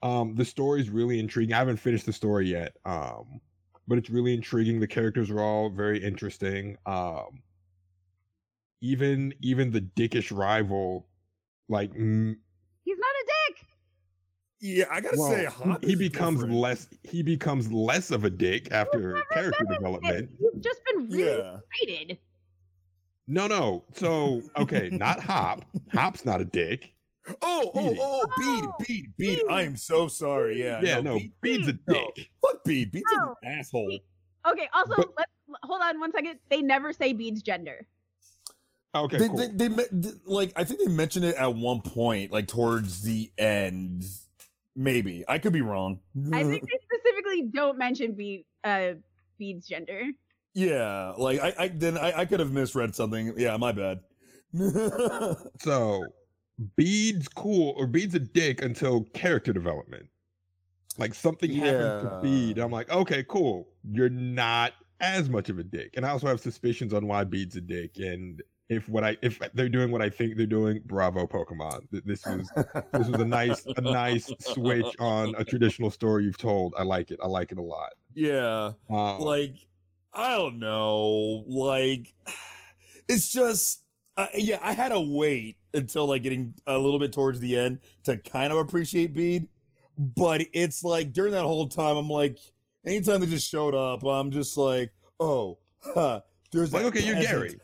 [0.03, 1.53] Um, the story's really intriguing.
[1.53, 2.75] I haven't finished the story yet.
[2.85, 3.41] Um,
[3.87, 4.79] but it's really intriguing.
[4.79, 6.77] The characters are all very interesting.
[6.85, 7.41] Um,
[8.81, 11.07] even even the dickish rival,
[11.69, 12.35] like mm,
[12.83, 13.67] He's not a dick.
[14.59, 15.47] Yeah, I gotta well, say,
[15.81, 16.59] he- he becomes different.
[16.59, 20.29] less he becomes less of a dick after character development.
[20.39, 21.57] You've just been really Yeah.
[21.81, 22.17] excited.
[23.27, 23.83] No, no.
[23.95, 25.65] So okay, not Hop.
[25.93, 26.93] Hop's not a dick.
[27.41, 29.37] Oh, oh, oh, Bede, Oh, Bede, Bede.
[29.37, 29.41] Bede.
[29.49, 30.61] I am so sorry.
[30.63, 32.29] Yeah, Yeah, no, Bede- Bede's a no, dick.
[32.41, 32.91] Fuck Bede.
[32.91, 33.99] Bede's No, an asshole.
[34.49, 34.69] Okay.
[34.73, 35.31] Also, But- let's
[35.63, 36.39] hold on one second.
[36.49, 37.85] They never say Bede's gender.
[38.95, 39.37] Okay, they, cool.
[39.37, 43.01] they, they, me- th- like, I think they mentioned it at one point, like towards
[43.03, 44.05] the end.
[44.75, 45.99] Maybe I could be wrong.
[46.31, 48.93] I think they specifically don't mention Bede, uh,
[49.37, 50.03] Bede's gender.
[50.53, 53.33] yeah, like I, I then I, I could have misread something.
[53.37, 53.99] Yeah, my bad.
[55.59, 56.05] So
[56.75, 60.07] Bede's cool or Bede's a dick until character development.
[60.97, 62.19] Like something happens to Yeah.
[62.21, 62.57] Bede.
[62.57, 63.67] I'm like, okay, cool.
[63.89, 65.93] You're not as much of a dick.
[65.95, 67.97] And I also have suspicions on why Bede's a dick.
[67.97, 71.89] And if what I if they're doing what I think they're doing, bravo Pokemon.
[71.91, 72.49] Th- This was
[72.91, 76.73] this was a nice a nice switch on a traditional story you've told.
[76.77, 77.19] I like it.
[77.23, 77.93] I like it a lot.
[78.15, 78.71] yeah.
[78.89, 79.53] Um, like
[80.13, 82.11] i don't know like
[83.09, 83.83] it's just
[84.15, 87.79] uh, yeah i had to wait until like getting a little bit towards the end
[88.03, 89.47] to kind of appreciate Bede.
[89.97, 92.37] but it's like during that whole time i'm like
[92.85, 96.21] anytime they just showed up i'm just like oh huh,
[96.51, 97.21] there's like, that okay, you're.
[97.21, 97.59] Gary.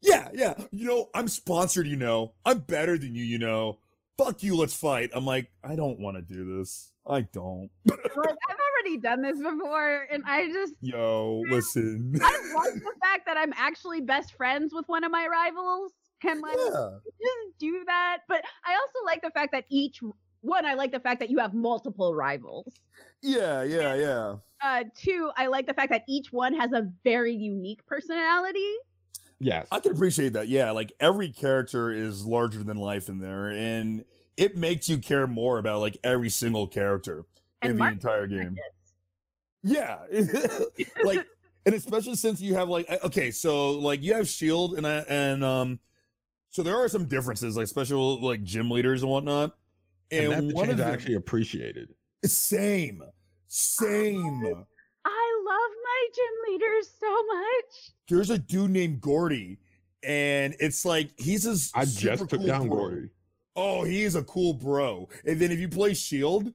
[0.00, 3.78] yeah yeah you know i'm sponsored you know i'm better than you you know
[4.16, 7.70] fuck you let's fight i'm like i don't want to do this i don't
[8.16, 13.26] Like, I've already done this before, and I just yo listen I like the fact
[13.26, 15.92] that I'm actually best friends with one of my rivals.
[16.20, 18.18] Can like yeah just do that?
[18.28, 20.00] But I also like the fact that each
[20.40, 22.72] one, I like the fact that you have multiple rivals.
[23.22, 27.34] yeah yeah yeah Uh, two, I like the fact that each one has a very
[27.34, 28.72] unique personality.
[29.40, 29.68] Yes.
[29.70, 30.48] I can appreciate that.
[30.48, 34.04] Yeah, like every character is larger than life in there, and
[34.36, 37.24] it makes you care more about like every single character
[37.62, 38.56] And in the entire game.
[39.62, 39.98] Yeah,
[41.04, 41.26] like,
[41.66, 45.44] and especially since you have like, okay, so like you have Shield, and I and
[45.44, 45.78] um,
[46.58, 49.56] so there are some differences, like special like gym leaders and whatnot.
[50.10, 51.94] and, And, that's the one change of them, actually appreciated.
[52.24, 53.00] same,
[53.46, 54.64] same.
[55.04, 57.92] I love my gym leaders so much.
[58.08, 59.60] There's a dude named Gordie,
[60.02, 62.76] and it's like he's a I super just took cool down bro.
[62.76, 63.10] Gordie.
[63.54, 65.08] Oh, he is a cool bro.
[65.24, 66.52] And then if you play Shield,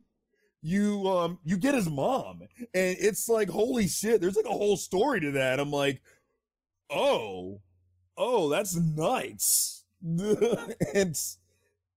[0.62, 2.42] you um you get his mom.
[2.74, 5.62] And it's like holy shit, there's like a whole story to that.
[5.62, 6.02] I'm like,
[6.90, 7.62] "Oh.
[8.18, 9.83] Oh, that's nice."
[10.94, 11.18] and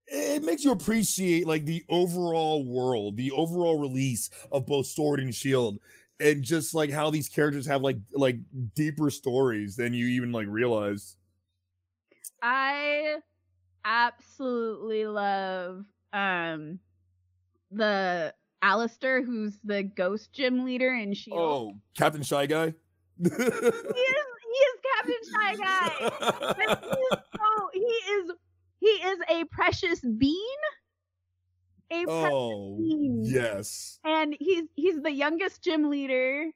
[0.06, 5.34] it makes you appreciate like the overall world, the overall release of both Sword and
[5.34, 5.78] Shield
[6.20, 8.36] and just like how these characters have like like
[8.74, 11.16] deeper stories than you even like realize.
[12.42, 13.16] I
[13.84, 16.78] absolutely love um
[17.70, 21.38] the Allister, who's the ghost gym leader in Shield.
[21.38, 22.74] Oh, Captain Shy Guy.
[23.18, 26.76] He is he is Captain Shy Guy.
[27.88, 28.32] Is
[28.80, 30.58] he is a precious bean.
[31.90, 33.22] A precious oh, bean.
[33.24, 33.98] yes.
[34.04, 36.50] And he's he's the youngest gym leader.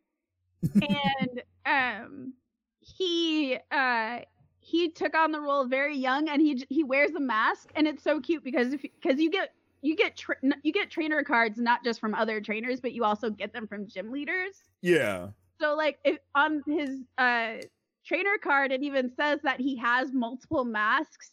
[0.75, 2.35] and um
[2.81, 4.19] he uh
[4.61, 8.03] he took on the role very young and he he wears a mask and it's
[8.03, 11.83] so cute because if because you get you get tra- you get trainer cards not
[11.83, 15.29] just from other trainers but you also get them from gym leaders Yeah.
[15.61, 17.55] so like if on his uh
[18.07, 21.31] trainer card it even says that he has multiple masks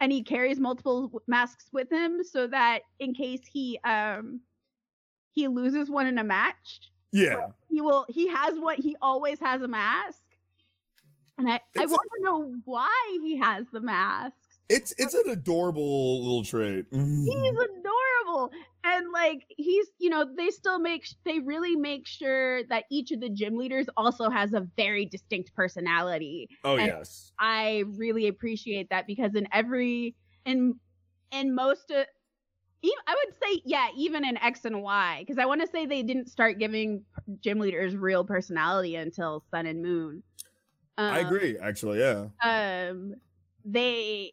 [0.00, 4.40] and he carries multiple masks with him so that in case he um
[5.32, 6.80] he loses one in a match
[7.12, 7.48] Yeah.
[7.68, 10.20] he will he has what he always has a mask
[11.38, 14.36] and i i It's- want to know why he has the masks
[14.68, 16.86] It's it's an adorable little trait.
[16.92, 18.50] he's adorable
[18.84, 23.20] and like he's you know they still make they really make sure that each of
[23.20, 27.32] the gym leaders also has a very distinct personality Oh And- yes.
[27.38, 30.74] i really appreciate that because in every in
[31.30, 32.06] in most of
[33.06, 36.02] i would say yeah even in x and y because i want to say they
[36.02, 37.04] didn't start giving
[37.40, 40.22] gym leaders real personality until sun and moon
[40.98, 41.56] I Um, agree.
[41.58, 42.26] Actually, yeah.
[42.42, 43.14] um
[43.64, 44.32] they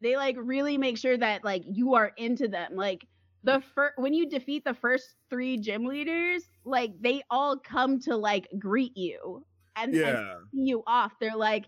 [0.00, 3.06] they like really make sure that like you are into them like
[3.44, 8.16] the first when you defeat the first three gym leaders like they all come to
[8.16, 9.44] like greet you
[9.76, 10.34] and, and Yeah.
[10.52, 11.66] see you off they're like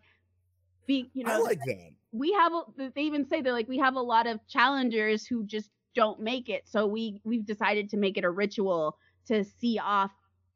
[0.86, 1.90] be you know I like that.
[2.12, 5.44] we have a, they even say they're like we have a lot of challengers who
[5.44, 9.78] just don't make it so we we've decided to make it a ritual to see
[9.78, 10.12] off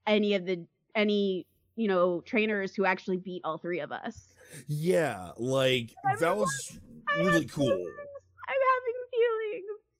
[0.06, 0.64] any of the
[0.94, 1.46] any
[1.76, 4.34] you know trainers who actually beat all three of us
[4.68, 6.78] Yeah, like that was
[7.18, 7.86] really cool.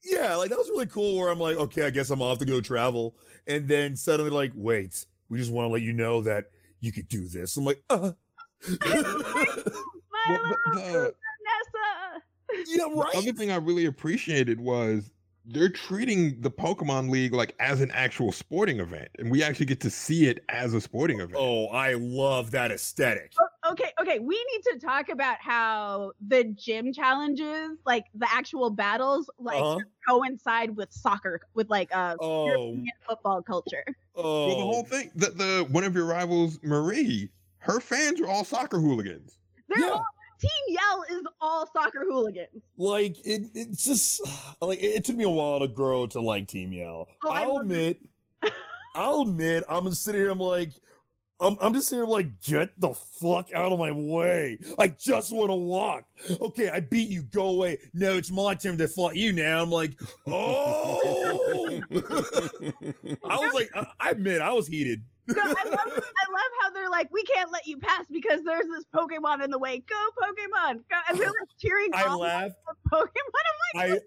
[0.04, 1.18] Yeah, like that was really cool.
[1.18, 3.16] Where I'm like, okay, I guess I'm off to go travel,
[3.46, 6.46] and then suddenly like, wait, we just want to let you know that
[6.80, 7.56] you could do this.
[7.56, 8.12] I'm like, uh.
[8.68, 8.76] my
[10.26, 11.14] Well, little the,
[12.50, 12.70] Vanessa.
[12.70, 13.14] yeah, the right.
[13.14, 15.10] other thing I really appreciated was
[15.44, 19.80] they're treating the Pokemon League like as an actual sporting event, and we actually get
[19.80, 21.36] to see it as a sporting event.
[21.38, 23.32] Oh, I love that aesthetic.
[23.66, 29.30] Okay okay we need to talk about how the gym challenges like the actual battles
[29.38, 29.80] like Uh-huh.
[30.06, 33.84] coincide with soccer with like uh Oh, European football culture
[34.16, 38.28] oh, Well, the whole thing, the, the one of your rivals, Marnie, her fans are
[38.28, 39.38] all soccer hooligans.
[39.68, 39.92] they're Yeah.
[39.92, 40.06] all
[40.40, 44.20] team yell is all soccer hooligans like it, it's just
[44.60, 47.08] like it, it took me a while to grow to like Team Yell.
[47.24, 47.98] Oh, I I'll admit,
[48.94, 50.30] I'll admit, I'm gonna sit here.
[50.30, 50.70] I'm like,
[51.44, 54.58] I'm, I'm just here like, get the fuck out of my way.
[54.78, 56.04] I just want to walk.
[56.40, 57.22] Okay, I beat you.
[57.22, 57.78] Go away.
[57.92, 59.62] No, it's my turn to fight you now.
[59.62, 61.80] I'm like, oh.
[63.24, 65.02] I was like, I, I admit, I was heated.
[65.26, 68.66] No, I, love, I love how they're like, we can't let you pass because there's
[68.66, 69.82] this Pokemon in the way.
[69.88, 70.80] Go, Pokemon!
[70.90, 70.96] Go.
[71.08, 72.56] And they're like cheering I laughed.
[72.92, 73.08] Pokemon.
[73.74, 74.02] I'm like,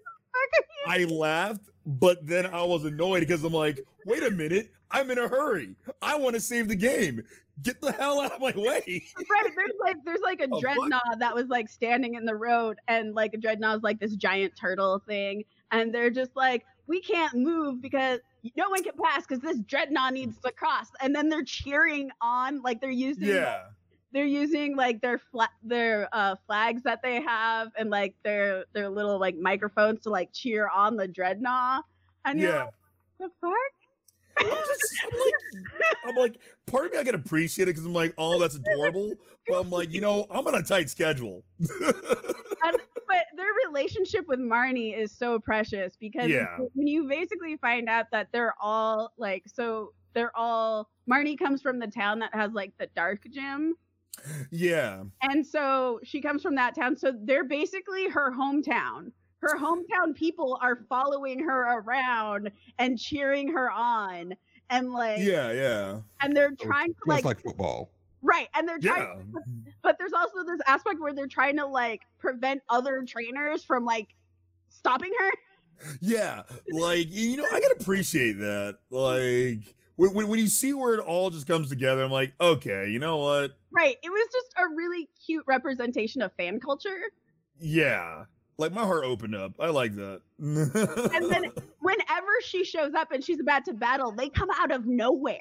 [0.86, 5.10] I I laughed, but then I was annoyed because I'm like, wait a minute, I'm
[5.10, 5.74] in a hurry.
[6.00, 7.22] I want to save the game.
[7.62, 9.04] Get the hell out of my way.
[9.30, 12.78] right, there's like there's like a Oh, Drednaw that was like standing in the road,
[12.88, 17.00] and like a Drednaw is like this giant turtle thing, and they're just like, we
[17.00, 18.20] can't move because
[18.56, 22.62] no one can pass because this Drednaw needs to cross, and then they're cheering on,
[22.62, 23.64] like they're using Yeah.
[24.12, 28.88] they're using like their fla- their uh flags that they have and like their their
[28.88, 31.82] little like microphones to like cheer on the Drednaw
[32.24, 32.64] and Yeah.
[32.66, 32.70] like,
[33.18, 33.52] the fuck
[34.40, 35.34] I'm, just, I'm, like,
[36.06, 39.12] I'm like, part of me I can appreciate it because I'm like, oh, that's adorable.
[39.46, 41.44] But I'm like, you know, I'm on a tight schedule.
[43.08, 46.58] but their relationship with Marnie is so precious because Yeah.
[46.74, 51.78] when you basically find out that they're all like so they're all Marnie comes from
[51.78, 53.74] the town that has like the dark gym
[54.50, 55.02] yeah.
[55.22, 60.58] and so she comes from that town so they're basically her hometown her hometown people
[60.60, 64.34] are following her around and cheering her on
[64.70, 65.52] and like Yeah.
[65.52, 66.00] Yeah.
[66.20, 67.90] and they're trying to like, like football.
[68.22, 69.50] right and they're trying Yeah.
[69.82, 74.08] but there's also this aspect where they're trying to like prevent other trainers from like
[74.68, 75.30] stopping her
[76.00, 76.42] Yeah,
[76.72, 78.78] like you know, I can appreciate that.
[78.90, 79.60] Like
[79.94, 82.98] when, when when you see where it all just comes together, I'm like, okay, you
[82.98, 83.52] know what?
[83.70, 86.98] right it was just a really cute representation of fan culture
[87.60, 88.24] Yeah,
[88.58, 89.52] like my heart opened up.
[89.58, 90.20] I like that.
[90.38, 94.86] and then whenever she shows up and she's about to battle they come out of
[94.86, 95.40] nowhere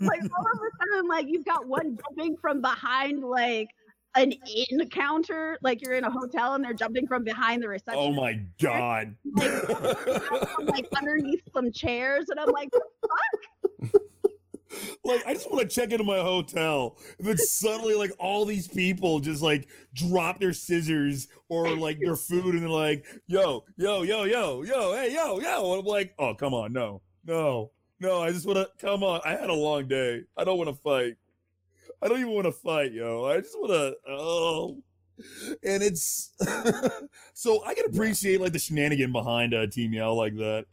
[0.00, 3.68] like all of a sudden like you've got one jumping from behind like
[4.16, 8.02] an inn counter like you're in a hotel and they're jumping from behind the reception
[8.02, 9.14] oh my god.
[9.38, 12.70] from, like underneath some chairs and i'm like
[15.04, 16.96] like I just want to check into my hotel.
[17.18, 22.16] And then suddenly, like all these people just like drop their scissors or like their
[22.16, 26.14] food, and they're like, "Yo, yo, yo, yo, yo, hey, yo, yo," and I'm like,
[26.18, 27.70] "Oh, come on, no, no,
[28.00, 28.22] no!
[28.22, 29.20] I just want to come on.
[29.24, 30.22] I had a long day.
[30.36, 31.16] I don't want to fight.
[32.02, 33.24] I don't even want to fight, yo.
[33.24, 34.10] I just want to.
[34.10, 34.82] Oh."
[35.62, 36.32] And it's
[37.32, 40.66] so I can appreciate like the shenanigan behind uh, Team Yell like that.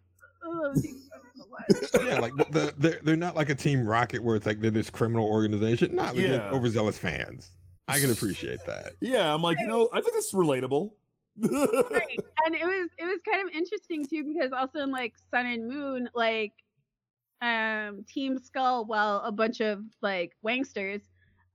[2.05, 4.71] Yeah, like the, the they're they're not like a Team Rocket where it's like they're
[4.71, 5.95] this criminal organization.
[5.95, 6.49] Not they're Yeah.
[6.51, 7.51] overzealous fans.
[7.87, 8.93] I can appreciate that.
[9.01, 10.91] Yeah, I'm like, you know, I think it's relatable.
[11.37, 11.49] right.
[12.45, 15.67] And it was it was kind of interesting too because also in like Sun and
[15.67, 16.53] Moon, like
[17.41, 21.01] um Team Skull, well, a bunch of like wangsters,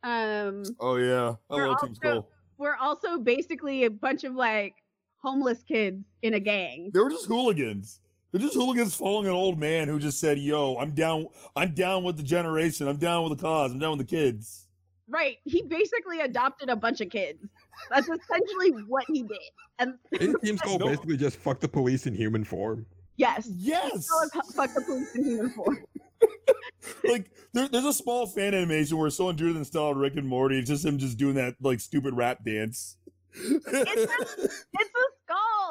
[0.03, 2.29] um Oh yeah, I We're Team also- Skull.
[2.59, 4.75] we're also basically a bunch of like
[5.23, 6.91] homeless kids in a gang.
[6.95, 8.01] They were just hooligans.
[8.31, 11.29] They're just hooligans following an old man who just said, "Yo, I'm down.
[11.57, 12.87] I'm down with the generation.
[12.89, 13.73] I'm down with the cause.
[13.73, 14.67] I'm down with the kids."
[15.09, 15.39] Right.
[15.45, 17.43] He basically adopted a bunch of kids.
[17.91, 19.39] That's essentially what he did.
[19.79, 22.85] And Isn't Team Skull basically just fuck the police in human form?
[23.17, 24.07] yes, Yes.
[24.55, 25.79] fuck the police in human form.
[27.05, 30.29] like there, there's a small fan animation where someone drew the style of Rick and
[30.29, 30.59] Morty.
[30.59, 32.97] It's just him just doing that like stupid rap dance.
[33.33, 34.07] It's a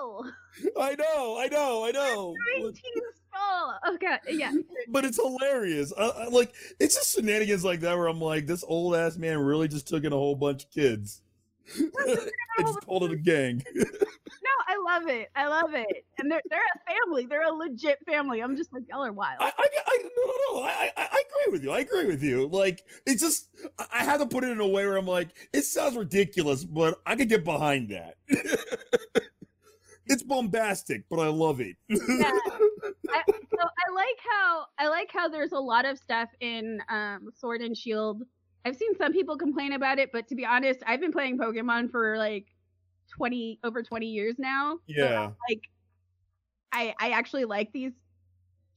[0.07, 0.31] skull.
[0.79, 2.35] I know, I know, I know.
[3.33, 3.79] Skull.
[3.93, 4.51] Okay, yeah.
[4.87, 5.93] But it's hilarious.
[5.97, 9.39] I, I, like it's just shenanigans like that where I'm like, this old ass man
[9.39, 11.21] really just took in a whole bunch of kids.
[11.77, 13.63] and just called it a gang.
[14.43, 15.29] No, I love it.
[15.35, 16.05] I love it.
[16.17, 17.25] And they're they're a family.
[17.25, 18.41] They're a legit family.
[18.41, 19.41] I'm just like y'all are wild.
[19.41, 20.63] I, I, I no, no, no.
[20.63, 21.71] I, I, I agree with you.
[21.71, 22.47] I agree with you.
[22.47, 25.29] Like, it's just, I, I had to put it in a way where I'm like,
[25.53, 28.15] it sounds ridiculous, but I could get behind that.
[30.09, 31.75] It's bombastic, but I love it.
[31.87, 31.97] Yeah.
[33.09, 37.29] I, so I like how I like how there's a lot of stuff in um,
[37.35, 38.23] Sword and Shield.
[38.65, 41.91] I've seen some people complain about it, but to be honest, I've been playing Pokemon
[41.91, 42.47] for like
[43.09, 44.79] twenty over twenty years now.
[44.87, 45.31] So, yeah.
[45.49, 45.61] like
[46.71, 47.93] I I actually like these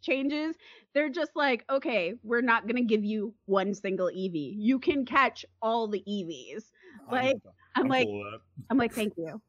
[0.03, 0.55] changes.
[0.95, 4.55] They're just like, okay, we're not gonna give you one single Eevee.
[4.57, 6.65] You can catch all the Eevees.
[7.11, 7.37] Like,
[7.75, 8.39] I'm, like, cool
[8.71, 9.41] I'm like, thank you.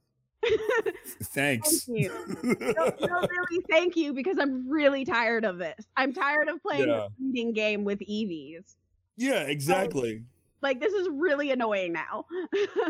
[1.24, 1.86] thanks.
[1.86, 2.36] Thank you.
[2.44, 5.86] no, no, really, thank you, because I'm really tired of this.
[5.98, 7.06] I'm tired of playing Yeah.
[7.06, 8.76] a reading game with EVs.
[9.18, 10.24] yeah, exactly.
[10.62, 12.26] Like this is really annoying now.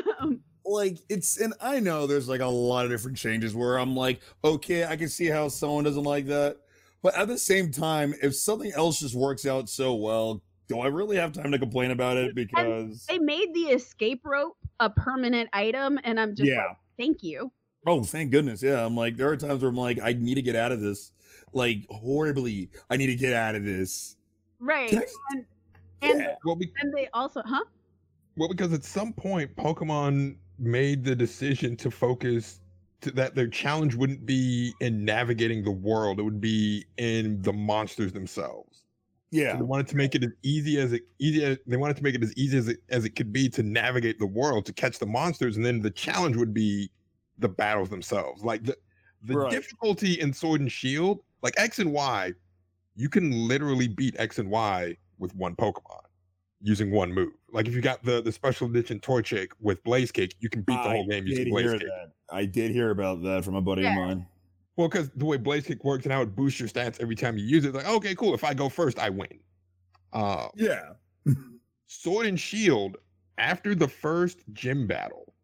[0.65, 4.21] like it's and I know there's like a lot of different changes where I'm like,
[4.43, 6.57] okay, I can see how someone doesn't like that.
[7.01, 10.87] But at the same time, if something else just works out so well, do I
[10.87, 12.35] really have time to complain about it?
[12.35, 16.67] Because they made the escape rope a permanent item, and I'm just yeah.
[16.67, 17.51] like, thank you.
[17.87, 18.61] Oh, thank goodness.
[18.61, 18.85] Yeah.
[18.85, 21.11] I'm like, there are times where I'm like, I need to get out of this.
[21.53, 22.69] Like horribly.
[22.89, 24.17] I need to get out of this.
[24.59, 24.89] Right.
[24.89, 25.45] Can I- And
[26.03, 26.35] and, Yeah.
[26.45, 27.63] Well, be- and they also, huh?
[28.37, 32.59] well, because at some point Pokemon made the decision to focus
[33.01, 37.51] to that their challenge wouldn't be in navigating the world; it would be in the
[37.53, 38.70] monsters themselves.
[39.31, 39.53] Yeah.
[39.53, 41.43] So they wanted to make it as easy as it easy.
[41.43, 43.63] As, they wanted to make it as easy as it as it could be to
[43.63, 46.91] navigate the world to catch the monsters, and then the challenge would be
[47.39, 48.43] the battles themselves.
[48.43, 48.77] Like the
[49.23, 49.51] the Right.
[49.51, 52.33] difficulty in Sword and Shield, like X and Y,
[52.95, 56.01] you can literally beat X and Y with one Pokemon
[56.63, 57.31] using one move.
[57.51, 60.61] Like if you got the the special edition toy Torchic with Blaze Kick, you can
[60.61, 61.87] beat the whole game using Blaze hear Kick.
[61.87, 62.11] that.
[62.29, 63.91] I did hear about that from a buddy Yeah.
[63.91, 64.27] of mine.
[64.81, 67.37] Well, because the way Blaze Kick works and how it boosts your stats every time
[67.37, 68.33] you use it, like okay, cool.
[68.33, 69.27] If I go first, I win.
[70.11, 70.93] Uh, Yeah.
[71.85, 72.97] Sword and Shield,
[73.37, 75.35] after the first gym battle,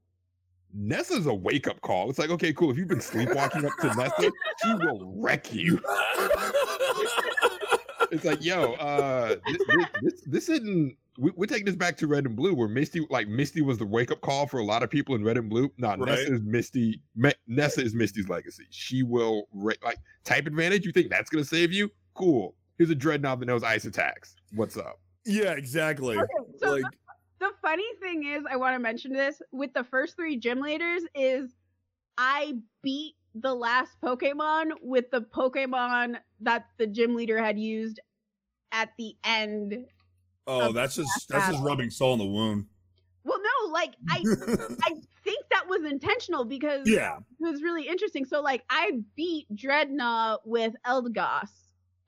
[0.74, 2.10] Nessa's a wake up call.
[2.10, 2.72] It's like, okay, cool.
[2.72, 4.32] If you've been sleepwalking up to Nessa,
[4.64, 5.80] she will wreck you.
[8.10, 10.96] It's like, yo, uh, this, this, this, this isn't.
[11.18, 13.86] We, we're taking this back to Red and Blue, where Misty, like Misty, was the
[13.86, 15.72] wake up call for a lot of people in Red and Blue.
[15.78, 16.10] Nah, Right.
[16.10, 17.02] Nessa is Misty.
[17.16, 18.66] Me, Nessa is Misty's legacy.
[18.70, 20.86] She will ra- like type advantage.
[20.86, 21.90] You think that's gonna save you?
[22.14, 22.56] Cool.
[22.78, 24.36] Here's a Drednaw that knows ice attacks.
[24.54, 25.00] What's up?
[25.26, 26.18] yeah, exactly.
[26.18, 26.28] Okay,
[26.58, 26.84] so like
[27.40, 31.02] the funny thing is, I want to mention this with the first three gym leaders
[31.16, 31.50] is
[32.18, 38.00] I beat the last Pokemon with the Pokemon that the gym leader had used
[38.72, 39.86] at the end.
[40.48, 42.66] Oh, that's just that's just rubbing salt in the wound.
[43.24, 44.24] Well, no, like I
[44.84, 47.18] I think that was intentional because yeah.
[47.18, 48.26] it was really interesting.
[48.26, 51.50] So like I beat Drednaw with Eldegoss,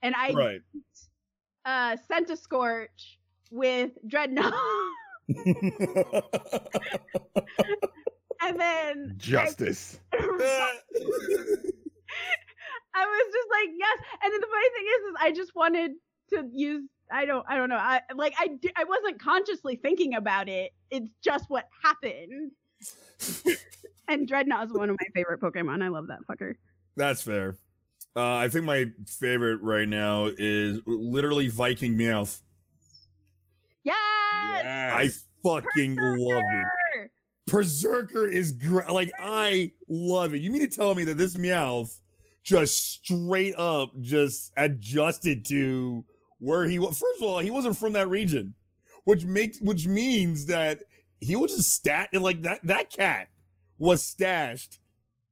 [0.02, 0.62] and I Right.
[0.74, 0.84] beat
[1.66, 3.18] uh Centiskorch
[3.52, 4.54] with Drednaw.
[8.42, 10.00] and then Justice.
[10.14, 10.18] I,
[12.96, 14.00] I was just like, yes.
[14.24, 15.92] And then the funny thing is, is I just wanted
[16.30, 16.90] to use.
[17.12, 17.46] I don't.
[17.48, 17.76] I don't know.
[17.76, 18.34] I like.
[18.38, 18.50] I.
[18.76, 20.72] I wasn't consciously thinking about it.
[20.92, 22.52] It's just what happened.
[24.08, 25.84] and Drednaw is one of my favorite Pokemon.
[25.84, 26.56] I love that fucker.
[26.96, 27.58] That's fair.
[28.16, 32.42] Uh, I think my favorite right now is literally Viking Meowth.
[33.84, 33.98] Yes.
[34.66, 35.10] I
[35.44, 37.10] fucking love it.
[37.48, 38.10] Perrserker!
[38.10, 38.90] Perrserker is great.
[38.90, 40.42] Like I love it.
[40.42, 42.00] You mean to tell me that this Meowth
[42.44, 46.04] just straight up just adjusted to
[46.40, 46.98] where he was?
[46.98, 48.56] First of all, he wasn't from that region,
[49.04, 50.82] which makes which means that
[51.20, 52.60] he was just stat and like that.
[52.64, 53.30] That cat
[53.78, 54.80] was stashed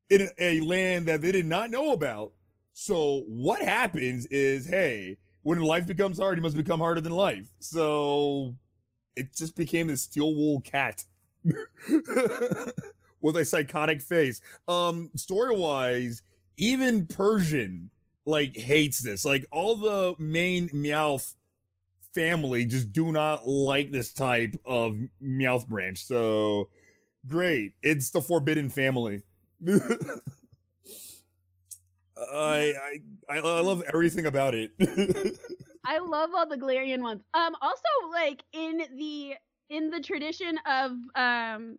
[0.10, 2.32] in a land that they did not know about.
[2.74, 7.48] So what happens is, hey, when life becomes hard, he must become harder than life.
[7.60, 8.56] So
[9.16, 11.04] it just became this steel wool cat
[13.22, 14.42] with a psychotic face.
[14.68, 16.22] Um, story wise,
[16.58, 17.90] even Persian,
[18.28, 19.26] like hates this.
[19.26, 21.34] Like all the main Meowth
[22.14, 26.06] family just do not like this type of Meowth branch.
[26.06, 26.70] So
[27.28, 27.74] great.
[27.82, 29.24] It's the forbidden family.
[32.18, 32.74] I,
[33.30, 34.72] I I love everything about it.
[35.86, 37.22] I love all the Galarian ones.
[37.34, 37.82] Um, also
[38.12, 39.36] like in the
[39.70, 41.78] in the tradition of um,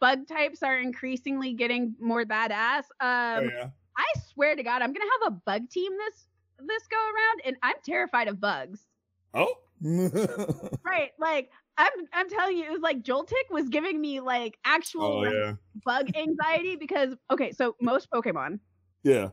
[0.00, 2.84] bug types are increasingly getting more badass.
[3.00, 3.68] oh Um, yeah.
[3.98, 6.26] I swear to God, I'm gonna have a bug team this
[6.60, 8.86] this go around, and I'm terrified of bugs.
[9.34, 9.54] Oh.
[10.84, 15.02] Right, like I'm I'm telling you, it was like Joltik was giving me like actual
[15.04, 15.52] oh like, yeah.
[15.84, 18.58] bug anxiety because okay, so most Pokemon,
[19.04, 19.28] Yeah.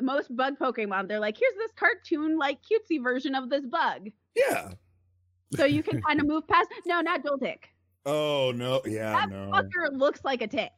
[0.00, 4.72] most bug Pokemon, they're like, here's this cartoon like cutesy version of this bug, Yeah.
[5.56, 6.68] so you can kind of move past.
[6.86, 7.64] No, not Joltik.
[8.06, 8.82] Oh no.
[8.86, 9.12] Yeah.
[9.12, 9.50] That no.
[9.52, 10.72] fucker looks like a tick.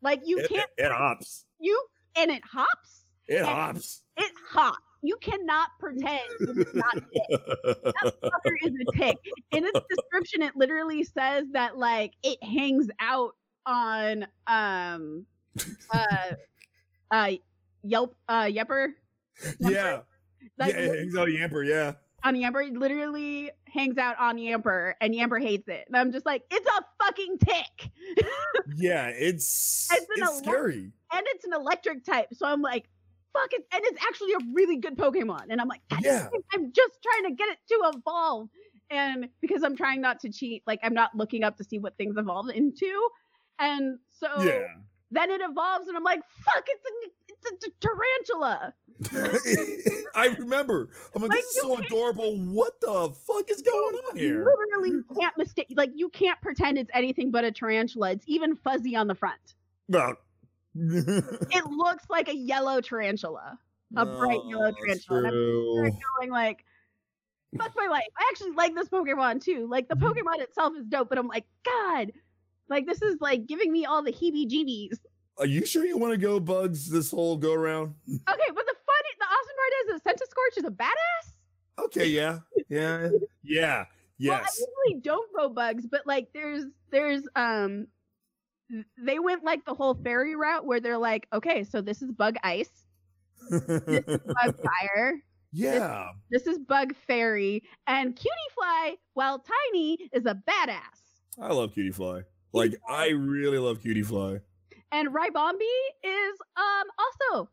[0.00, 1.44] Like you It, can't it, it hops.
[1.58, 1.78] you
[2.18, 3.04] and it hops.
[3.26, 4.02] It hops.
[4.16, 4.78] It hops.
[5.02, 7.40] You cannot pretend it's not a tick.
[7.84, 9.16] That fucker is a tick.
[9.52, 15.24] In its description, it literally says that like it hangs out on um
[15.94, 16.34] uh
[17.12, 17.30] uh
[17.84, 18.88] Yelp uh Yepper.
[19.60, 20.00] yeah.
[20.58, 20.80] Like, yeah.
[20.80, 21.64] It hangs out of Yamper.
[21.64, 21.92] Yeah.
[22.24, 25.84] on Yamper it literally hangs out on Yamper and Yamper hates it.
[25.86, 27.90] And I'm just like, it's a fucking tick.
[28.76, 29.08] Yeah.
[29.08, 30.92] It's It's it's scary.
[31.12, 32.28] And it's an electric type.
[32.32, 32.88] So I'm like,
[33.32, 33.64] fuck it.
[33.72, 35.46] And it's actually a really good Pokemon.
[35.50, 36.28] And I'm like, Yeah.
[36.54, 38.48] I'm just trying to get it to evolve.
[38.90, 41.96] And because I'm trying not to cheat, like I'm not looking up to see what
[41.96, 43.08] things evolve into.
[43.58, 44.66] And so Yeah.
[45.10, 47.10] then it evolves, and I'm like, fuck, it's a,
[47.52, 48.74] it's a tarantula.
[50.14, 50.88] I remember.
[51.14, 52.36] I'm like, Like, this is so adorable.
[52.38, 54.44] What the fuck is going on here?
[54.44, 58.12] Literally can't mistake, like, you can't pretend it's anything but a tarantula.
[58.12, 59.54] It's even fuzzy on the front.
[59.88, 60.14] No.
[60.80, 63.58] It looks like a yellow tarantula.
[63.96, 65.28] A bright yellow No, tarantula.
[65.28, 66.64] And I'm going like,
[67.56, 68.04] fuck my life.
[68.18, 69.66] I actually like this Pokemon too.
[69.70, 70.06] Like the Mm-hmm.
[70.06, 72.12] Pokemon itself is dope, but I'm like, God,
[72.68, 74.98] like this is like giving me all the heebie-jeebies.
[75.38, 77.94] Are you sure you want to go bugs this whole go around?
[78.08, 81.84] Okay, but the funny, the awesome part is that Centiskorch is a badass.
[81.86, 82.38] Okay, yeah.
[82.68, 83.08] Yeah.
[83.42, 83.84] Yeah.
[84.20, 84.58] Well, I Yes.
[84.86, 87.86] usually don't go bugs, but like there's there's um
[88.98, 92.36] they went like the whole fairy route where they're like, okay, so this is bug
[92.42, 92.70] ice,
[93.50, 95.22] this is bug fire,
[95.52, 96.08] yeah.
[96.30, 99.38] this is bug fairy, and cutie fly, while
[99.72, 101.40] tiny, is a badass.
[101.40, 102.24] I love Cutiefly.
[102.52, 104.40] Like I really love Cutiefly.
[104.90, 107.50] And Ribombee is um also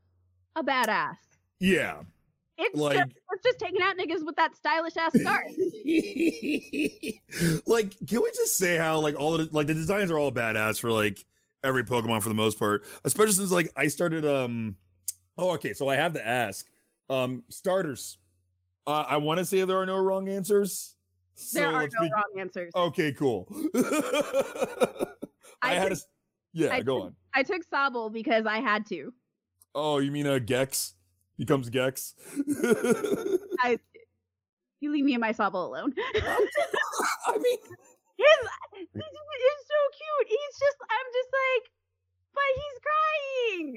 [0.56, 1.18] a badass.
[1.60, 2.02] Yeah.
[2.57, 5.45] It's Like- just it's just taking out niggas with that stylish ass scarf.
[7.68, 10.80] like, can we just say how like all the like the designs are all badass
[10.80, 11.26] for like
[11.64, 14.76] every Pokemon for the most part, especially since like I started um
[15.38, 16.65] oh okay, so I have to ask
[17.10, 18.18] um starters.
[18.88, 20.95] Uh, I want to say there are no wrong answers.
[21.53, 22.72] there are no be- wrong answers.
[22.76, 23.48] Okay, cool.
[23.76, 25.06] I,
[25.61, 26.07] I had a took- s-
[26.53, 26.73] yeah.
[26.73, 27.15] I go took- on.
[27.34, 29.11] I took Sobble because I had to.
[29.73, 30.94] Oh, you mean a Gex
[31.38, 32.16] becomes Gex?
[33.62, 33.78] I
[34.82, 35.94] you leave me and my Sobble alone.
[36.16, 37.57] I mean,
[38.18, 40.28] His he's, he's so cute.
[40.28, 41.64] He's just I'm just like,
[42.34, 43.72] but he's crying.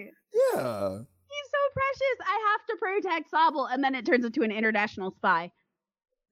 [0.55, 0.98] yeah.
[1.30, 2.18] He's so precious.
[2.26, 5.52] I have to protect Sobble, and then it turns into an international spy.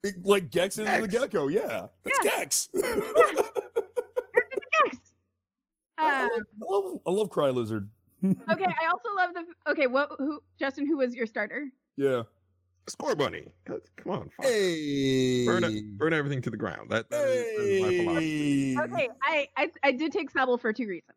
[0.02, 1.88] It- like Gex is the gecko, yeah.
[2.04, 2.30] That's Yeah.
[2.38, 2.68] Gex.
[2.74, 3.02] Yes.
[5.98, 7.88] I, Um, love, I love I love Cry Lizard.
[8.24, 9.70] Okay, I also love the.
[9.72, 10.10] Okay, what?
[10.18, 10.40] Who?
[10.58, 11.68] Justin, who was your starter?
[11.96, 12.22] Yeah.
[12.88, 13.48] Scorbunny.
[13.68, 14.30] Uh, Come on.
[14.36, 14.46] fuck.
[14.46, 15.44] Hey.
[15.44, 16.88] Burn, burn everything to the ground.
[16.90, 18.78] That, that is, that is my philosophy.
[18.78, 21.16] Okay, I, I I did take Sobble for two reasons.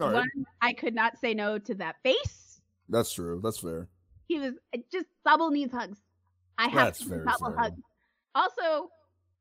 [0.00, 0.14] All right.
[0.14, 0.28] One,
[0.62, 2.60] I could not say no to that face.
[2.88, 3.40] That's true.
[3.44, 3.88] That's fair.
[4.28, 4.54] He was
[4.90, 5.98] just Sobble needs hugs.
[6.56, 7.62] I have That's to give very Sobble fair.
[7.64, 7.80] hugs.
[8.34, 8.90] Also,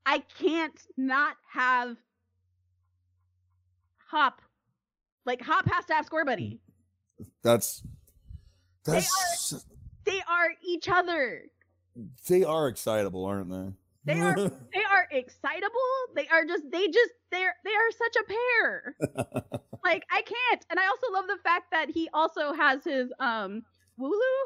[0.05, 1.95] I can't not have
[4.11, 4.41] Hop.
[5.25, 6.59] Like Hop has to have Scorbunny.
[7.43, 7.83] That's
[8.85, 9.65] They that's
[10.05, 11.43] They are each other.
[12.27, 13.73] they are excitable, aren't they?
[14.05, 14.35] They are
[14.73, 15.91] they are excitable.
[16.15, 18.95] They are just they just they're they are such a pair.
[19.83, 20.65] like I can't.
[20.69, 23.63] And I also love the fact that he also has his um
[23.99, 24.43] Wooloo.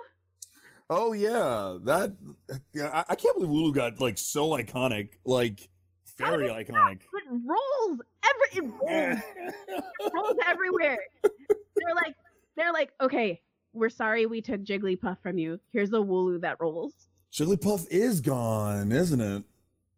[0.90, 2.14] oh yeah, that
[2.74, 2.90] yeah.
[2.94, 5.70] I, I can't believe Wooloo got like so iconic, like
[6.18, 7.02] very iconic.
[7.02, 9.20] It rolls every it rolls,
[9.68, 11.00] it rolls everywhere.
[11.24, 12.16] They're like
[12.58, 15.60] they're like, okay, we're sorry we took Jigglypuff from you.
[15.72, 16.94] Here's a Wooloo that rolls.
[17.32, 19.44] Jigglypuff is gone, isn't it?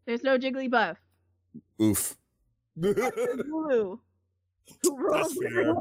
[0.06, 0.98] There's no Jigglypuff.
[1.82, 2.18] Oof.
[2.80, 4.00] Wooloo.
[4.84, 5.74] Who rolls fair.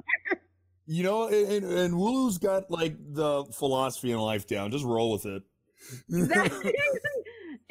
[0.86, 4.70] You know, and, and Wooloo's got like the philosophy in life down.
[4.70, 5.42] Just roll with it.
[6.08, 6.74] Exactly.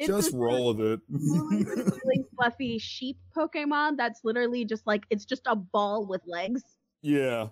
[0.00, 1.00] Just roll with it.
[1.08, 6.62] really fluffy sheep Pokemon that's literally just like it's just a ball with legs.
[7.02, 7.48] yeah.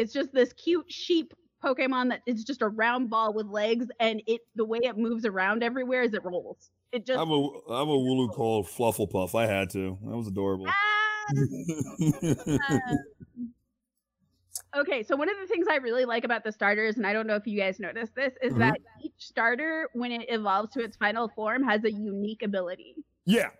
[0.00, 4.22] It's just this cute sheep Pokemon that it's just a round ball with legs, and
[4.26, 6.70] it the way it moves around everywhere is it rolls.
[6.90, 9.34] It just I'm a I'm a Wooloo called Flufflepuff.
[9.38, 9.98] I had to.
[10.02, 10.66] That was adorable.
[10.68, 11.26] Ah!
[14.76, 17.26] Okay, so one of the things I really like about the starters, and I don't
[17.26, 18.58] know if you guys noticed this, is Mhm.
[18.58, 22.94] that each starter, when it evolves to its final form, has a unique ability.
[23.24, 23.50] yeah.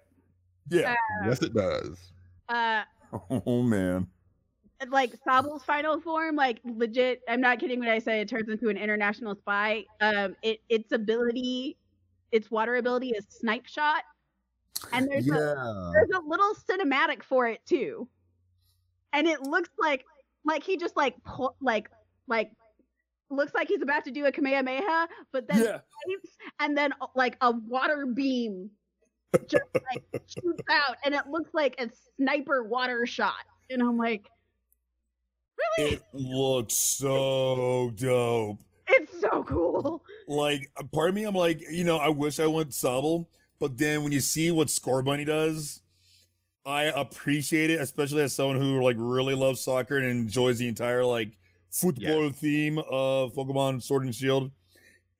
[0.70, 0.94] Yeah.
[1.26, 2.12] Yes, it does.
[2.48, 2.84] Uh,
[3.44, 4.06] Oh man.
[4.88, 8.68] Like Sobble's final form, like legit, I'm not kidding when I say it turns into
[8.70, 9.84] an international spy.
[10.00, 11.76] Um, it its ability,
[12.32, 14.02] its water ability is Snipe Shot,
[14.92, 18.08] and there's a there's a little cinematic for it too
[19.12, 20.04] and it looks like
[20.44, 21.90] like he just like pu- like
[22.28, 22.52] like
[23.28, 25.80] looks like he's about to do a kamehameha but then Yeah.
[26.04, 28.70] swipes, and then uh, like a water beam
[29.48, 34.28] just like shoots out and it looks like a sniper water shot and i'm like
[35.78, 38.58] really It looks so dope.
[38.88, 42.70] it's so cool Like, part of me, I'm like, you know, I wish I went
[42.70, 43.26] Sobble,
[43.58, 45.82] but then when you see what Scorbunny does,
[46.64, 51.04] I appreciate it, especially as someone who like really loves soccer and enjoys the entire
[51.04, 51.30] like
[51.70, 54.50] football theme of Pokemon Sword and Shield.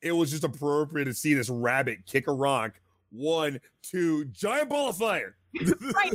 [0.03, 2.81] It was just appropriate to see this rabbit kick a rock.
[3.11, 5.37] One, two, giant ball of fire.
[5.95, 6.15] right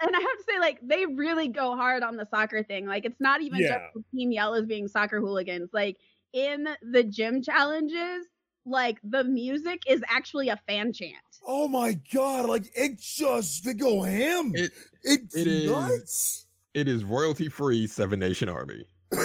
[0.00, 2.86] and I have to say, like, they really go hard on the soccer thing.
[2.86, 3.88] Like, it's not even Yeah.
[3.94, 5.70] just Team yell Yellows being soccer hooligans.
[5.72, 5.96] Like,
[6.32, 8.26] in the gym challenges,
[8.64, 11.14] like, the music is actually a fan chant.
[11.46, 12.46] Oh my god!
[12.50, 14.52] Like it just they go ham.
[14.54, 14.72] It-
[15.02, 16.46] it's it is- nuts.
[16.74, 18.84] It is royalty free Seven Nation Army.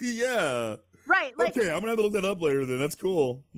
[0.00, 0.76] yeah.
[1.06, 1.36] Right.
[1.38, 2.64] Like, okay, I'm gonna have to look that up later.
[2.66, 3.44] Then that's cool.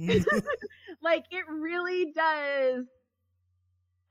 [1.03, 2.85] like it really does.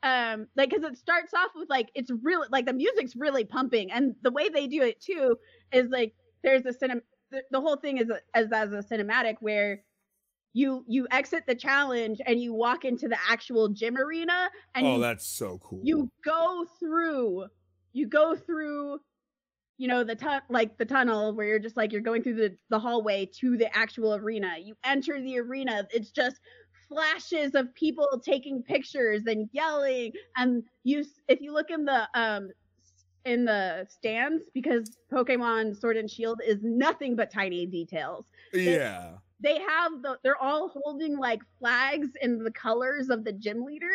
[0.03, 3.91] Um, like, cause it starts off with like, it's really, like, the music's really pumping.
[3.91, 5.38] And the way they do it too
[5.72, 6.14] is like,
[6.44, 7.02] there's a cinem,
[7.32, 9.82] the, the whole thing is a, as, as a cinematic where
[10.57, 14.95] you you exit the challenge and you walk into the actual gym arena and oh,
[14.95, 15.80] you, that's so cool.
[15.84, 17.45] you go through
[17.94, 18.99] you go through
[19.78, 22.57] you know the tu- like the tunnel where you're just like you're going through the
[22.69, 26.40] the hallway to the actual arena you enter the arena it's just
[26.90, 30.14] flashes of people taking pictures and yelling.
[30.36, 32.50] And you if you look in the um
[33.26, 38.26] in the stands because pokemon sword and shield is nothing but tiny details.
[38.54, 39.16] Yeah.
[39.40, 43.92] they have the they're all holding like flags in the colors of the gym leader.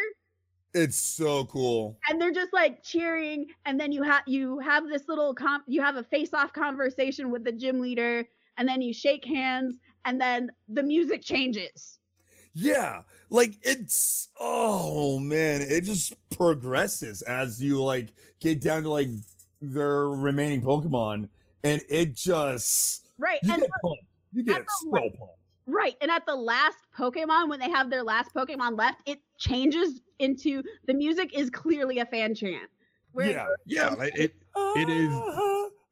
[0.74, 1.98] It's so cool.
[2.08, 3.46] and they're just like cheering.
[3.66, 7.30] And then you have you have this little com- you have a face off conversation
[7.30, 8.24] with the gym leader.
[8.58, 9.76] And then you shake hands.
[10.04, 11.98] And then the music changes
[12.54, 13.02] Yeah.
[13.30, 18.08] Like it's oh man, it just progresses as you like
[18.40, 19.08] get down to like
[19.60, 21.28] their remaining Pokemon,
[21.64, 24.04] and it just right you and get pumped.
[24.32, 25.16] You get the so pumped.
[25.66, 30.00] right and at the last pokemon when they have their last pokemon left it changes
[30.18, 32.68] into the music is clearly a fan chant
[33.12, 33.46] where Yeah.
[33.66, 35.12] Yeah, like, it it is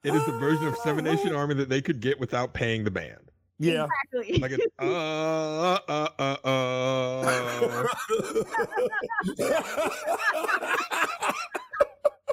[0.02, 1.38] it is the version of Seven Nation ah.
[1.38, 3.30] Army that they could get without paying the band.
[3.60, 3.86] Yeah.
[4.12, 7.86] exactly Like it, uh, uh, uh, uh.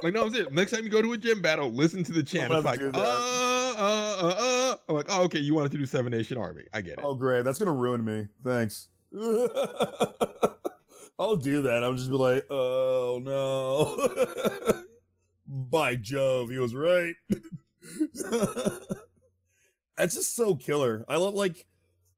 [0.02, 2.22] Like no, I'm saying next time you go to a gym battle, listen to the
[2.22, 2.52] chant.
[2.52, 4.76] It's like uh, uh, uh, uh.
[4.88, 6.62] I'm like, oh, okay, you wanted to do Seven Nation Army.
[6.72, 7.00] I get it.
[7.02, 8.28] oh great, that's gonna ruin me.
[8.44, 8.88] Thanks.
[11.18, 11.82] I'll do that.
[11.82, 14.84] I'll just be like, oh no.
[15.70, 17.14] By Jove, he was right.
[19.98, 21.04] That's just so killer.
[21.08, 21.66] I love like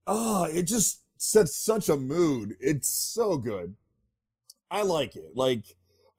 [0.06, 2.56] ah, it just sets such a mood.
[2.60, 3.74] It's so good.
[4.70, 5.32] I like it.
[5.34, 5.64] Like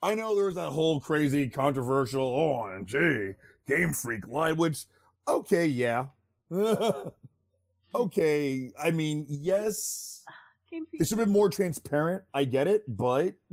[0.02, 3.36] I know there was that whole crazy controversial oh, OMG
[3.68, 4.86] Game Freak line, which
[5.28, 6.08] okay, yeah.
[7.96, 8.72] okay.
[8.82, 10.24] I mean, yes.
[10.72, 12.24] Game It should have been more transparent.
[12.34, 13.36] I get it, but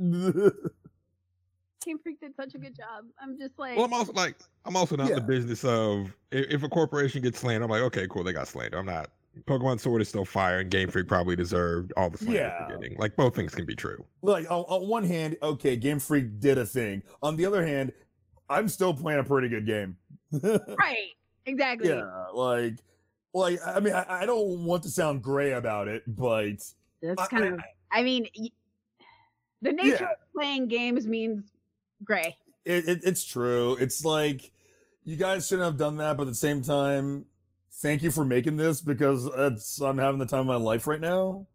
[1.85, 3.05] Game Freak did such a good job.
[3.21, 4.35] I'm just like, Well, I'm also like,
[4.65, 7.81] I'm also not in the business of if, if a corporation gets slandered, I'm like,
[7.83, 8.79] okay, cool, they got slandered.
[8.79, 9.09] I'm not.
[9.45, 12.67] Pokemon Sword is still fire, and Game Freak probably deserved all the slander Yeah.
[12.67, 12.97] for getting.
[12.97, 14.03] Like both things can be true.
[14.21, 17.01] like on, on one hand, okay, Game Freak did a thing.
[17.21, 17.93] On the other hand,
[18.49, 19.95] I'm still playing a pretty good game.
[20.77, 20.97] right,
[21.45, 21.89] exactly.
[21.89, 22.73] yeah, like,
[23.33, 26.55] like I mean, I, I don't want to sound gray about it, but
[27.01, 27.59] That's kind I- of.
[27.91, 28.49] I mean, y-
[29.61, 30.11] the nature Yeah.
[30.11, 31.51] of playing games means
[32.03, 32.35] gray.
[32.65, 33.75] it, it, it's true.
[33.79, 34.51] It's like,
[35.03, 37.25] you guys shouldn't have done that, but at the same time,
[37.81, 40.99] thank you for making this because it's I'm having the time of my life right
[41.01, 41.47] now.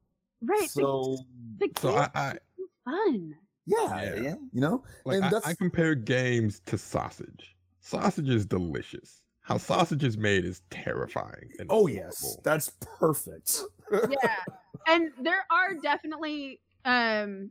[0.43, 0.69] Right.
[0.71, 1.19] So
[1.59, 3.35] the, So game I, I is fun.
[3.67, 4.15] yeah, Yeah.
[4.23, 7.57] yeah, you know, like and I, that's I compare games to sausage.
[7.81, 9.21] Sausage is delicious.
[9.43, 11.51] How sausage is made is terrifying.
[11.59, 13.61] And oh yes, that's perfect.
[13.93, 14.37] yeah
[14.89, 17.51] and there are definitely um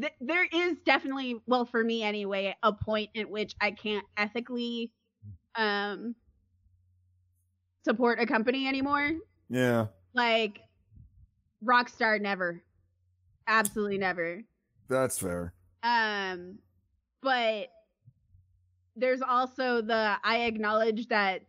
[0.00, 4.92] th- there is definitely well for me anyway a point at which i can't ethically
[5.54, 6.14] um
[7.84, 9.12] support a company anymore.
[9.48, 10.58] Yeah, like
[11.64, 12.62] rockstar never.
[13.46, 14.42] Absolutely never.
[14.88, 15.54] That's fair.
[15.82, 16.58] um
[17.22, 17.68] but
[18.96, 21.42] there's also the i acknowledge that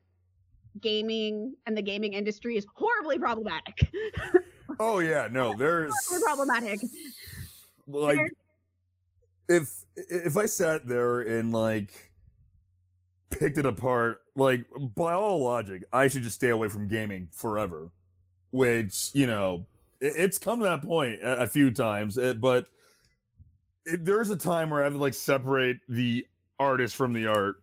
[0.79, 3.89] gaming and the gaming industry is horribly problematic.
[4.79, 6.81] Oh yeah, no, there's horribly problematic
[7.87, 8.19] like
[9.49, 12.11] if if I sat there and like
[13.29, 14.65] picked it apart, like
[14.95, 17.91] by all logic, I should just stay away from gaming forever.
[18.51, 19.65] Which you know,
[19.99, 22.67] it, it's come to that point a, a few times, eh, but
[23.85, 26.25] it, there's a time where I have to like separate the
[26.59, 27.57] artist from the art,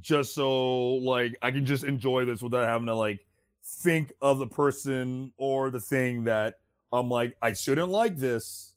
[0.00, 3.20] just so like I can just enjoy this without having to like
[3.64, 6.54] think of the person or the thing that
[6.92, 8.72] I'm like I shouldn't like this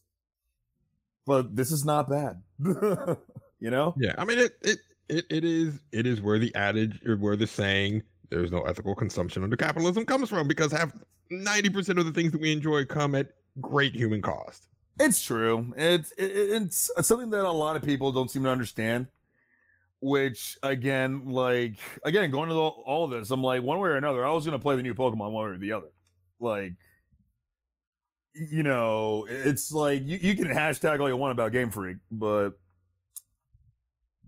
[1.25, 2.41] but this is not bad.
[3.59, 3.93] you know?
[3.97, 4.79] Yeah, I mean it, it
[5.09, 8.95] it it is it is where the adage or where the saying there's no ethical
[8.95, 10.91] consumption under capitalism comes from because half
[11.31, 13.27] 90% of the things that we enjoy come at
[13.59, 14.67] great human cost.
[14.99, 15.73] It's true.
[15.77, 16.31] It's it,
[16.61, 19.07] it's something that a lot of people don't seem to understand.
[20.03, 23.97] Which again, like again, going to the, all of this, I'm like one way or
[23.97, 25.91] another, I was gonna play the new Pokemon one way or the other.
[26.39, 26.73] Like,
[28.33, 32.51] you know, it's like you, you can hashtag all you want about Game Freak, but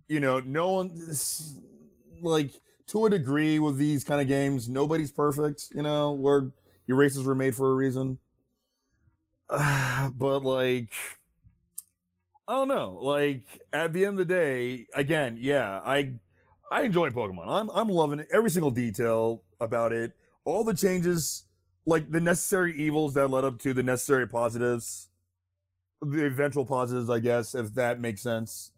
[0.07, 0.91] you know, no one
[2.21, 2.51] like
[2.87, 5.67] to a degree with these kind of games, nobody's perfect.
[5.73, 6.51] You know, where
[6.87, 8.19] your races were made for a reason.
[9.49, 10.89] but like
[12.47, 12.99] I don't know.
[13.01, 16.13] Like at the end of the day, again, yeah, I
[16.71, 17.47] I enjoy Pokemon.
[17.47, 18.27] I'm I'm loving it.
[18.33, 20.13] Every single detail about it.
[20.45, 21.45] All the changes,
[21.85, 25.09] like the necessary evils that led up to the necessary positives,
[26.01, 28.71] the eventual positives, I guess, if that makes sense.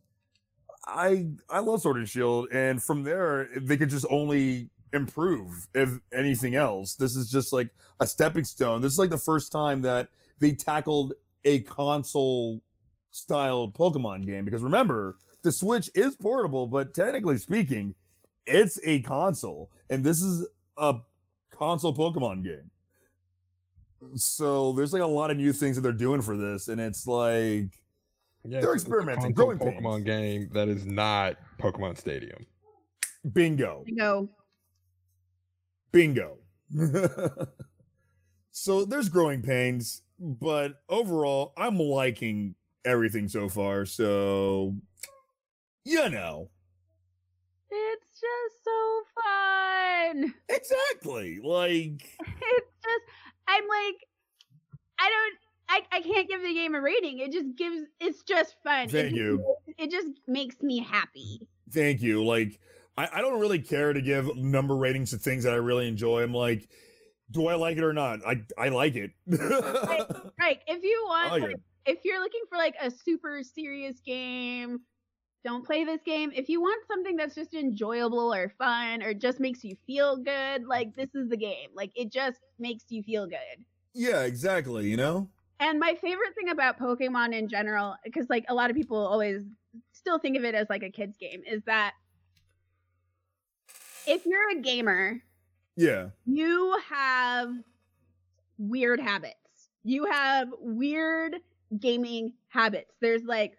[0.87, 5.89] I I love Sword and Shield, and from there they could just only improve, if
[6.13, 6.95] anything else.
[6.95, 7.69] This is just like
[7.99, 8.81] a stepping stone.
[8.81, 10.09] This is like the first time that
[10.39, 11.13] they tackled
[11.43, 12.61] a console
[13.11, 17.95] style Pokemon game because remember, the Switch is portable, but technically speaking,
[18.45, 20.95] it's a console, and this is a
[21.51, 22.71] console Pokemon game.
[24.15, 27.07] So there's like a lot of new things that they're doing for this, and it's
[27.07, 27.69] like
[28.43, 29.81] Yeah, They're it's a experimenting, console growing pains.
[29.81, 32.45] Pokemon game that is not Pokemon Stadium.
[33.33, 33.83] bingo.
[33.87, 34.29] you know
[35.91, 36.37] Bingo.
[38.51, 43.85] so there's growing pains, but overall, I'm liking everything so far.
[43.85, 44.75] So,
[45.85, 46.49] you know,
[47.71, 51.39] it's just so fun exactly.
[51.43, 53.03] Like, it's just
[53.47, 53.95] i'm like
[54.99, 55.35] i don't
[55.67, 57.17] I, I can't give the game a rating.
[57.17, 58.81] It just gives it's just fun.
[58.83, 59.43] It Thank just you.
[59.67, 61.41] makes- It just makes me happy.
[61.71, 62.23] thank you.
[62.23, 62.59] Like,
[62.95, 66.21] I, I don't really care to give number ratings to things that I really enjoy.
[66.21, 66.69] I'm like,
[67.31, 68.19] do I like it or not?
[68.27, 69.09] I I like it.
[69.27, 70.05] Right.
[70.67, 71.55] If you want like,
[71.87, 74.81] if you're looking for like a super serious game,
[75.45, 76.31] don't play this game.
[76.35, 80.65] If you want something that's just enjoyable or fun or just makes you feel good,
[80.65, 81.69] like this is the game.
[81.73, 83.63] Like it just makes you feel good.
[83.93, 84.89] yeah, exactly.
[84.89, 85.29] You know.
[85.59, 89.43] And my favorite thing about Pokemon in general, because like a lot of people always
[89.93, 91.93] still think of it as like a kid's game, is that
[94.07, 95.21] if you're a gamer,
[95.77, 96.09] Yeah.
[96.25, 97.49] you have
[98.57, 99.69] weird habits.
[99.83, 101.35] You have weird
[101.79, 102.91] gaming habits.
[102.99, 103.53] There's like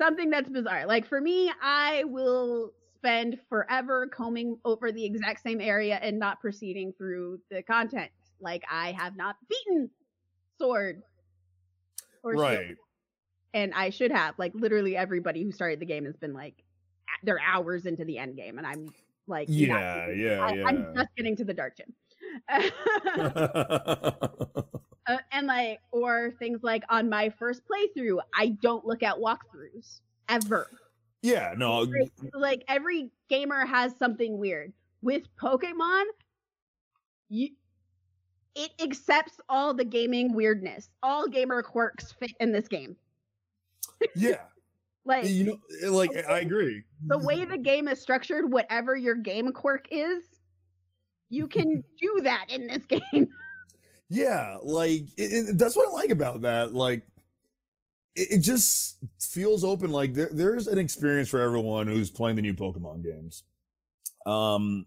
[0.00, 0.86] something that's bizarre.
[0.86, 6.40] Like for me, I will spend forever combing over the exact same area and not
[6.40, 8.10] proceeding through the content.
[8.40, 9.90] Like I have not beaten
[10.58, 11.02] Sword
[12.22, 12.76] or Shield, Right.
[13.54, 14.38] and I should have.
[14.38, 16.54] Like literally everybody who started the game has been like
[17.22, 18.92] they're hours into the end game, and I'm
[19.26, 20.10] like, Yeah.
[20.10, 20.40] Yeah.
[20.42, 21.94] I, I'm just getting to the dark gym.
[25.10, 30.00] Uh, and like, or things like on my first playthrough, I don't look at walkthroughs
[30.28, 30.68] ever.
[31.22, 31.54] yeah.
[31.56, 31.80] No.
[31.80, 34.72] Like, like every gamer has something weird.
[35.02, 36.04] With Pokemon,
[37.28, 37.48] you
[38.54, 40.90] it accepts all the gaming weirdness.
[41.02, 42.96] All gamer quirks fit in this game.
[44.16, 44.40] Yeah.
[45.04, 46.82] Like You know, eh, like I agree.
[47.06, 50.22] the way the game is structured, whatever your game quirk is,
[51.28, 53.28] you can do that in this game.
[54.10, 56.74] Yeah, like it, it- that's what I like about that.
[56.74, 57.02] Like,
[58.14, 59.90] it, it just feels open.
[59.90, 63.44] Like there, there's an experience for everyone who's playing the new Pokemon games.
[64.26, 64.86] Um,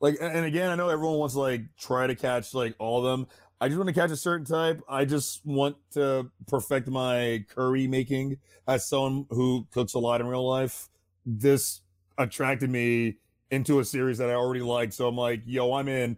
[0.00, 3.04] like, and again, I know everyone wants to like try to catch like all of
[3.18, 3.28] them.
[3.60, 4.82] I just want to catch a certain type.
[4.88, 8.38] I just want to perfect my curry making
[8.68, 10.88] as someone who cooks a lot in real life.
[11.26, 11.82] This
[12.18, 13.16] attracted me
[13.50, 16.16] into a series that I already liked, so I'm like, yo, I'm in.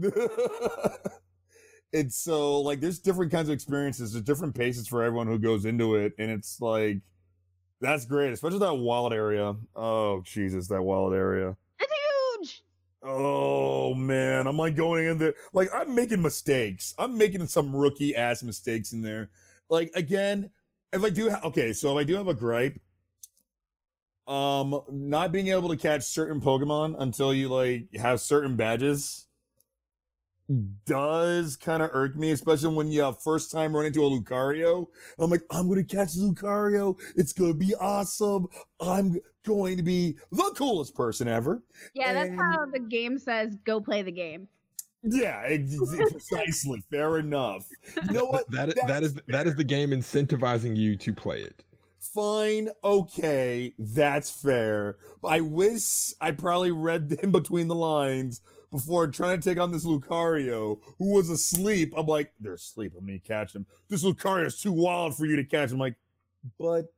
[1.92, 5.64] it's so like there's different kinds of experiences, there's different paces for everyone who goes
[5.64, 6.98] into it, and it's like
[7.80, 9.54] that's great, especially that wild area.
[9.74, 11.56] Oh Jesus, that wild area.
[11.78, 12.62] It's huge.
[13.02, 16.94] Oh man, I'm like going in there like I'm making mistakes.
[16.98, 19.30] I'm making some rookie ass mistakes in there.
[19.70, 20.50] Like again,
[20.92, 22.78] if I do ha- okay, so if I do have a gripe,
[24.26, 29.27] um, not being able to catch certain Pokemon until you like have certain badges
[30.48, 30.62] Hmm.
[30.86, 34.86] does kind of irk me, especially when you have first time run into a Lucario.
[35.18, 36.98] I'm like, I'm gonna catch Lucario.
[37.16, 38.46] It's gonna be awesome.
[38.80, 41.62] I'm going to be the coolest person ever.
[41.94, 44.48] Yeah, that's And- how the game says go play the game.
[45.02, 45.76] Yeah, ex-
[46.10, 46.82] precisely.
[46.90, 47.66] Fair enough.
[48.06, 48.44] You know what?
[48.50, 51.62] That that is that is the game incentivizing you to play it.
[52.00, 54.96] Fine, okay, that's fair.
[55.22, 59.86] I wish I probably read in between the lines before trying to take on this
[59.86, 61.92] Lucario who was asleep.
[61.96, 62.92] I'm like, they're asleep.
[62.98, 63.66] I'm gonna catch him.
[63.88, 65.70] This Lucario is too wild for you to catch.
[65.72, 65.96] I'm like,
[66.58, 66.92] but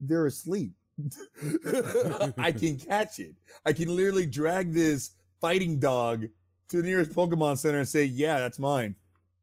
[0.00, 0.72] they're asleep.
[2.38, 3.34] I can catch it.
[3.64, 5.10] I can literally drag this
[5.40, 6.26] fighting dog
[6.68, 8.94] to the nearest Pokemon Center and say, yeah, that's mine.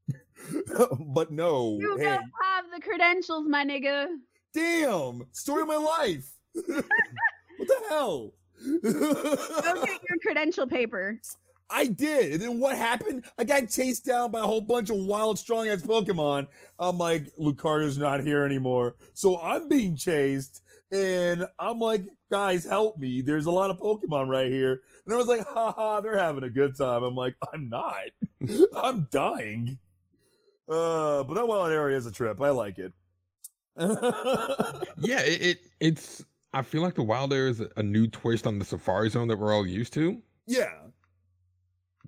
[0.99, 4.07] but no, You hey, don't have the credentials, my nigga.
[4.53, 6.31] damn, story of my life.
[6.53, 6.85] what
[7.67, 8.33] the hell?
[8.83, 11.19] Go get your credential paper.
[11.71, 12.33] I did.
[12.33, 13.25] And then what happened?
[13.37, 16.47] I got chased down by a whole bunch of wild, strong ass Pokemon.
[16.79, 18.95] I'm like, Lucario's not here anymore.
[19.13, 20.61] So I'm being chased.
[20.91, 23.21] And I'm like, guys, help me.
[23.21, 24.81] There's a lot of Pokemon right here.
[25.05, 27.03] And I was like, haha, they're having a good time.
[27.03, 27.95] I'm like, I'm not.
[28.75, 29.77] I'm dying.
[30.69, 32.41] Uh, but that wild area is a trip.
[32.41, 32.93] I like it.
[34.97, 36.23] Yeah, it, it it's.
[36.53, 39.39] I feel like the wild area is a new twist on the Safari Zone that
[39.39, 40.21] we're all used to.
[40.45, 40.73] yeah.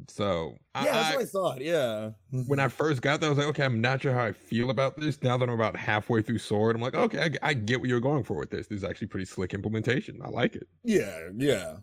[0.07, 1.61] So I, Yeah, that's I- what I thought.
[1.61, 2.09] Yeah.
[2.47, 2.75] when I mm-hmm.
[2.75, 5.21] first got there, I was like, okay, I'm not sure how I feel about this.
[5.21, 7.99] Now that I'm about halfway through Sword, I'm like, okay, I, I get what you're
[7.99, 8.67] going for with this.
[8.67, 10.19] This is actually pretty slick implementation.
[10.23, 10.67] I like it.
[10.84, 11.77] Yeah, yeah.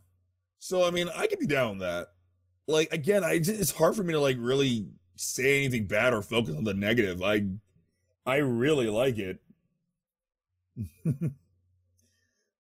[0.59, 2.09] So I mean, I could be down with that.
[2.68, 4.86] Like again, I just, it's hard for me to like really
[5.16, 7.22] say anything bad or focus on the negative.
[7.22, 7.47] I
[8.26, 9.40] I really like it.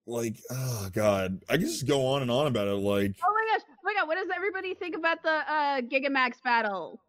[0.06, 2.72] like, oh god, I can just go on and on about it.
[2.72, 3.32] Like, Oh
[4.10, 7.00] what does everybody think about the uh Gigamax battle?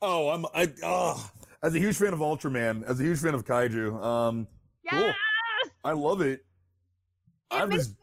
[0.00, 1.32] oh, I'm I ah,
[1.64, 4.46] as a huge fan of Ultraman, as a huge fan of Kaiju, um,
[4.88, 5.00] Cool.
[5.00, 5.16] Yes!
[5.82, 6.44] I love it.
[7.50, 7.96] It makes, just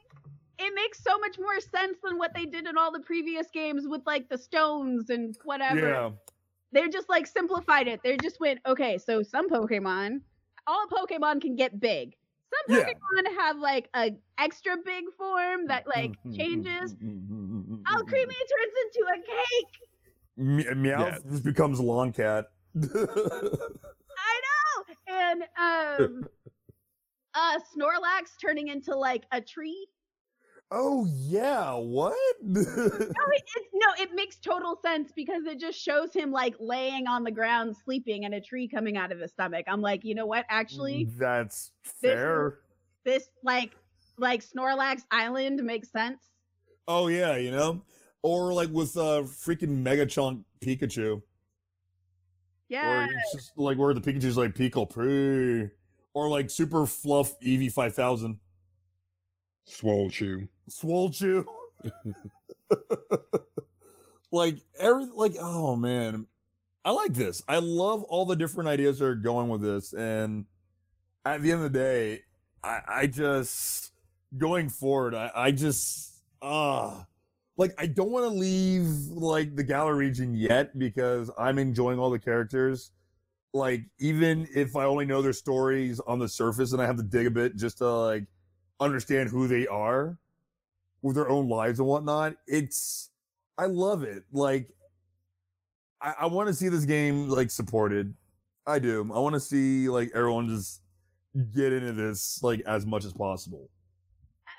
[0.59, 3.87] it makes so much more sense than what they did in all the previous games
[3.87, 5.87] with like the stones and whatever.
[5.87, 6.09] yeah.
[6.73, 8.01] They're just like simplified it.
[8.03, 10.19] They just went, okay, so some Pokemon,
[10.67, 12.17] all Pokemon can get big.
[12.51, 12.85] Some Yeah.
[12.85, 16.95] Pokemon have like a extra big form that like mm-hmm, changes.
[17.01, 19.73] Oh, Creamy turns into a cake.
[20.37, 21.17] Me- uh, Meow Yeah.
[21.29, 22.45] just becomes lawn cat.
[22.75, 24.95] I know.
[25.07, 26.27] And um
[27.33, 29.87] uh Snorlax turning into like a tree.
[30.72, 32.15] Oh yeah, what?
[32.43, 37.07] No, it, it, no, it makes total sense because it just shows him like laying
[37.07, 39.65] on the ground sleeping and a tree coming out of his stomach.
[39.68, 40.45] I'm like, you know what?
[40.49, 41.72] Actually, That's
[42.02, 42.60] This- fair.
[43.03, 43.72] this like
[44.18, 46.19] like Snorlax Island makes sense.
[46.88, 47.81] Oh yeah, you know,
[48.23, 51.22] or like with uh freaking Mega Chunk Pikachu,
[52.69, 53.06] Yeah.
[53.06, 55.69] or it's just like where the Pikachu's like Pickle Pre,
[56.14, 58.39] or like Super Fluff Eevee five thousand
[59.65, 60.48] Swole Chew.
[60.72, 61.45] Swolchu.
[64.31, 66.27] like every like oh man,
[66.85, 67.43] I like this.
[67.48, 70.45] I love all the different ideas that are going with this, and
[71.26, 72.22] at the end of the day,
[72.64, 73.91] I I just
[74.38, 77.06] going forward, I I just ah.
[77.57, 82.10] like I don't want to leave like the Galar region yet because I'm enjoying all
[82.10, 82.91] the characters.
[83.53, 87.03] Like even if I only know their stories on the surface and I have to
[87.03, 88.26] dig a bit just to like
[88.80, 90.18] understand who they are
[91.01, 92.35] with their own lives and whatnot.
[92.47, 93.09] It's
[93.57, 94.23] I love it.
[94.31, 94.69] Like
[96.01, 98.13] I, I want to see this game like supported.
[98.65, 99.09] I do.
[99.13, 100.81] I want to see like everyone just
[101.53, 103.69] get into this like as much as possible.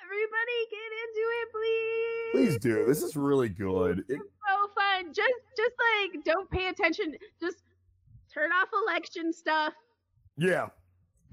[0.03, 2.59] Everybody get into it, please.
[2.59, 2.85] Please do.
[2.85, 4.03] This is really good.
[4.09, 5.13] It's so fun.
[5.13, 5.73] Just just
[6.11, 7.15] like don't pay attention.
[7.41, 7.63] Just
[8.33, 9.73] turn off election stuff.
[10.37, 10.67] Yeah.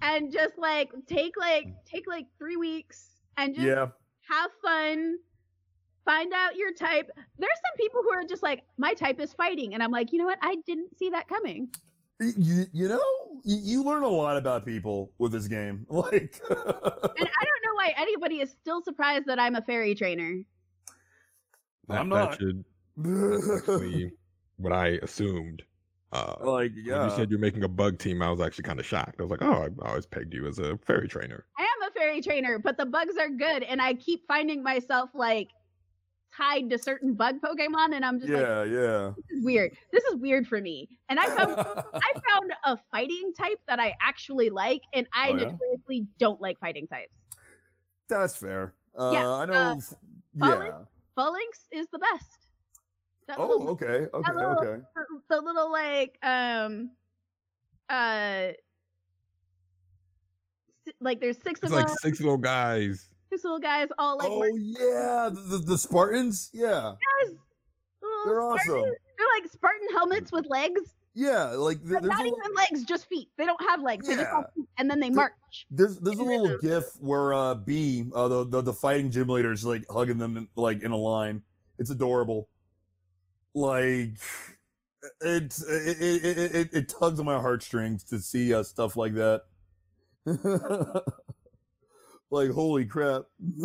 [0.03, 3.87] And just like take like take like three weeks and just yeah
[4.31, 5.19] have fun.
[6.05, 7.11] Find out your type.
[7.39, 10.19] There's some people who are just like, my type is fighting, and I'm like, you
[10.19, 10.39] know what?
[10.43, 11.69] I didn't see that coming.
[12.21, 13.01] You, you know,
[13.45, 15.87] you, you learn a lot about people with this game.
[15.91, 20.43] Like, And I don't know why anybody is still surprised that I'm a fairy trainer.
[21.89, 22.39] That, I'm that not.
[22.39, 22.65] should
[22.99, 24.13] actually
[24.61, 25.63] what I assumed.
[26.13, 27.05] Uh, like, when yeah.
[27.05, 29.21] you said you're making a bug team, I was actually kind of shocked.
[29.21, 31.47] I was like, oh, I always pegged you as a fairy trainer.
[31.57, 35.11] I am a fairy trainer, but the bugs are good, and I keep finding myself
[35.15, 35.49] like
[36.37, 39.13] tied to certain bug Pokemon, and I'm just like, yeah, yeah.
[39.17, 39.73] this is weird.
[39.93, 40.89] This is weird for me.
[41.09, 41.53] And I found
[41.95, 45.45] I found a fighting type that I actually like, and I Oh, yeah?
[45.53, 47.13] notoriously don't like fighting types.
[48.09, 48.75] That's fair.
[48.99, 49.53] Uh, Yeah, I know.
[49.53, 49.77] uh,
[50.35, 50.73] yeah.
[51.17, 52.27] Falinks is the best.
[53.29, 54.83] That Oh, little, okay, okay, little- okay.
[55.29, 56.91] the little like um
[57.89, 58.49] uh
[61.01, 63.09] like there's six It's of like them, six little guys.
[63.31, 66.51] six little guys all like oh yeah, the, the, the Spartans.
[66.53, 67.37] Yeah, guys,
[68.03, 68.95] little they're Spartan- awesome.
[69.19, 70.81] They're like Spartan helmets with legs,
[71.15, 73.29] Yeah, like th- there's not a, even legs, just feet.
[73.37, 74.07] They don't have legs.
[74.07, 74.63] They just have Yeah.
[74.63, 75.67] feet, and then they There- march.
[75.71, 79.53] there's there's a little gif where uh Bea, uh, the, the the fighting gym leader
[79.53, 81.43] is like hugging them in, like in a line.
[81.79, 82.49] It's adorable.
[83.55, 84.15] Like
[85.21, 89.15] it it it it, it, it tugs on my heartstrings to see uh, stuff like
[89.15, 89.43] that.
[92.31, 93.23] like holy crap.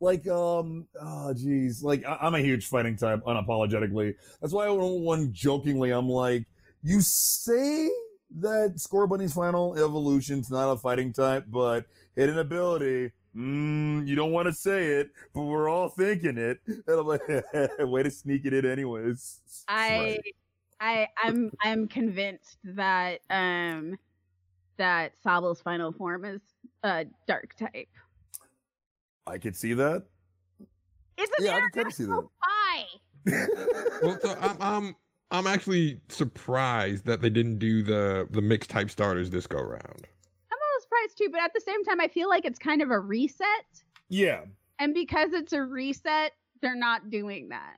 [0.00, 1.82] like um oh geez.
[1.82, 4.14] Like I, i'm a huge fighting type unapologetically.
[4.40, 6.46] That's why I one jokingly i'm like
[6.82, 7.88] you say
[8.38, 11.86] that Scorbunny's final evolution's not a fighting type but
[12.16, 13.12] hidden ability.
[13.34, 16.58] Mm, you don't want to say it but we're all thinking it.
[16.66, 17.22] And i'm like
[17.78, 19.40] way to sneak it in anyways.
[19.68, 20.18] I
[20.80, 23.96] I I'm I'm convinced that um
[24.82, 26.40] that Sobble's final form is
[26.82, 27.88] a dark type.
[29.26, 30.02] i could see that
[31.16, 32.86] It's an Yeah, I can kinda see international spy.
[34.02, 34.96] Well, so I'm, I'm
[35.30, 39.82] I'm actually surprised that they didn't do the the mixed type starters this go round.
[40.50, 42.82] I'm a little surprised too, but at the same time, I feel like it's kind
[42.82, 43.46] of a reset.
[44.08, 44.40] yeah
[44.80, 47.76] And because it's a reset, they're not doing that.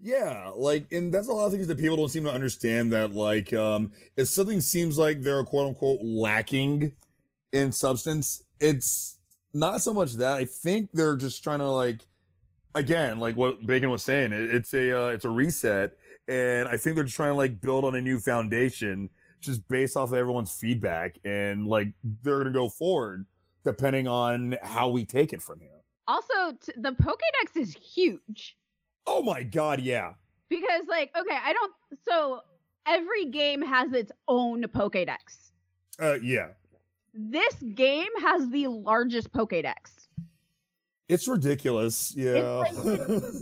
[0.00, 2.92] Yeah, like, and that's a lot of things that people don't seem to understand.
[2.92, 6.92] That, like, um, if something seems like they're quote unquote lacking
[7.52, 9.18] in substance, it's
[9.52, 10.36] not so much that.
[10.36, 12.00] I think they're just trying to like,
[12.74, 15.92] again, like what Bacon was saying, it, it's a uh, it's a reset,
[16.28, 19.96] and I think they're just trying to like build on a new foundation, just based
[19.96, 21.88] off of everyone's feedback, and like
[22.22, 23.26] they're gonna go forward
[23.64, 25.70] depending on how we take it from here.
[26.06, 28.56] Also, t- the Pokédex is huge
[29.06, 30.14] Oh my god, yeah.
[30.48, 31.72] because, like, okay, I don't.
[32.08, 32.40] So
[32.86, 35.50] every game has its own Pokédex.
[36.00, 36.48] Uh, yeah.
[37.14, 40.08] This game has the largest Pokédex.
[41.08, 42.12] It's ridiculous.
[42.16, 42.64] Yeah.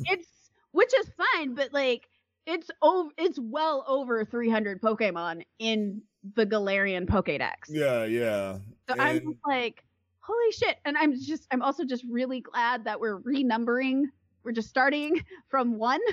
[0.07, 0.29] It's
[0.73, 2.09] which is fine, but like
[2.47, 6.03] it's over it's well over 300 Pokemon in
[6.35, 7.53] the Galarian Pokédex.
[7.69, 8.59] yeah, yeah.
[8.89, 9.85] So I'm like,
[10.21, 10.77] holy shit.
[10.85, 14.05] And I'm just I'm also just really glad that we're renumbering.
[14.45, 16.01] We're just starting from one.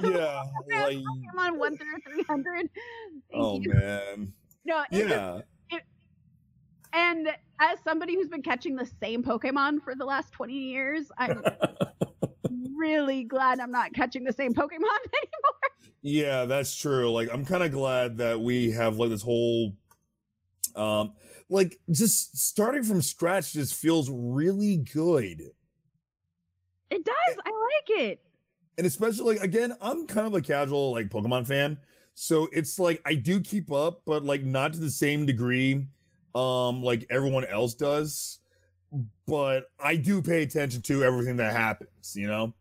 [0.00, 0.44] Yeah.
[0.70, 2.68] Like, Pokemon one through 300.
[3.34, 3.72] Oh you.
[3.72, 4.32] man.
[4.64, 5.40] No, Yeah.
[6.92, 7.28] and
[7.60, 11.42] as somebody who's been catching the same Pokemon for the last 20 years, I'm
[12.76, 15.68] really glad I'm not catching the same Pokemon anymore.
[16.02, 17.10] Yeah, that's true.
[17.10, 19.72] Like I'm kind of glad that we have like this whole
[20.76, 21.12] um
[21.50, 25.42] like just starting from scratch just feels really good.
[26.90, 27.36] It does.
[27.44, 28.20] I like it.
[28.78, 31.76] and especially like again i'm kind of a casual like pokemon fan
[32.14, 35.84] so it's like i do keep up but like not to the same degree
[36.34, 38.38] um like everyone else does
[39.26, 42.54] but i do pay attention to everything that happens you know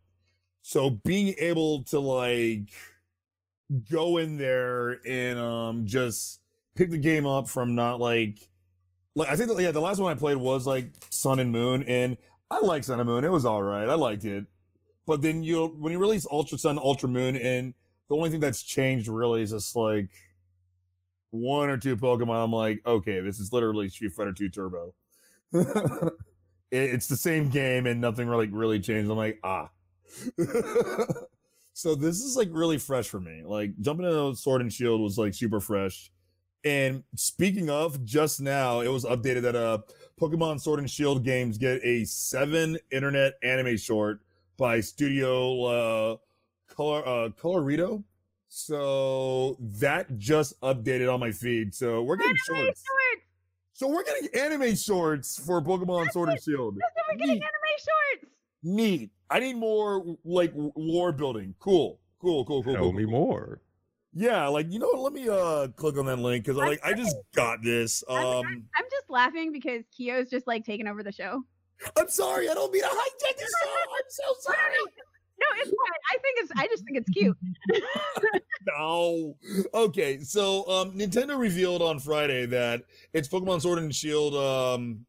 [0.64, 2.70] so being able to like
[3.90, 6.40] go in there and um just
[6.76, 8.40] pick the game up from not like
[9.16, 11.84] like i think that, yeah the last one i played was like sun and moon
[11.84, 12.18] and
[12.52, 14.46] i like sun and moon it was all right i liked it
[15.06, 17.74] but then you when you release Ultra Sun, Ultra Moon, and
[18.10, 20.10] the only thing that's changed really is just like
[21.32, 22.44] one or two Pokemon.
[22.44, 24.94] I'm like, okay, this is literally Street Fighter 2 Turbo.
[26.70, 29.10] It- it's the same game and nothing really really changed.
[29.10, 29.70] I'm like, ah.
[31.74, 33.44] so this is like really fresh for me.
[33.46, 36.12] Like jumping into Sword and Shield was like super fresh.
[36.68, 39.78] And speaking of, just now it was updated that uh
[40.20, 44.20] Pokemon Sword and Shield games get a seven internet anime short
[44.58, 46.18] by Studio uh,
[46.76, 48.04] Color uh, Colorido.
[48.50, 51.74] So that just updated on my feed.
[51.74, 52.84] So we're getting Anime shorts.
[52.86, 53.26] shorts.
[53.74, 56.78] So we're getting anime shorts for Pokemon Sword and Shield.
[56.80, 57.44] That's we're getting Neat.
[57.44, 58.34] anime shorts.
[58.64, 59.12] Neat.
[59.30, 61.54] I need more like lore building.
[61.60, 62.00] Cool.
[62.20, 62.44] Cool.
[62.46, 62.64] Cool.
[62.64, 62.74] Cool.
[62.74, 63.12] Tell cool, me cool.
[63.12, 63.62] more.
[64.14, 67.16] Yeah, like you know, let me uh click on that link because like I just
[67.36, 68.04] got this.
[68.10, 68.46] I'm- Um,
[68.78, 71.44] I'm just laughing because Kyo's just like taking over the show.
[71.96, 73.54] I'm sorry, I don't mean to hijack this.
[73.64, 73.70] show.
[73.70, 74.58] I'm so sorry.
[75.40, 76.02] No, it's fine.
[76.12, 76.52] I think it's.
[76.58, 77.38] I just think it's cute.
[78.78, 79.38] No.
[79.74, 85.06] Okay, so um Nintendo revealed on Friday that its Pokemon Sword and Shield um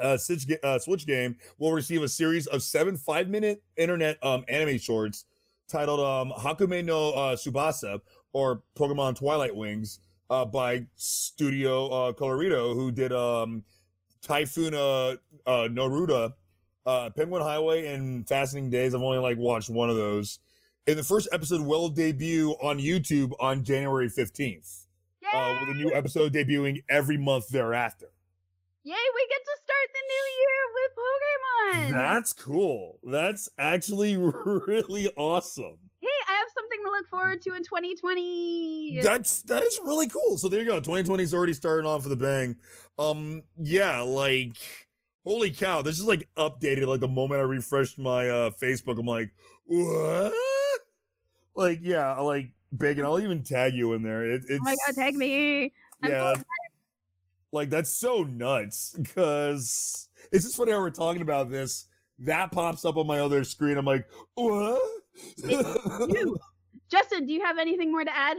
[0.00, 4.78] uh Switch, uh, Switch game will receive a series of seven five-minute internet um anime
[4.78, 5.26] shorts
[5.68, 8.00] titled um Hakumei no uh, Tsubasa
[8.34, 13.64] or Pokemon Twilight Wings uh by Studio uh Colorido who did um
[14.22, 15.16] Typhoon uh,
[15.46, 16.32] uh Noruda
[16.86, 18.94] uh Penguin Highway and Fascinating Days.
[18.94, 20.38] I've only like watched one of those.
[20.86, 24.84] And the first episode will debut on YouTube on January 15th,
[25.32, 28.08] uh, with a new episode debuting every month thereafter.
[28.82, 28.92] Yay!
[28.92, 31.90] We get to start the new year with Pokemon.
[31.92, 32.98] That's cool.
[33.02, 34.16] That's actually
[34.66, 35.78] really awesome.
[36.02, 39.00] hey, I have something to look forward to in 2020.
[39.02, 40.38] That's that is really cool.
[40.38, 40.76] So there you go.
[40.76, 42.56] 2020 is already starting off with a bang.
[42.98, 44.56] Um, yeah, like
[45.24, 46.86] holy cow, this is like updated.
[46.86, 49.32] Like the moment I refreshed my uh Facebook, I'm like,
[49.66, 50.32] what?
[51.56, 54.24] Like, yeah, like Bacon, I'll even tag you in there.
[54.24, 55.72] It, it's like oh my god, tag me.
[56.02, 56.34] I'm so yeah
[57.54, 61.86] like that's so nuts because it's just funny how we're talking about this
[62.18, 64.82] that pops up on my other screen i'm like what
[65.36, 66.36] you.
[66.94, 68.36] Justin, do you have anything more to add?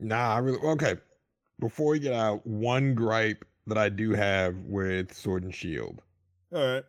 [0.00, 0.96] Nah, I really okay.
[1.60, 6.02] Before we get out, one gripe that I do have with Sword and Shield.
[6.54, 6.84] all right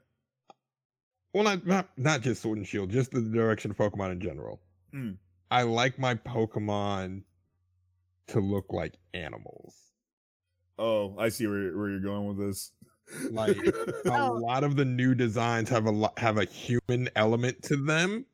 [1.34, 4.60] Well, not not, not just Sword and Shield, just the direction of Pokemon in general.
[4.94, 5.16] Mm.
[5.50, 7.22] I like my Pokemon
[8.28, 9.76] to look like animals.
[10.78, 12.72] oh i see where, where you're going with this
[13.32, 13.56] Like
[14.06, 14.34] a Oh.
[14.34, 18.26] lot of the new designs have a lo- have a human element to them.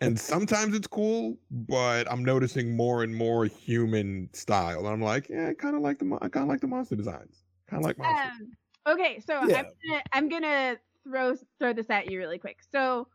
[0.00, 4.80] And sometimes it's cool, but I'm noticing more and more human style.
[4.80, 6.66] And I'm like, yeah, I kind of like the mo- I kind of like the
[6.66, 7.44] monster designs.
[7.66, 8.48] Kind of like monsters.
[8.86, 9.58] Um, okay, so Yeah.
[9.58, 12.58] I'm gonna I'm gonna throw throw this at you really quick.
[12.70, 13.08] So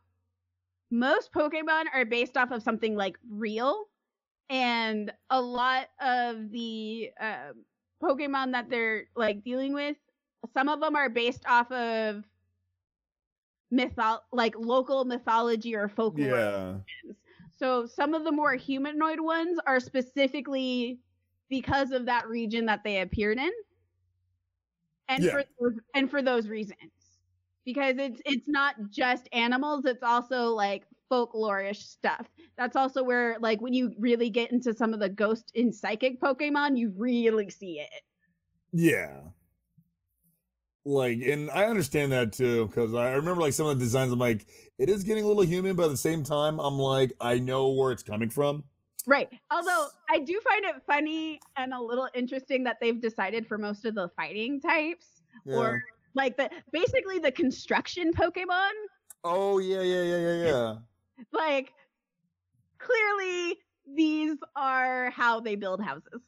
[0.92, 3.86] most Pokemon are based off of something like real,
[4.50, 7.66] and a lot of the um,
[8.02, 9.98] Pokemon that they're like dealing with,
[10.54, 12.24] some of them are based off of
[13.76, 16.49] mytho like local mythology or folklore.
[16.49, 16.81] yeah
[17.52, 21.02] So some of the more humanoid ones are specifically
[21.49, 23.52] because of that region that they appeared in.
[25.07, 25.30] And Yeah.
[25.30, 27.19] for those, and for those reasons.
[27.65, 32.27] Because it's it's not just animals, it's also like folklorish stuff.
[32.57, 36.19] That's also where like when you really get into some of the ghost and psychic
[36.22, 38.03] Pokemon, you really see it.
[38.72, 39.31] yeah
[40.86, 44.20] like and i understand that too because i remember like some of the designs i'm
[44.20, 44.45] like
[44.78, 47.70] it is getting a little human but at the same time i'm like i know
[47.72, 48.64] where it's coming from
[49.07, 49.30] Right.
[49.52, 53.86] Although I do find it funny and a little interesting that they've decided for most
[53.86, 55.57] of the fighting types Yeah.
[55.57, 55.84] or
[56.16, 58.72] like the basically the construction Pokemon,
[59.24, 60.76] oh yeah yeah yeah yeah yeah
[61.34, 61.72] like
[62.80, 63.57] clearly
[63.95, 66.22] these are how they build houses.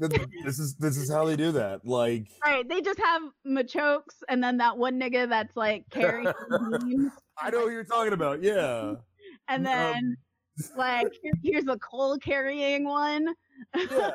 [0.00, 0.12] Th-
[0.44, 2.68] this is this is how they do that like Right.
[2.68, 6.26] They just have Machokes and then that one nigga that's like carrying
[7.38, 8.94] i know who you're talking about yeah
[9.48, 10.16] and Um, then
[10.76, 11.12] like
[11.42, 13.34] here's a coal carrying one.
[13.74, 14.10] yeah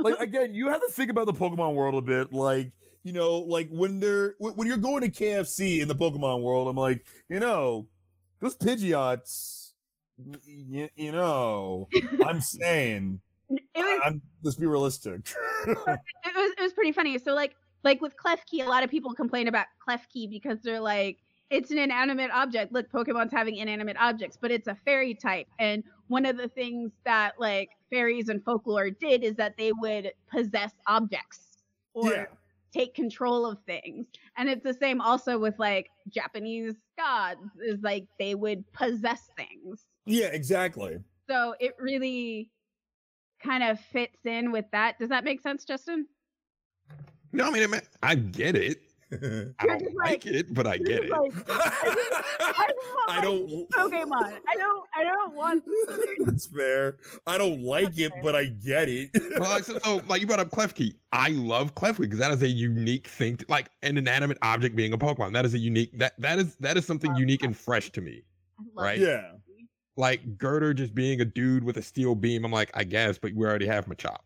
[0.00, 2.72] like again you have to think about the pokemon world a bit like
[3.02, 6.66] you know like when they're when when you're going to kfc in the pokemon world
[6.68, 7.86] i'm like you know
[8.40, 9.72] those pidgeots
[10.46, 11.88] you, you know
[12.26, 15.28] i'm saying It was I'm, let's be realistic
[15.66, 15.76] it
[16.34, 17.18] was it was pretty funny.
[17.18, 17.54] So like
[17.84, 21.18] like with Klefki, a lot of people complain about Klefki because they're like
[21.50, 22.72] it's an inanimate object.
[22.72, 25.46] Look, Pokemon's having inanimate objects, but it's a fairy type.
[25.60, 30.10] And one of the things that like fairies and folklore did is that they would
[30.28, 31.58] possess objects
[31.94, 32.24] or Yeah.
[32.72, 34.06] take control of things.
[34.36, 39.86] And it's the same also with like Japanese gods is like they would possess things.
[40.04, 40.98] yeah exactly
[41.30, 42.50] So it really
[43.46, 44.98] kind of fits in with that.
[44.98, 46.06] Does that make sense, Justin?
[47.32, 48.80] No, I mean, it ma- I get it.
[49.12, 51.10] I don't like like- it, but I get it.
[51.10, 53.70] like, I just, I just want I don't.
[53.70, 54.38] Pokemon.
[54.48, 54.84] I don't.
[54.96, 55.62] I don't want.
[56.26, 56.96] That's fair.
[57.26, 59.10] I don't like it, but I get it.
[59.38, 60.94] well, like, so, so, like you brought up Klefki.
[61.12, 64.92] I love Klefki because that is a unique thing, to, like an inanimate object being
[64.92, 65.32] a Pokemon.
[65.34, 65.96] That is a unique.
[65.98, 68.22] That that is that is something unique and fresh to me.
[68.58, 68.98] I love Right.
[68.98, 69.02] it.
[69.02, 69.32] yeah.
[69.96, 72.44] Like Gurdurr just being a dude with a steel beam.
[72.44, 74.18] I'm like, I guess, but we already have Machop.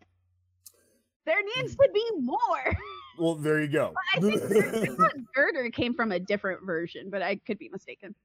[1.25, 1.61] There mm.
[1.61, 2.77] needs to be more.
[3.17, 3.93] Well, there you go.
[4.15, 8.15] I think I thought Gurdurr came from a different version, but I could be mistaken.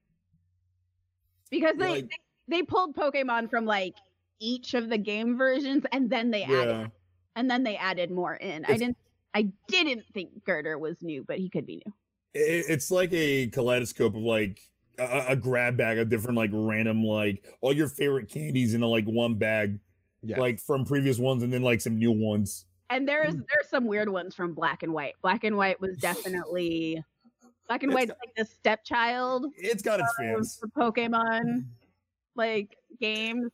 [1.49, 2.09] Because they Like-
[2.47, 3.95] they, they pulled Pokemon from like
[4.39, 6.87] each of the game versions, and then they added yeah.
[7.35, 8.65] and then they added more in.
[8.65, 8.97] I didn't
[9.33, 11.93] I didn't think Gurdurr was new, but he could be new.
[12.33, 14.61] It, it's like a kaleidoscope of like
[14.99, 18.87] a, a grab bag of different like random like all your favorite candies in a,
[18.87, 19.79] like one bag,
[20.23, 20.39] Yeah.
[20.39, 22.65] like from previous ones, and then like some new ones.
[22.89, 23.43] And there's mm.
[23.53, 25.13] there's some weird ones from Black and White.
[25.21, 27.03] Black and White was definitely
[27.67, 30.59] Black and It's White's got- like the stepchild It's got its fans.
[30.61, 31.65] the Pokemon
[32.35, 33.51] like games.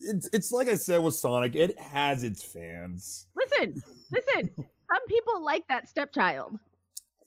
[0.00, 1.54] It's it's like I said with Sonic.
[1.54, 3.26] It has its fans.
[3.36, 3.80] Listen,
[4.10, 4.50] listen.
[4.56, 6.58] Some people like that stepchild.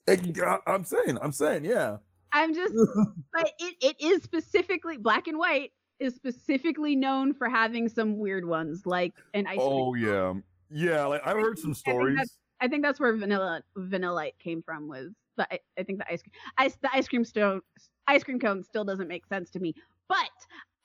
[0.07, 1.17] It- uh, I'm saying.
[1.21, 1.63] I'm saying.
[1.65, 1.97] Yeah.
[2.35, 2.73] I'm just,
[3.33, 8.45] but it, it is specifically black and white is specifically known for having some weird
[8.45, 9.57] ones like an ice.
[9.61, 10.05] Oh cream.
[10.05, 10.33] yeah.
[10.69, 11.05] Yeah.
[11.05, 12.37] Like I've heard some I think stories.
[12.59, 14.89] I think that's where vanilla vanillite came from.
[14.89, 17.61] Was the I, I think the ice cream ice the ice cream stone
[18.07, 19.73] ice cream cone still doesn't make sense to me,
[20.09, 20.17] but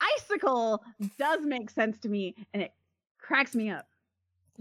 [0.01, 0.85] icicle
[1.19, 2.73] does make sense to me, and it
[3.19, 3.89] cracks me up.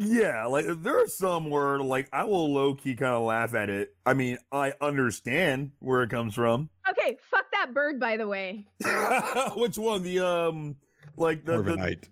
[0.01, 3.69] Yeah, like there are some where like I will low key kind of laugh at
[3.69, 3.93] it.
[4.05, 6.69] I mean, I understand where it comes from.
[6.89, 7.99] Okay, fuck that bird.
[7.99, 8.65] By the way,
[9.57, 10.01] Which one?
[10.03, 10.77] The um,
[11.17, 12.05] like the, the Corviknight.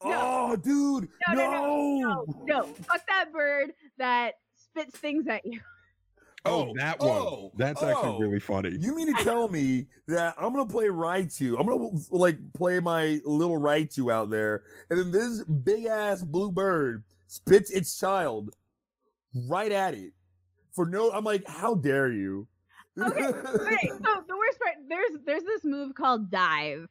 [0.00, 5.60] oh, dude, No, no, no, no, no, fuck that bird that spits things at you.
[6.44, 7.08] Oh, Oh, that one.
[7.08, 7.88] oh, That's oh.
[7.88, 8.76] actually really funny.
[8.76, 11.56] You mean to tell me that I'm gonna play Raichu?
[11.56, 16.50] I'm gonna like play my little Raichu out there, and then this big ass blue
[16.50, 18.54] bird spits its child
[19.48, 20.12] right at it
[20.72, 21.10] for no.
[21.10, 22.46] I'm like, how dare you?
[23.00, 26.86] Okay, Okay, so the worst part there's there's this move called dive.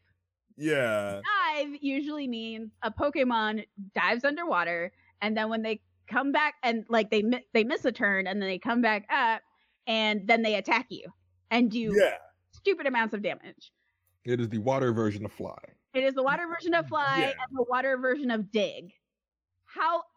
[0.57, 1.21] yeah.
[1.55, 4.91] Dive usually means a Pokemon dives underwater,
[5.21, 8.41] and then when they come back and like they mi- they miss a turn, and
[8.41, 9.41] then they come back up,
[9.85, 11.05] and then they attack you
[11.51, 12.15] and do Yeah.
[12.51, 13.71] stupid amounts of damage.
[14.25, 15.57] It is the water version of Fly.
[15.93, 17.25] It is the water version of Fly Yeah.
[17.27, 18.91] and the water version of Dig.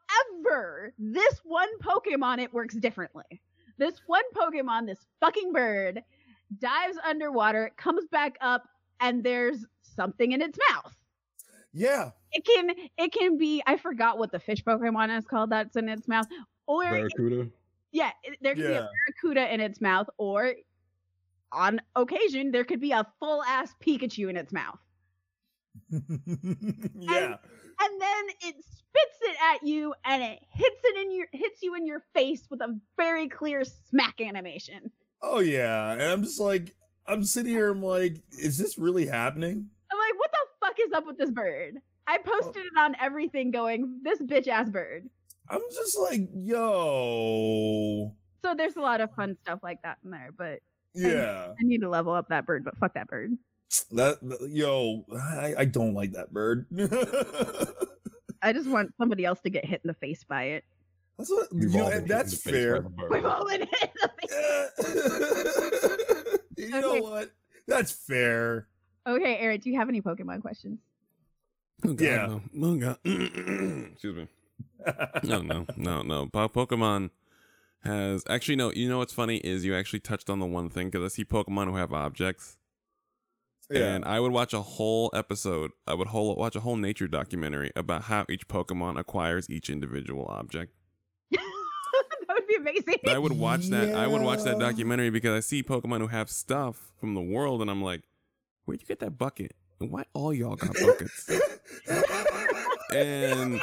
[0.07, 3.43] However, this one Pokemon it works differently.
[3.79, 6.03] This one Pokemon, this fucking bird,
[6.59, 8.65] dives underwater, comes back up,
[9.01, 10.95] and there's something in its mouth.
[11.73, 12.11] Yeah.
[12.33, 15.89] It can it can be I forgot what the fish Pokemon is called that's in
[15.89, 16.27] its mouth.
[16.67, 17.51] Or Barracuda.
[17.93, 18.89] yeah, it- there could be a
[19.23, 20.55] barracuda in its mouth, or
[21.53, 24.79] on occasion there could be a full ass Pikachu in its mouth.
[25.91, 25.99] yeah.
[27.25, 27.39] and
[27.79, 31.87] then it spits it at you and it hits it in your hits you in
[31.87, 34.91] your face with a very clear smack animation.
[35.23, 35.93] Oh yeah.
[35.93, 36.75] And I'm just like,
[37.07, 37.71] I'm sitting here.
[37.71, 39.69] I'm like, is this really happening?
[39.93, 41.77] I'm like, what the fuck is up with this bird?
[42.07, 45.09] I posted it on everything going, this bitch ass bird.
[45.49, 48.15] I'm just like, yo.
[48.45, 50.61] So there's a lot of fun stuff like that in there, but
[50.95, 51.49] Yeah.
[51.51, 53.33] I need to level up that bird, but fuck that bird.
[53.93, 56.67] That, that- yo, I, I don't like that bird.
[58.43, 60.65] I just want somebody else to get hit in the face by it.
[61.19, 62.81] That's what We've you know, all been and hit in that's the face by fair.
[62.83, 63.11] the bird.
[63.11, 64.11] We've all been hit in the
[66.29, 66.39] face.
[66.59, 67.31] you know what?
[67.67, 68.69] That's fair.
[69.07, 70.79] Okay, Eric, do you have any Pokemon questions?
[71.85, 72.27] Oh, God, Yeah.
[72.53, 72.67] No.
[72.69, 72.99] Oh, God.
[73.05, 74.29] Excuse me.
[75.25, 76.27] No, no, no, no.
[76.27, 77.11] Po- Pokemon
[77.85, 78.71] has actually no.
[78.73, 81.25] You know what's funny is you actually touched on the one thing because I see
[81.25, 82.57] Pokemon who have objects,
[83.71, 83.95] yeah.
[83.95, 85.71] and I would watch a whole episode.
[85.87, 90.27] I would whole, watch a whole nature documentary about how each Pokemon acquires each individual
[90.29, 90.73] object.
[91.31, 91.41] that
[92.29, 93.01] would be amazing.
[93.09, 93.95] I would watch that.
[93.95, 97.63] I would watch that documentary because I see Pokemon who have stuff from the world,
[97.63, 98.03] and I'm like,
[98.65, 99.55] where'd you get that bucket?
[99.81, 101.31] And why all y'all got buckets?
[102.95, 103.61] and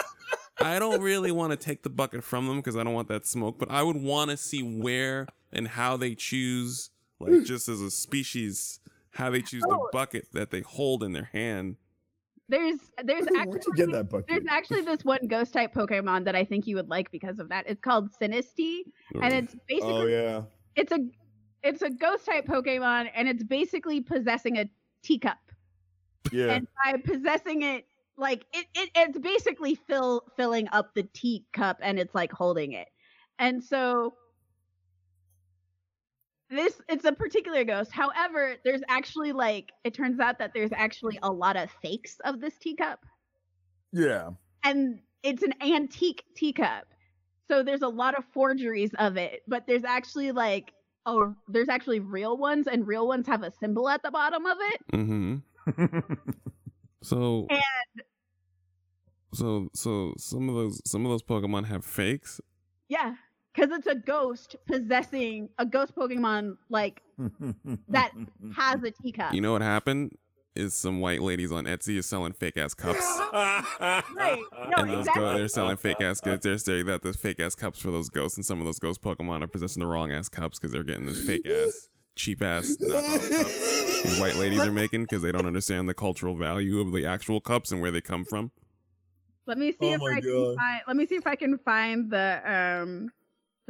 [0.60, 3.26] I don't really want to take the bucket from them because I don't want that
[3.26, 7.82] smoke, but I would want to see where and how they choose, like just as
[7.82, 8.80] a species,
[9.12, 9.90] how they choose the Oh.
[9.92, 11.78] bucket that they hold in their hand.
[12.50, 14.28] There's there's Where'd you actually get that bucket?
[14.28, 17.48] there's actually this one ghost type Pokemon that I think you would like because of
[17.50, 17.66] that.
[17.68, 18.82] It's called Sinistea,
[19.22, 20.42] and it's basically Oh yeah.
[20.76, 21.00] it's a
[21.64, 24.66] it's a ghost type Pokemon, and it's basically possessing a
[25.04, 25.38] teacup.
[26.32, 26.48] Yeah.
[26.54, 27.86] And by possessing it,
[28.18, 32.90] like it, it it's basically fill filling up the teacup, and it's like holding it.
[33.40, 34.14] And so
[36.52, 37.92] this it's a particular ghost.
[37.92, 42.40] However, there's actually like it turns out that there's actually a lot of fakes of
[42.42, 43.00] this teacup.
[43.94, 44.30] Yeah.
[44.64, 46.86] and it's an antique teacup.
[47.48, 50.74] So there's a lot of forgeries of it, but there's actually like
[51.06, 54.58] oh, there's actually real ones, and real ones have a symbol at the bottom of
[54.60, 54.82] it.
[54.94, 56.14] Mm-hmm.
[57.04, 58.04] So And
[59.34, 62.40] so so some of those some of those Pokemon have fakes.
[62.90, 63.16] yeah,
[63.54, 67.02] because it's a ghost possessing a ghost Pokemon like
[67.90, 68.12] That
[68.56, 69.34] has a teacup.
[69.34, 70.18] You know what happened?
[70.54, 73.00] Is some white ladies on Etsy is selling fake ass cups.
[74.14, 74.44] Right.
[74.68, 75.24] No, and those exactly.
[75.24, 76.44] go- they're selling fake ass goods.
[76.44, 79.02] They're saying that there's fake ass cups for those ghosts, and some of those ghost
[79.02, 82.76] Pokemon are possessing the wrong ass cups because they're getting this fake ass, cheap ass
[82.76, 87.06] cups these white ladies are making because they don't understand the cultural value of the
[87.06, 88.52] actual cups and where they come from.
[89.48, 90.82] Let me see Oh if my I can find.
[90.88, 92.42] Let me see if I can find the
[92.84, 93.12] um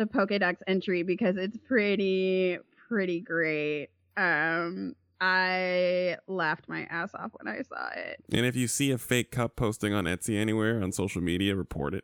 [0.01, 2.57] the Pokédex entry because it's pretty
[2.87, 3.89] pretty great.
[4.17, 8.23] Um, I laughed my ass off when I saw it.
[8.33, 11.93] And if you see a fake cup posting on Etsy anywhere on social media, report
[11.93, 12.03] it.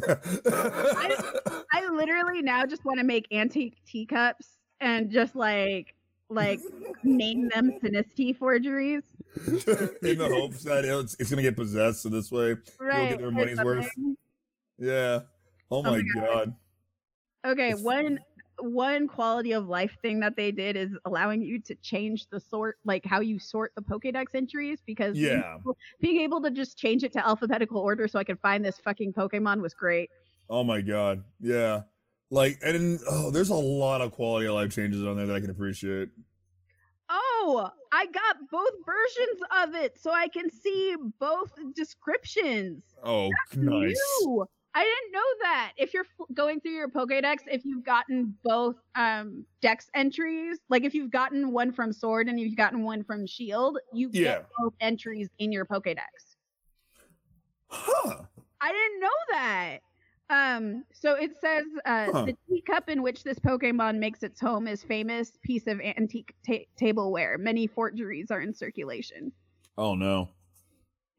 [0.08, 4.46] I literally now just want to make antique teacups
[4.80, 5.94] and just like
[6.30, 6.60] like
[7.02, 9.02] name them Sinistea forgeries.
[9.46, 13.10] in the hopes that it's, it's gonna get possessed, so this way, Right.
[13.10, 13.88] get their or money's worth.
[14.78, 15.20] yeah.
[15.70, 16.54] Oh my my god.
[17.44, 18.18] Okay, It's- one
[18.60, 22.76] one quality of life thing that they did is allowing you to change the sort
[22.84, 25.58] like how you sort the Pokédex entries because being Yeah.
[25.60, 28.76] able- being able to just change it to alphabetical order so I could find this
[28.80, 30.10] fucking Pokemon was great.
[30.50, 31.22] Oh my god.
[31.38, 31.82] Yeah.
[32.30, 35.40] Like and oh, there's a lot of quality of life changes on there that I
[35.40, 36.08] can appreciate.
[37.08, 42.82] Oh, I got both versions of it so I can see both descriptions.
[43.04, 43.96] Oh, nice.
[44.24, 44.46] New.
[44.78, 45.72] I didn't know that.
[45.76, 50.84] If you're f- going through your Pokédex, if you've gotten both um dex entries, like
[50.84, 54.22] if you've gotten one from Sword and you've gotten one from Shield, you Yeah.
[54.22, 56.36] get both entries in your Pokédex.
[57.68, 58.22] Huh.
[58.60, 59.78] I didn't know that.
[60.30, 62.24] Um, so it says uh, Huh.
[62.26, 66.66] the teacup in which this Pokemon makes its home is famous piece of antique ta-
[66.76, 67.36] tableware.
[67.38, 69.32] Many forgeries are in circulation.
[69.76, 70.28] Oh no.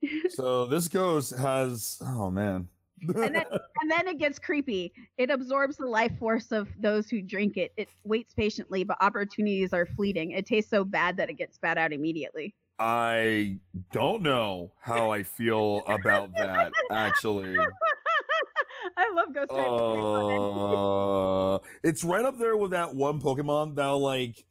[0.29, 2.69] so this ghost has oh man.
[3.07, 3.45] And then,
[3.81, 4.93] and then it gets creepy.
[5.17, 7.71] It absorbs the life force of those who drink it.
[7.77, 10.31] It waits patiently, but opportunities are fleeting.
[10.31, 12.55] It tastes so bad that it gets spat out immediately.
[12.79, 13.57] I
[13.91, 17.57] don't know how I feel about that actually.
[18.97, 21.55] I love Ghost Pokemon.
[21.55, 24.45] Uh, it's right up there with that one Pokemon that like.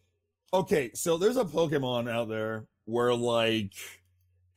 [0.52, 3.72] Okay, so there's a Pokemon out there where like,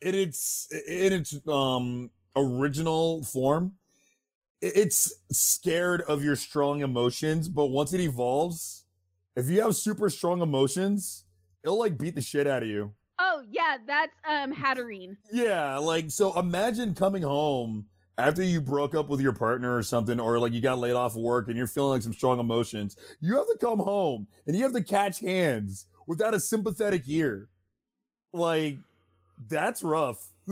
[0.01, 3.73] in its in its um original form,
[4.61, 8.85] it's scared of your strong emotions, but once it evolves,
[9.35, 11.25] if you have super strong emotions,
[11.63, 12.93] it'll like beat the shit out of you.
[13.19, 15.17] Oh yeah, that's um Hatterene.
[15.31, 17.85] Yeah, like so imagine coming home
[18.17, 21.15] after you broke up with your partner or something, or like you got laid off
[21.15, 22.95] of work and you're feeling like some strong emotions.
[23.19, 27.49] You have to come home and you have to catch hands without a sympathetic ear.
[28.33, 28.77] Like,
[29.47, 30.29] that's rough.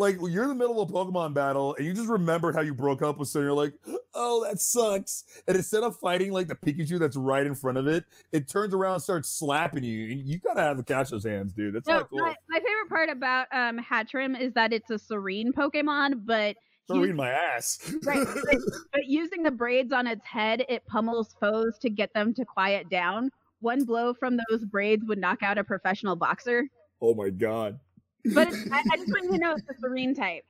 [0.00, 2.74] like you're in the middle of a Pokemon battle and you just remembered how you
[2.74, 3.74] broke up with someone, you're like,
[4.14, 5.24] oh, that sucks.
[5.46, 8.74] And instead of fighting like the Pikachu that's right in front of it, it turns
[8.74, 10.10] around and starts slapping you.
[10.12, 11.74] And you gotta have to catch those hands, dude.
[11.74, 12.18] That's No, not cool.
[12.20, 16.56] my, my favorite part about um Hatterene is that it's a serene Pokemon, but
[16.88, 17.78] you- my ass.
[18.04, 18.56] Right, but,
[18.92, 22.88] but using the braids on its head, it pummels foes to get them to quiet
[22.90, 23.30] down.
[23.60, 26.66] One blow from those braids would knock out a professional boxer.
[27.02, 27.78] oh my god.
[28.24, 30.44] But it's, I, I just want you to know it's a serene type.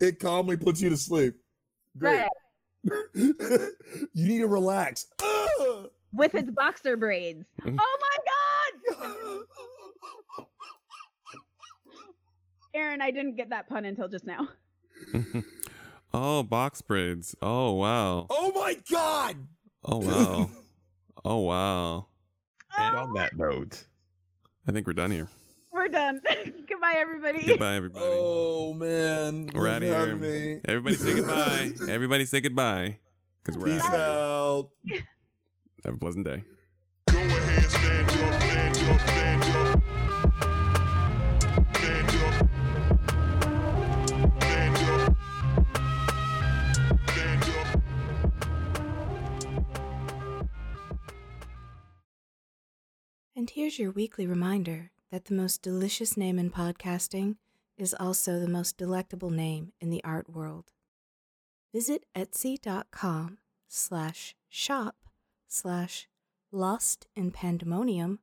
[0.00, 1.34] It calmly puts you to sleep.
[1.98, 2.20] Great.
[2.20, 2.28] Right.
[3.14, 5.06] you need to relax.
[6.12, 7.44] With its boxer braids.
[7.66, 9.44] Oh my god!
[12.74, 14.48] Aaron, I didn't get that pun until just now.
[16.14, 17.34] oh, box braids.
[17.42, 18.26] Oh wow.
[18.30, 19.36] oh my god.
[19.84, 20.50] Oh wow.
[21.24, 22.06] Oh wow.
[22.78, 23.86] Oh and on that note,
[24.68, 25.28] I think we're done here.
[25.72, 26.20] We're done.
[26.68, 27.46] Goodbye, everybody.
[27.46, 28.04] Goodbye, everybody.
[28.06, 29.50] Oh man.
[29.54, 30.54] We're Thanks outta for here.
[30.56, 30.60] me.
[30.64, 31.72] Everybody say goodbye.
[31.88, 32.98] Everybody say goodbye.
[33.44, 33.94] Because we're Peace out.
[33.94, 34.70] out.
[35.84, 36.42] Have a pleasant day.
[53.56, 57.36] Here's your weekly reminder that the most delicious name in podcasting
[57.78, 60.72] is also the most delectable name in the art world.
[61.72, 64.96] Visit Etsy.com slash shop
[65.48, 66.06] slash
[66.52, 68.18] lost in pandemonium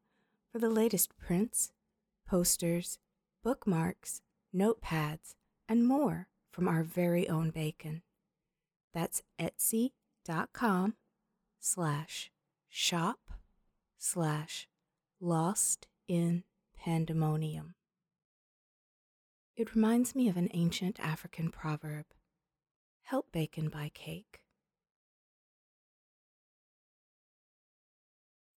[0.51, 1.71] for the latest prints,
[2.27, 2.99] posters,
[3.43, 4.21] bookmarks,
[4.55, 5.33] notepads,
[5.67, 8.03] and more from our very own bacon.
[8.93, 10.93] That's etsy.com
[11.59, 12.29] slash
[12.69, 13.19] shop
[13.97, 14.67] slash
[15.23, 16.43] lost in
[16.75, 17.75] pandemonium.
[19.55, 22.05] It reminds me of an ancient African proverb
[23.03, 24.42] help bacon buy cake.